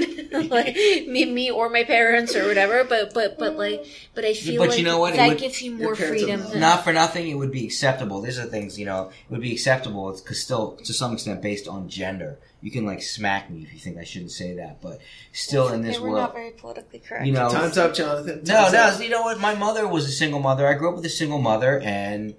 [0.57, 0.75] like
[1.13, 2.83] me, me or my parents or whatever.
[2.83, 3.81] But but but like,
[4.13, 5.15] but I feel but like you know what?
[5.15, 6.41] That would- gives you more freedom.
[6.41, 8.17] not- than- Not for nothing, it would be acceptable.
[8.19, 11.65] These are things, you know, it would be acceptable it's still, to some extent, based
[11.75, 12.39] on gender.
[12.61, 14.99] You can like smack me if you think I shouldn't say that, but
[15.31, 17.25] still in this they were world, not very politically correct.
[17.25, 18.41] you know, Time's up, Jonathan.
[18.45, 19.01] no, Time's no, up.
[19.01, 19.39] you know what?
[19.39, 20.67] My mother was a single mother.
[20.67, 22.35] I grew up with a single mother, and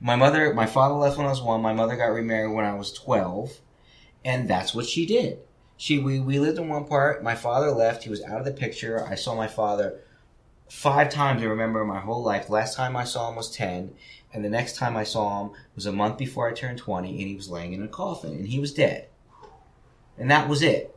[0.00, 1.62] my mother, my father left when I was one.
[1.62, 3.60] My mother got remarried when I was twelve,
[4.24, 5.38] and that's what she did.
[5.78, 7.22] She we we lived in one part.
[7.22, 8.04] My father left.
[8.04, 9.06] He was out of the picture.
[9.06, 10.00] I saw my father
[10.72, 12.48] five times I remember my whole life.
[12.48, 13.92] Last time I saw him was 10,
[14.32, 17.28] and the next time I saw him was a month before I turned 20, and
[17.28, 19.08] he was laying in a coffin, and he was dead.
[20.18, 20.94] And that was it.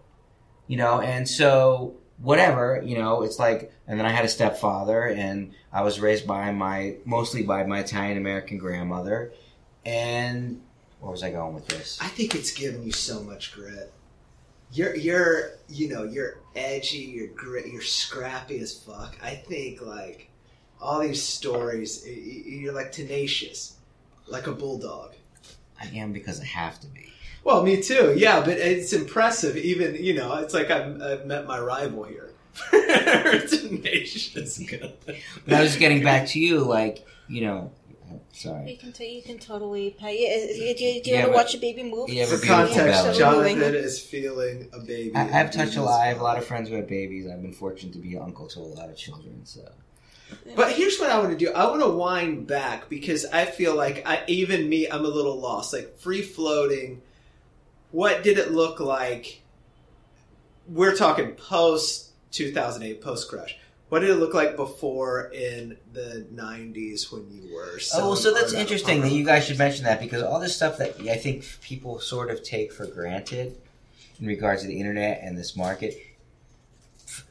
[0.68, 5.04] You know, and so whatever, you know, it's like, and then I had a stepfather,
[5.04, 9.32] and I was raised by my, mostly by my Italian American grandmother,
[9.86, 10.62] and
[11.00, 12.00] where was I going with this?
[12.02, 13.92] I think it's given you so much grit.
[14.72, 19.16] You're you're you know you're edgy, you're grit, you're scrappy as fuck.
[19.22, 20.30] I think like
[20.82, 23.78] all these stories, you're like tenacious,
[24.28, 25.14] like a bulldog.
[25.80, 27.14] I am because I have to be.
[27.46, 28.16] Well, me too.
[28.18, 29.56] Yeah, but it's impressive.
[29.56, 32.32] Even you know, it's like I've, I've met my rival here.
[32.72, 34.60] tenacious.
[35.46, 37.72] But I was getting back to you, like, you know,
[38.32, 38.72] sorry.
[38.72, 40.24] You can t- you can totally pay.
[40.24, 42.10] Yeah, do you, do you Yeah, want to watch a baby move?
[42.10, 43.18] Yeah, For context, belly.
[43.18, 45.16] Jonathan is feeling a baby.
[45.16, 46.02] I, I've touched a lot.
[46.02, 47.28] I have a lot of friends who have babies.
[47.28, 49.46] I've been fortunate to be an uncle to a lot of children.
[49.46, 49.62] So
[50.56, 51.52] But here's what I want to do.
[51.52, 55.40] I want to wind back because I feel like I, even me, I'm a little
[55.40, 55.74] lost.
[55.74, 57.02] Like free floating.
[57.96, 59.42] What did it look like?
[60.68, 63.58] We're talking post 2008, post crash.
[63.88, 67.80] What did it look like before in the 90s when you were?
[67.94, 70.78] oh, well, so that's interesting that you guys should mention that because all this stuff
[70.80, 73.56] that I think people sort of take for granted
[74.20, 75.96] in regards to the internet and this market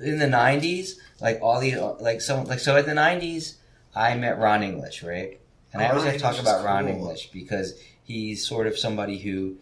[0.00, 3.56] in the '90s, like all these, like some, like so in the '90s,
[3.94, 5.38] I met Ron English, right?
[5.74, 6.94] And I Oh, always have to talk about Ron cool.
[6.94, 9.56] English because he's sort of somebody who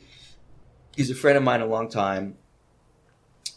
[0.96, 2.36] he's a friend of mine a long time.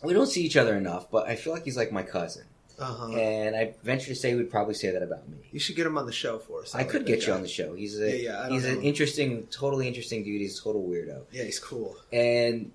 [0.04, 2.44] We don't see each other enough, but I feel like he's like my cousin.
[2.78, 3.14] Uh-huh.
[3.16, 5.38] And I venture to say he would probably say that about me.
[5.52, 6.76] You should get him on the show for us.
[6.76, 7.74] I like could get you on the show.
[7.74, 8.84] He's a Yeah, yeah, he's an him.
[8.84, 10.42] interesting, totally interesting dude.
[10.42, 11.24] He's a total weirdo.
[11.32, 11.96] Yeah, he's cool.
[12.12, 12.72] And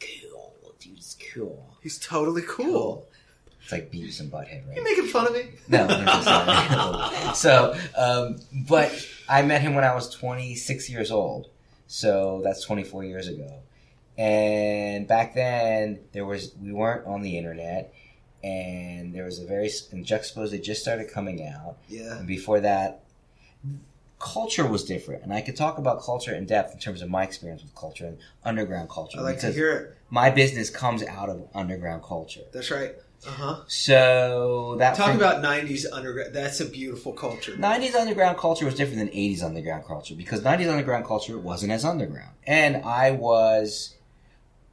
[0.00, 1.66] cool, dude, he's cool.
[1.82, 3.06] He's totally cool.
[3.62, 4.76] It's like Beavis and Butthead, right?
[4.76, 5.44] You making fun of me?
[5.68, 8.36] No, no, so, um,
[8.66, 8.90] but
[9.28, 11.48] I met him when I was 26 years old.
[11.86, 13.60] So that's 24 years ago.
[14.18, 17.94] And back then, there was we weren't on the internet,
[18.42, 21.76] and there was a very and Juxtapoz had just started coming out.
[21.88, 22.18] yeah.
[22.18, 23.04] And before that,
[24.18, 25.22] culture was different.
[25.22, 28.06] And I could talk about culture in depth in terms of my experience with culture
[28.06, 29.18] and underground culture.
[29.20, 29.96] I like to hear it.
[30.10, 32.40] my business comes out of underground culture.
[32.52, 32.96] That's right.
[33.26, 33.56] Uh huh.
[33.68, 36.34] So that Talk for- about '90s underground.
[36.34, 37.52] That's a beautiful culture.
[37.52, 41.84] 90s underground culture was different than 80s underground culture because 90s underground culture wasn't as
[41.84, 42.30] underground.
[42.46, 43.94] And I was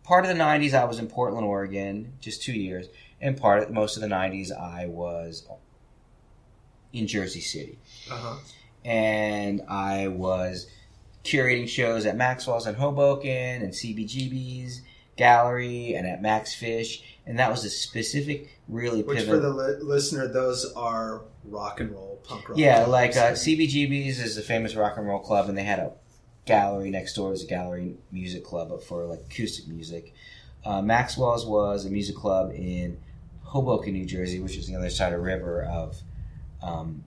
[0.05, 2.87] part of the 90s I was in Portland, Oregon, just 2 years,
[3.21, 5.45] and part of most of the 90s I was
[6.93, 7.79] in Jersey City.
[8.11, 8.35] Uh huh.
[8.83, 10.67] and I was
[11.23, 13.31] curating shows at Maxwell's in Hoboken
[13.63, 14.81] and CBGB's
[15.17, 19.35] gallery and at Max Fish, and that was a specific, really Which pivotal.
[19.41, 22.57] for the li- listener, those are rock and roll, punk rock.
[22.59, 25.91] yeah, like uh, CBGB's is a famous rock and roll club, and they had a
[26.45, 27.29] gallery next door.
[27.31, 30.13] Was a gallery music club for like acoustic music.
[30.63, 32.97] Uh, Maxwell's was a music club in
[33.43, 35.95] Hoboken, New Jersey, which is the other side of the river of
[36.63, 37.03] um,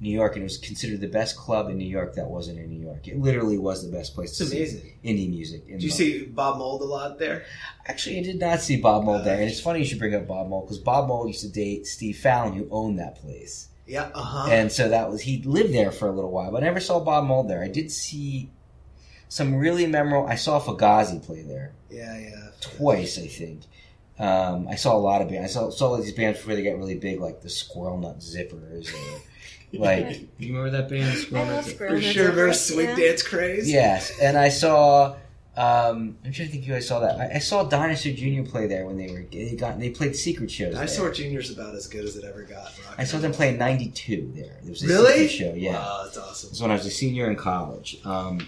[0.00, 2.70] New York, and it was considered the best club in New York that wasn't in
[2.70, 3.06] New York.
[3.06, 4.92] It literally was the best place It's to see amazing.
[5.04, 5.64] indie music.
[5.66, 7.44] in Did you see Bob Mould a lot there?
[7.86, 10.26] Actually, I did not see Bob Mould there, and it's funny you should bring up
[10.26, 13.68] Bob Mould because Bob Mould used to date Steve Fallon, who owned that place.
[13.86, 14.10] Yeah.
[14.14, 14.48] Uh huh.
[14.50, 16.98] And so that was he lived there for a little while, but I never saw
[17.00, 17.62] Bob Mould there.
[17.62, 18.50] I did see
[19.28, 20.28] some really memorable.
[20.28, 22.48] I saw Fugazi play there Yeah, yeah.
[22.60, 23.62] twice, I think.
[24.18, 25.50] Um, I saw a lot of bands.
[25.50, 28.92] I saw saw these bands before they got really big, like the Squirrel Nut Zippers,
[28.94, 31.04] or like you remember that band?
[31.10, 31.88] I Squirrel love Nut Zippers?
[31.90, 32.96] For sure, Zippers, there's Sweet yeah.
[32.96, 33.70] Dance Craze.
[33.70, 35.16] Yes, and I saw.
[35.58, 37.18] Um, I'm trying to think who I saw that.
[37.18, 38.42] I, I saw Dinosaur Jr.
[38.42, 40.74] play there when they were they got they played secret shows.
[40.74, 41.14] Dinosaur there.
[41.14, 42.64] Junior's about as good as it ever got.
[42.86, 44.58] rock I saw them play in '92 there.
[44.64, 45.28] It was a Really?
[45.28, 45.54] secret show.
[45.54, 45.72] Yeah.
[45.72, 46.48] Wow, that's awesome.
[46.48, 47.98] It was when I was a senior in college.
[48.04, 48.46] Um,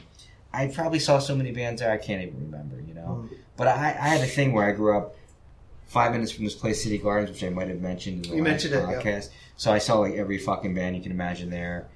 [0.53, 3.29] I probably saw so many bands there I can't even remember, you know.
[3.31, 3.37] Mm.
[3.57, 5.17] But I, I had a thing where I grew up
[5.87, 8.43] five minutes from this place, City Gardens, which I might have mentioned in the You
[8.43, 9.01] mentioned it, yeah.
[9.01, 9.31] podcast.
[9.57, 11.89] So I saw like every fucking band you can imagine there.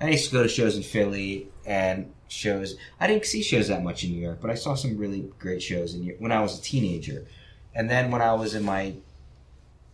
[0.00, 2.76] I used to go to shows in Philly and shows.
[3.00, 5.62] I didn't see shows that much in New York, but I saw some really great
[5.62, 7.26] shows in when I was a teenager.
[7.74, 8.94] And then when I was in my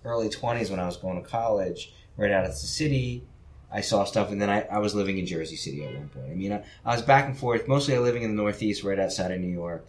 [0.05, 3.25] early twenties, when I was going to college, right out of the city,
[3.75, 6.31] I saw stuff, and then I, I was living in Jersey City at one point.
[6.31, 7.67] I mean, I, I was back and forth.
[7.67, 9.85] Mostly, I living in the Northeast, right outside of New York,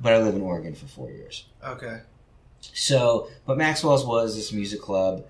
[0.00, 1.46] but I lived in Oregon for four years.
[1.64, 2.00] Okay.
[2.60, 5.24] So, but Maxwell's was this music club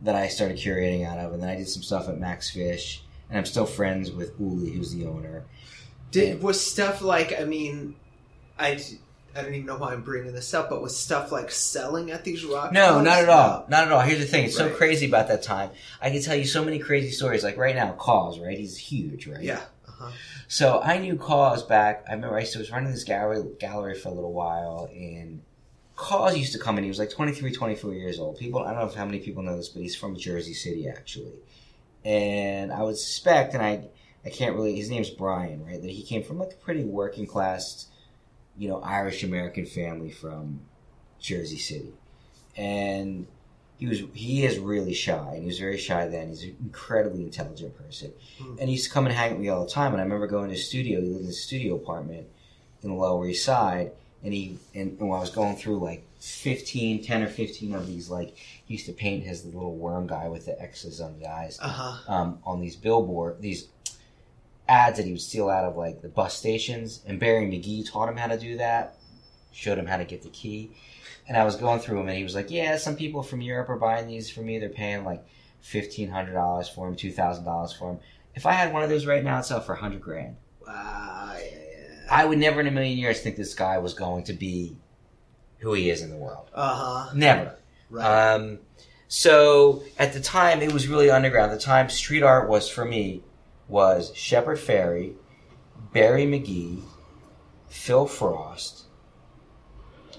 [0.00, 3.02] that I started curating out of, and then I did some stuff at Max Fish,
[3.28, 5.44] and I'm still friends with Uli, who's the owner.
[6.12, 7.96] Did was stuff like I mean,
[8.58, 8.80] I
[9.36, 12.24] I don't even know why I'm bringing this up, but was stuff like selling at
[12.24, 12.72] these rock?
[12.72, 13.04] No, clubs?
[13.04, 13.66] not at all.
[13.68, 14.00] Not at all.
[14.00, 14.46] Here's the thing.
[14.46, 15.70] It's so crazy about that time.
[16.00, 17.44] I can tell you so many crazy stories.
[17.44, 18.58] Like right now, KAWS, right?
[18.58, 19.42] He's huge, right?
[19.42, 19.60] Yeah.
[19.86, 20.10] Uh-huh.
[20.48, 22.04] So I knew KAWS back.
[22.08, 25.42] I remember I was running this gallery gallery for a little while, and
[25.96, 26.84] KAWS used to come in.
[26.84, 28.38] He was like 23, 24 years old.
[28.38, 31.40] People, I don't know how many people know this, but he's from Jersey City actually.
[32.04, 33.88] And I would suspect, and I,
[34.24, 34.76] I can't really.
[34.76, 35.80] His name's Brian, right?
[35.80, 37.86] That he came from like a pretty working class,
[38.58, 40.60] you know, Irish American family from
[41.20, 41.92] Jersey City,
[42.56, 43.26] and
[43.78, 46.28] he was he is really shy, and he was very shy then.
[46.28, 48.56] He's an incredibly intelligent person, Hmm.
[48.58, 49.92] and he used to come and hang with me all the time.
[49.92, 51.00] And I remember going to his studio.
[51.00, 52.26] He lived in a studio apartment
[52.82, 53.92] in the Lower East Side,
[54.24, 58.08] and he and when I was going through like 15, 10 or fifteen of these,
[58.08, 58.34] like
[58.64, 62.12] he used to paint his little worm guy with the X's on the eyes Uh-huh.
[62.12, 63.68] um, on these billboard these
[64.68, 68.08] ads that he would steal out of like the bus stations and barry mcgee taught
[68.08, 68.96] him how to do that
[69.52, 70.70] showed him how to get the key
[71.28, 73.68] and i was going through them and he was like yeah some people from europe
[73.68, 75.24] are buying these for me they're paying like
[75.64, 78.00] $1500 for them $2000 for them
[78.34, 80.36] if i had one of those right now i'd sell for a 100 grand
[80.66, 81.34] Wow.
[81.38, 82.06] Yeah, yeah.
[82.10, 84.76] i would never in a million years think this guy was going to be
[85.58, 87.10] who he is in the world Uh-huh.
[87.14, 87.54] never
[87.88, 88.34] Right.
[88.34, 88.58] um,
[89.08, 91.52] so at the time, it was really underground.
[91.52, 93.22] At the time, street art was for me
[93.68, 95.14] was Shepard Fairey,
[95.92, 96.82] Barry McGee,
[97.68, 98.84] Phil Frost,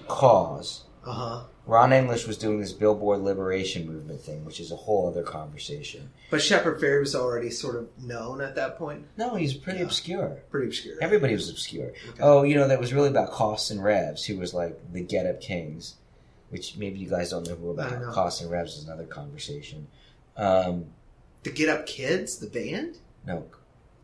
[0.07, 0.83] KAWS.
[1.05, 1.43] uh-huh.
[1.65, 6.11] Ron English was doing this Billboard Liberation Movement thing, which is a whole other conversation.
[6.31, 9.05] But Shepard Fairey was already sort of known at that point.
[9.17, 9.85] No, he's pretty Yeah.
[9.85, 10.43] obscure.
[10.49, 10.95] Pretty obscure.
[11.01, 11.87] Everybody was obscure.
[12.09, 12.19] Okay.
[12.21, 15.25] Oh, you know, that was really about Costs and Revs, who was like the Get
[15.25, 15.95] Up Kings,
[16.51, 18.01] which maybe you guys don't know who about.
[18.13, 19.87] Costs and Revs is another conversation.
[20.37, 20.85] Um,
[21.43, 22.99] The Get Up Kids, the band?
[23.27, 23.45] No,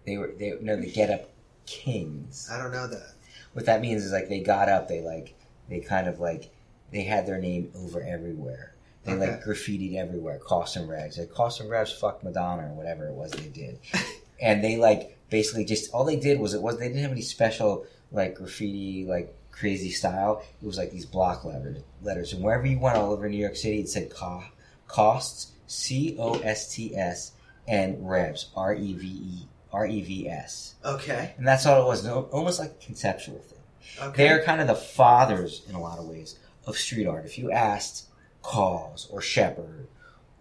[0.06, 1.30] they were they no the Get Up
[1.66, 2.50] Kings.
[2.52, 3.14] I don't know that.
[3.54, 5.34] What that means is like they got up, they like
[5.70, 6.52] they kind of like
[6.92, 8.76] they had their name over everywhere.
[9.06, 10.40] They like graffitied everywhere.
[10.40, 11.18] Cost and rags.
[11.18, 11.92] They Cost and rags.
[11.92, 13.80] fuck Madonna or whatever it was they did,
[14.42, 17.22] and they like basically just all they did was it was they didn't have any
[17.22, 20.44] special like graffiti like crazy style.
[20.62, 23.56] It was like these block letters, letters, and wherever you went all over New York
[23.56, 24.44] City, it said co-
[24.88, 27.32] costs C O S T S
[27.68, 31.34] and Revs R E V E R E V S, Okay.
[31.38, 32.06] and that's all it was.
[32.08, 33.60] Almost like a conceptual thing.
[34.08, 34.24] Okay.
[34.28, 37.26] They're kind of the fathers in a lot of ways of street art.
[37.26, 38.08] If you asked
[38.44, 39.88] KAWS or Shepard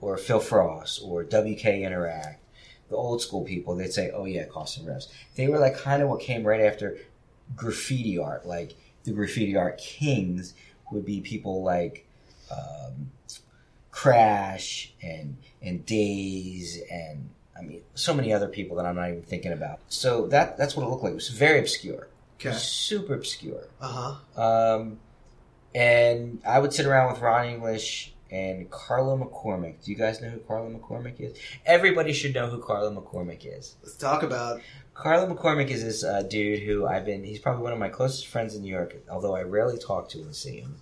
[0.00, 2.40] or Phil Frost or WK Interact,
[2.90, 6.02] the old school people, they'd say, "Oh yeah, Cause and Revs." They were like kind
[6.02, 6.98] of what came right after
[7.56, 8.46] graffiti art.
[8.46, 8.74] Like
[9.04, 10.54] the graffiti art kings
[10.90, 12.06] would be people like
[12.50, 13.10] um,
[13.92, 19.22] Crash and and Daze and I mean so many other people that I'm not even
[19.22, 19.78] thinking about.
[19.88, 21.12] So that that's what it looked like.
[21.12, 22.08] It was very obscure
[22.40, 22.56] Okay.
[22.56, 23.68] super obscure.
[23.80, 24.42] Uh-huh.
[24.42, 24.98] Um,
[25.74, 29.84] and I would sit around with Ron English and Carlo McCormick.
[29.84, 31.36] Do you guys know who Carlo McCormick is?
[31.64, 33.76] Everybody should know who Carlo McCormick is.
[33.82, 34.60] Let's talk about
[34.94, 38.26] Carlo McCormick is this uh, dude who I've been, he's probably one of my closest
[38.26, 40.76] friends in New York, although I rarely talk to him and see him.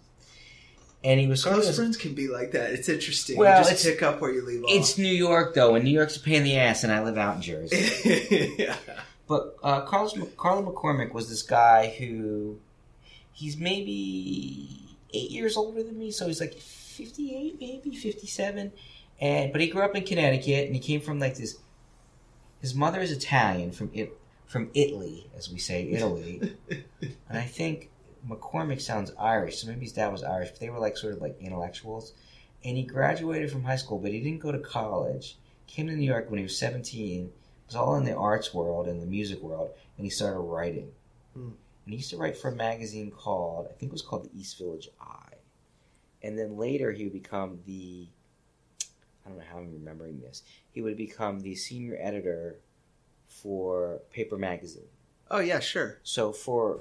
[1.02, 2.72] And he was close friends can be like that.
[2.72, 3.38] It's interesting.
[3.38, 4.70] Well, you just it's- pick up where you leave off.
[4.70, 7.16] It's New York, though, and New York's a pain in the ass, and I live
[7.16, 8.54] out in Jersey.
[8.58, 8.76] yeah.
[9.26, 12.58] But uh, Carlos, Carlo McCormick was this guy who
[13.32, 18.72] he's maybe eight years older than me, so he's like fifty-eight, maybe fifty-seven.
[19.20, 21.58] And but he grew up in Connecticut, and he came from like this.
[22.60, 26.56] His mother is Italian from it from Italy, as we say, Italy,
[27.00, 27.89] and I think
[28.28, 30.50] McCormick sounds Irish, so maybe his dad was Irish.
[30.50, 32.12] But they were like sort of like intellectuals.
[32.64, 35.36] And he graduated from high school, but he didn't go to college.
[35.66, 37.32] Came to New York when he was seventeen
[37.66, 40.90] was all in the arts world and the music world, and he started writing.
[41.34, 41.50] Hmm.
[41.84, 44.38] And he used to write for a magazine called, I think it was called the
[44.38, 45.36] East Village Eye.
[46.22, 48.08] And then later he would become the,
[49.24, 50.42] I don't know how I'm remembering this,
[50.72, 52.56] he would become the senior editor
[53.28, 54.88] for Paper Magazine.
[55.30, 56.00] Oh yeah, sure.
[56.02, 56.80] So for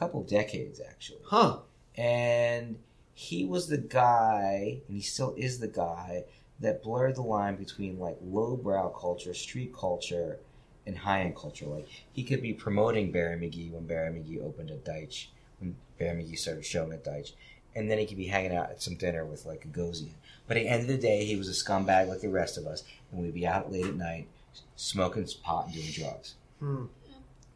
[0.00, 1.58] couple decades, actually Huh.
[1.94, 2.78] and
[3.14, 6.24] he was the guy, and he still is the guy
[6.58, 10.38] that blurred the line between like lowbrow culture, street culture,
[10.86, 11.66] and high end culture.
[11.66, 15.26] Like he could be promoting Barry McGee when Barry McGee opened at Deitch,
[15.58, 17.32] when Barry McGee started showing at Deitch,
[17.76, 20.14] and then he could be hanging out at some dinner with like a Gagosian.
[20.48, 22.66] But at the end of the day, he was a scumbag like the rest of
[22.66, 22.82] us,
[23.12, 24.28] and we'd be out late at night
[24.76, 26.34] smoking pot and doing drugs.
[26.58, 26.84] Hmm.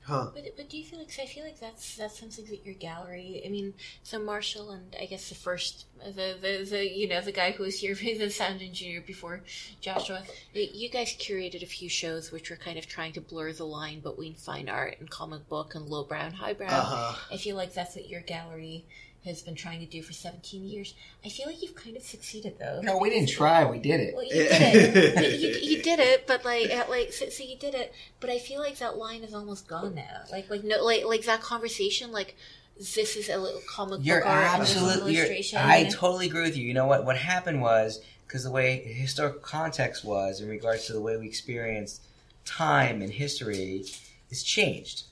[0.06, 0.28] Huh.
[0.34, 3.42] But, but do you feel like I feel like that's that's something that your gallery
[3.44, 3.72] I mean
[4.02, 7.62] so Marshall and I guess the first the, the, the you know the guy who
[7.62, 9.40] was here, the sound engineer before
[9.80, 10.22] Joshua.
[10.52, 14.00] You guys curated a few shows which were kind of trying to blur the line
[14.00, 16.66] between fine art and comic book and lowbrow and highbrow.
[16.66, 17.16] Uh-huh.
[17.32, 18.84] I feel like that's what your gallery
[19.24, 20.94] has been trying to do for 17 years.
[21.24, 22.80] I feel like you've kind of succeeded though.
[22.82, 23.64] No, we didn't try.
[23.64, 24.14] We did it.
[24.14, 25.40] Well, you did it.
[25.40, 27.94] you, you, you did it, but like, uh, like, so, so you did it.
[28.20, 30.22] But I feel like that line is almost gone now.
[30.30, 32.12] Like, like no, like, like that conversation.
[32.12, 32.36] Like,
[32.76, 35.14] this is a little comic You're book art, and this is an absolutely.
[35.14, 35.58] You're, illustration.
[35.62, 36.66] I totally agree with you.
[36.66, 37.04] You know what?
[37.04, 41.26] What happened was because the way historical context was in regards to the way we
[41.26, 42.02] experienced
[42.44, 43.84] time and history
[44.30, 45.04] is changed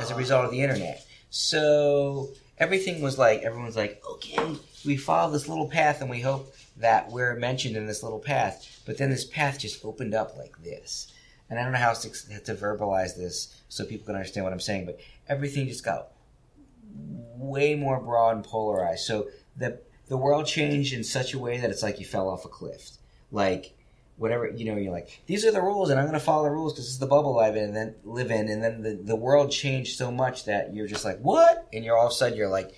[0.00, 1.04] as a result of the internet.
[1.30, 6.54] So everything was like everyone's like, okay, we follow this little path and we hope
[6.76, 8.82] that we're mentioned in this little path.
[8.86, 11.12] But then this path just opened up like this.
[11.50, 14.60] And I don't know how to, to verbalize this so people can understand what I'm
[14.60, 16.08] saying, but everything just got
[17.36, 19.04] way more broad and polarized.
[19.04, 22.44] So the the world changed in such a way that it's like you fell off
[22.44, 22.92] a cliff.
[23.30, 23.77] Like
[24.18, 26.50] whatever you know, you're like these are the rules, and I'm going to follow the
[26.50, 27.64] rules because it's the bubble I live in.
[27.64, 31.04] And then live in, and then the the world changed so much that you're just
[31.04, 32.74] like what, and you're all of a sudden you're like.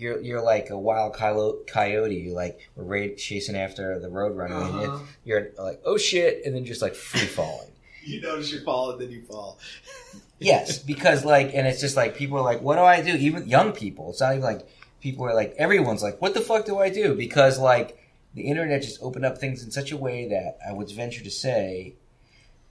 [0.00, 2.14] You're, you're like a wild coyote.
[2.14, 4.54] You're like we're chasing after the road runner.
[4.54, 5.00] Uh-huh.
[5.24, 7.72] you're like oh shit, and then just like free falling.
[8.04, 9.58] You notice you fall and then you fall.
[10.38, 13.48] Yes, because like, and it's just like people are like, "What do I do?" Even
[13.48, 14.10] young people.
[14.10, 14.68] It's not even like
[15.00, 17.97] people are like, everyone's like, "What the fuck do I do?" Because like
[18.34, 21.30] the internet just opened up things in such a way that I would venture to
[21.30, 21.94] say,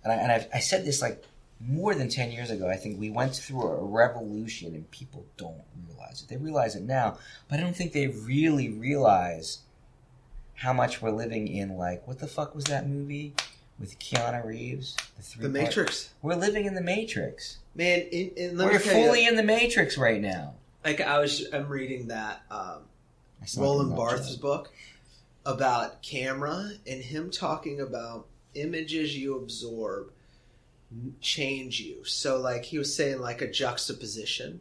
[0.04, 1.24] and I and I've, I said this like
[1.60, 2.70] more than ten years ago.
[2.70, 6.30] I think we went through a revolution, and people don't realize it.
[6.30, 7.18] They realize it now,
[7.50, 9.60] but I don't think they really realize
[10.56, 11.78] how much we're living in.
[11.78, 13.34] Like, what the fuck was that movie?
[13.80, 17.60] With Keanu Reeves, the three The Matrix, we're living in the Matrix.
[17.76, 18.00] man.
[18.00, 20.56] In, in, We're fully you, in the Matrix right now.
[20.84, 22.80] like I was, I'm reading that um,
[23.56, 24.72] Roland Barthes book
[25.48, 30.12] about camera and him talking about images you absorb
[31.22, 32.04] change you.
[32.04, 34.60] So like he was saying like a juxtaposition.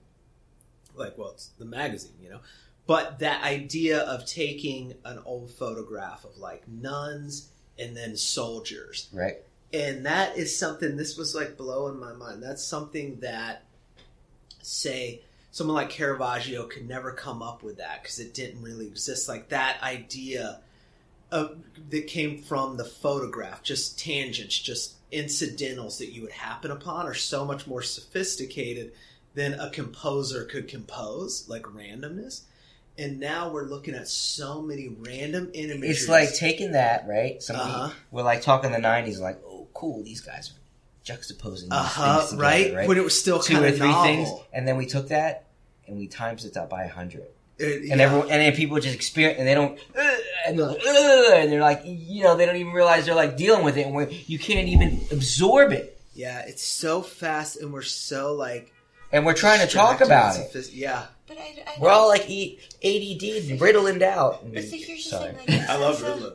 [0.95, 2.41] Like well it's the magazine, you know.
[2.87, 9.37] But that idea of taking an old photograph of like nuns and then soldiers Right.
[9.75, 13.65] and that is something this was like blowing my mind that's something that
[14.63, 19.29] say someone like caravaggio could never come up with that because it didn't really exist
[19.29, 20.61] like that idea
[21.33, 21.57] of
[21.91, 27.15] that came from the photograph just tangents just incidentals that you would happen upon are
[27.15, 28.93] so much more sophisticated
[29.35, 32.43] than a composer could compose like randomness
[32.99, 37.43] and now we're looking at so many random images It's like taking that, right?
[37.43, 37.91] Somebody, Uh-huh.
[38.11, 40.55] We're like talking the 90s, like, oh, cool, these guys are
[41.13, 42.75] juxtaposing these uh-huh, things together, right?
[42.75, 42.89] right?
[42.89, 44.03] when it was still Two or three novel.
[44.05, 45.45] things, and then we took that
[45.87, 47.27] and we times it up by a 100.
[47.59, 50.81] It- And everyone, and then people just experience, and they don't, "Ugh," and they're like,
[50.87, 53.87] "Ugh," and they're like, you know, they don't even realize they're like dealing with it,
[53.87, 55.99] and we're, you can't even absorb it.
[56.15, 58.73] Yeah, it's so fast, and we're so like
[59.13, 60.51] And we're trying to talk about it.
[60.53, 64.43] sophis- Yeah, But I, I We're all like e- ADD and riddled out.
[64.53, 66.33] But so here's the thing, like, I love so- though.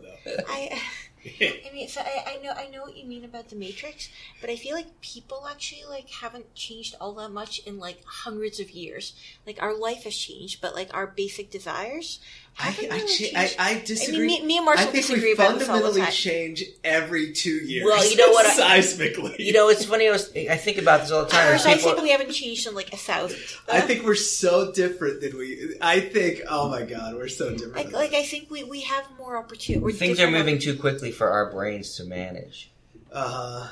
[0.47, 0.79] I,
[1.23, 4.09] I mean, so I, I know, I know what you mean about the Matrix,
[4.39, 8.59] but I feel like people actually like haven't changed all that much in like hundreds
[8.59, 9.13] of years.
[9.45, 12.19] Like our life has changed, but like our basic desires
[12.60, 13.52] I, I, really cha- I.
[13.57, 14.28] I I mean, disagree.
[14.28, 17.32] me, me and I Marshall think disagree we about this all the fundamentally change every
[17.32, 17.86] two years.
[17.86, 20.07] Well, you know what I- Seismically, You know, it's funny.
[20.07, 21.56] I, was, I think about this all the time.
[21.65, 23.40] I think we haven't changed in like a thousand.
[23.72, 25.76] I think we're so different than we.
[25.82, 26.41] I think.
[26.49, 27.76] Oh my god, we're so different.
[27.76, 29.94] like, like I think we, we have more opportunity.
[29.94, 32.69] Things are moving too quickly for our brains to manage.
[33.11, 33.69] Uh,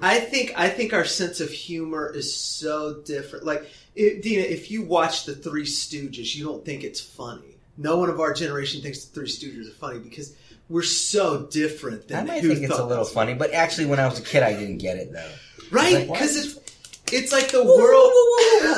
[0.00, 3.44] I think I think our sense of humor is so different.
[3.46, 7.55] Like, it, Dina, if you watch the Three Stooges, you don't think it's funny.
[7.78, 10.34] No one of our generation thinks the Three Stooges are funny because
[10.68, 14.00] we're so different than I might who think it's a little funny, but actually, when
[14.00, 15.30] I was a kid, I didn't get it though.
[15.70, 16.06] Right?
[16.08, 16.66] Because is it's
[17.12, 18.12] it's like the world.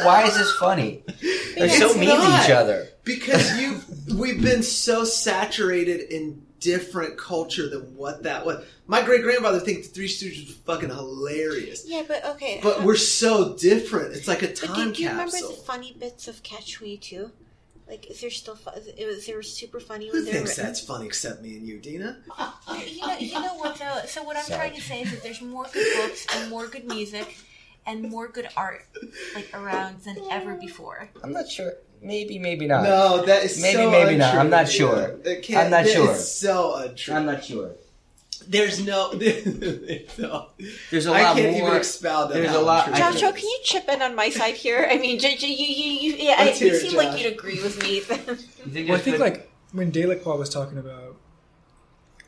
[0.04, 1.02] Why is this funny?
[1.56, 2.88] They're It's so mean to each other.
[3.04, 3.80] Because you
[4.16, 8.64] we've been so saturated in different culture than what that was.
[8.86, 11.84] My great grandfather thinks the Three Stooges was fucking hilarious.
[11.86, 12.60] Yeah, but okay.
[12.62, 14.14] But we're so different.
[14.14, 15.50] It's like a But time do, do you remember capsule.
[15.50, 17.30] the funny bits of Catch 22?
[17.88, 20.36] Like, is there still fu- it was they were super funny Who when they were
[20.38, 20.64] thinks written.
[20.66, 22.18] that's funny except me and you, Dina?
[22.38, 22.52] Uh,
[22.86, 24.00] you know, you know what though?
[24.06, 24.58] So what I'm Sorry.
[24.68, 27.36] trying to say is that there's more good books and more good music
[27.86, 28.82] and more good art
[29.34, 31.08] like around than ever before.
[31.24, 31.72] I'm not sure.
[32.02, 32.84] Maybe, maybe not.
[32.84, 34.26] No, that is Maybe, so maybe not.
[34.28, 35.18] untrue, I'm not sure.
[35.24, 36.12] It I'm not that sure.
[36.12, 37.14] is so untrue.
[37.14, 37.72] I'm not sure.
[38.48, 39.12] There's no,
[40.18, 40.46] no
[40.90, 41.68] There's a I lot I can't more.
[41.68, 43.34] even expound on there's a lot- true that Joshua, is.
[43.34, 44.88] can you chip in on my side here?
[44.90, 47.04] I mean, j- j- you, you, you, yeah, Let's it, hear you it, seem Josh.
[47.04, 48.02] like you'd agree with me.
[48.88, 51.16] Well, I think been- like when Delacroix was talking about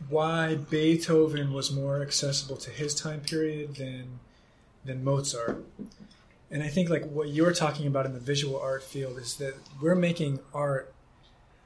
[0.08, 4.20] why Beethoven was more accessible to his time period than
[4.84, 5.64] than Mozart.
[6.50, 9.54] And I think like what you're talking about in the visual art field is that
[9.80, 10.92] we're making art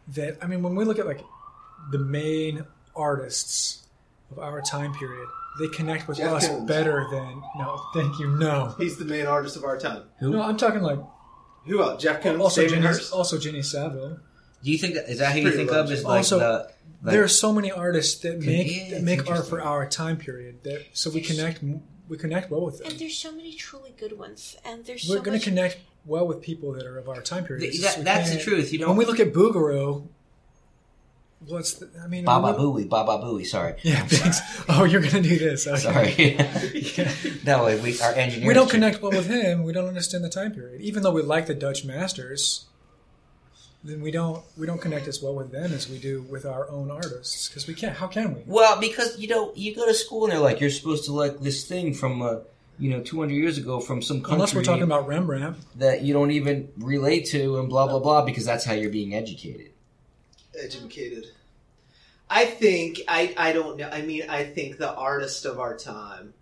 [0.09, 1.21] that I mean when we look at like
[1.91, 2.67] the main
[2.97, 3.84] artists
[4.31, 5.27] of our time period,
[5.61, 6.67] they connect with Jeff us Koons.
[6.67, 8.75] better than no, thank you, no.
[8.79, 10.03] He's the main artist of our time.
[10.21, 10.31] Who?
[10.31, 10.99] No, I'm talking like
[11.67, 12.03] Who else?
[12.03, 13.13] Jeff Koons, also David Jenny, Hirst?
[13.13, 14.19] also Jenny Saville.
[14.63, 16.09] Do you think that is that who you Pretty think of as Jim.
[16.09, 16.75] like Also, the?
[17.03, 19.51] Like, there are so many artists that make Yeah, that it's make art interesting.
[19.59, 21.63] for our time period that so we connect
[22.09, 22.89] we connect well with them.
[22.91, 25.45] and there's so many truly good ones, and there's We're so going much.
[25.45, 27.61] to connect well with people that are of our time period.
[27.61, 28.89] Th- It's that- just we that's the can't- truth, you know?
[28.89, 30.07] when we look at Boogaloo,
[31.49, 33.47] what's the, I mean, Baba Booey, Baba Booey.
[33.47, 34.41] Sorry, Yeah, thanks.
[34.69, 35.67] Oh, you're going to do this.
[35.67, 36.37] Okay.
[36.37, 37.39] sorry.
[37.45, 38.49] no, we our engineer.
[38.49, 39.65] We don't connect well with him.
[39.65, 42.67] We don't understand the time period, even though we like the Dutch masters.
[43.87, 46.71] Then we don't we don't connect as well with them as we do with our
[46.71, 47.95] own artists because we can't.
[47.95, 48.43] How can we?
[48.47, 51.41] Well, because you know, you go to school and they're like, you're supposed to like
[51.41, 52.37] this thing from, uh,
[52.79, 55.59] you know, 200 years ago from some country Unless we're talking about Rembrandt.
[55.77, 59.15] that you don't even relate to, and blah blah blah, because that's how you're being
[59.15, 59.74] educated.
[60.61, 61.27] Educated.
[62.31, 63.89] I think I I don't know.
[63.89, 66.35] I mean, I think the artist of our time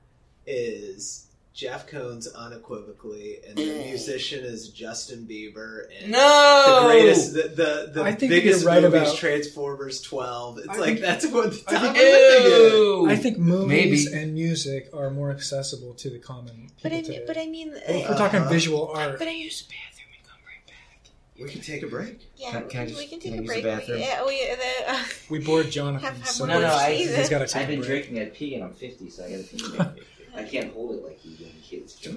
[0.47, 5.85] is Jeff Koons unequivocally, and the musician is Justin Bieber.
[6.01, 9.17] And No, the greatest, the the, the I think biggest you're right movie is about-
[9.19, 10.59] Transformers Twelve.
[10.59, 12.77] It's I like think- that's what the I time think- we're living in.
[12.77, 13.07] Ew.
[13.11, 14.23] I think movies Maybe.
[14.23, 17.19] and music are more accessible to the common people but I today.
[17.19, 18.49] mean, but I mean, if uh, we're talking Uh-huh.
[18.51, 21.11] visual art, but I use the bathroom and come right back.
[21.43, 22.31] We can take a break.
[22.37, 23.63] yeah, Can- can I we, just- we can can take I a use break.
[23.65, 24.01] the bathroom?
[24.01, 26.05] Yeah, we, the, uh, we bored Jonathan.
[26.09, 28.05] Have- have so No, no, I, he's got to take I've been a break.
[28.05, 30.03] drinking at pee, and I'm 50, so I got to pee.
[30.35, 31.97] I can't hold it like you young kids.
[32.01, 32.13] can.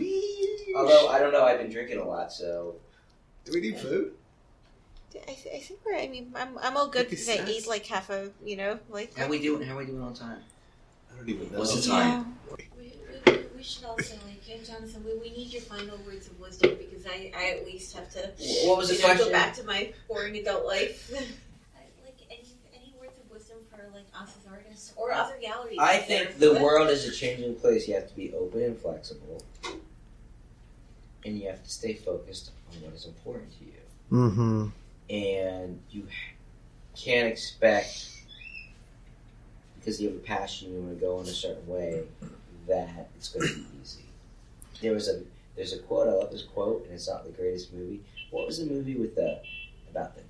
[0.75, 2.75] Although I don't know, I've been drinking a lot, so
[3.45, 4.13] Do we need food?
[5.15, 5.95] I, th- I think we're.
[5.97, 9.17] I mean, I'm, I'm all good because I ate like half a, you know, like.
[9.17, 9.65] how we doing?
[9.65, 10.39] How we doing on time?
[11.13, 11.59] I don't even know.
[11.59, 12.37] What's the time?
[12.57, 12.67] We,
[13.65, 15.03] we, we should also like yeah, Jonathan.
[15.03, 18.31] We, we need your final words of wisdom because I, I at least have to
[18.67, 19.27] What was the know, question?
[19.27, 21.11] go back to my boring adult life.
[21.13, 22.43] like any
[22.73, 25.77] any words of wisdom for like us as artists or other galleries.
[25.79, 26.53] I think there.
[26.53, 27.87] the world is a changing place.
[27.87, 29.43] You have to be open and flexible,
[31.25, 33.71] and you have to stay focused on what is important to you.
[34.11, 34.67] Mm-hmm.
[35.09, 36.07] And you
[36.95, 38.09] can't expect
[39.79, 42.03] because you have a passion, you want to go in a certain way,
[42.67, 44.03] that it's going to be easy.
[44.81, 45.21] There was a
[45.55, 46.07] there's a quote.
[46.09, 48.01] I love this quote, and it's not the greatest movie.
[48.31, 49.39] What was the movie with the
[49.89, 50.21] about the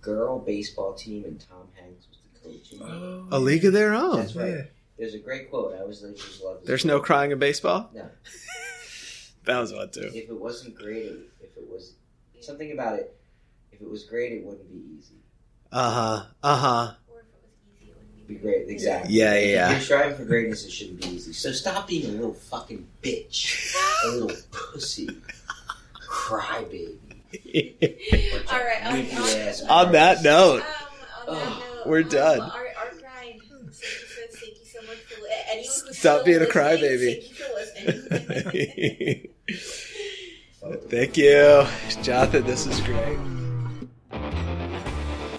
[0.00, 2.72] girl baseball team and Tom Hanks was the coach?
[2.72, 3.34] in it?
[3.34, 4.16] A league of their own.
[4.16, 4.48] That's right.
[4.50, 4.62] Yeah.
[4.98, 5.74] There's a great quote.
[5.74, 6.58] I always like just love.
[6.60, 6.94] This There's quote.
[6.94, 7.90] no crying in baseball.
[7.94, 8.08] No.
[9.44, 10.08] That was one too.
[10.14, 11.94] If it wasn't great, if it was
[12.40, 13.12] something about it,
[13.72, 15.16] if it was great, it wouldn't be easy.
[15.72, 16.26] Uh huh.
[16.44, 16.94] Uh huh.
[17.08, 17.50] Or if it was
[17.80, 19.14] easy, it wouldn't It'd be great, exactly.
[19.14, 19.70] Yeah, If yeah.
[19.72, 21.32] you're striving for greatness, it shouldn't be easy.
[21.32, 25.08] So stop being a little fucking bitch, a little pussy,
[26.08, 26.96] crybaby.
[28.52, 30.62] All right, on- Wimpy on- On that note,
[31.26, 32.40] Um, on that note, we're um, done.
[32.40, 33.40] Our, our grind.
[33.40, 33.86] Thank you, so,
[34.38, 37.22] thank you so much for li- Stop still being a crybaby.
[37.22, 39.28] Thank you for listening.
[40.88, 41.66] Thank you,
[42.02, 42.44] Jonathan.
[42.44, 43.18] This is great.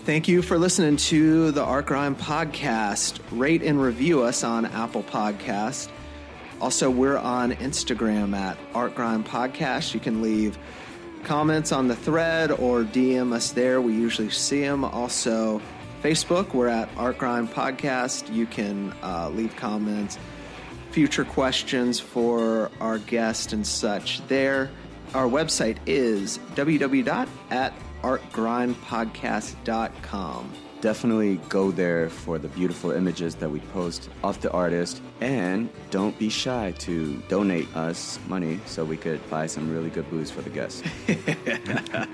[0.06, 3.22] Thank you for listening to the Art Grind podcast.
[3.32, 5.88] Rate and review us on Apple Podcast.
[6.60, 9.94] Also, we're on Instagram at Art Grind Podcast.
[9.94, 10.58] You can leave
[11.24, 13.80] comments on the thread or DM us there.
[13.80, 14.84] We usually see them.
[14.84, 15.62] Also,
[16.02, 18.30] Facebook, we're at Art Grind Podcast.
[18.34, 20.20] You can uh, leave comments,
[20.92, 24.70] future questions for our guest and such there.
[25.14, 26.40] Our website is
[28.04, 30.54] www.artgrindpodcast.com.
[30.82, 35.02] Definitely go there for the beautiful images that we post of the artist.
[35.22, 40.10] And don't be shy to donate us money so we could buy some really good
[40.10, 40.82] booze for the guests.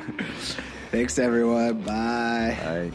[0.91, 1.81] Thanks, everyone.
[1.81, 2.55] Bye.
[2.63, 2.91] Bye.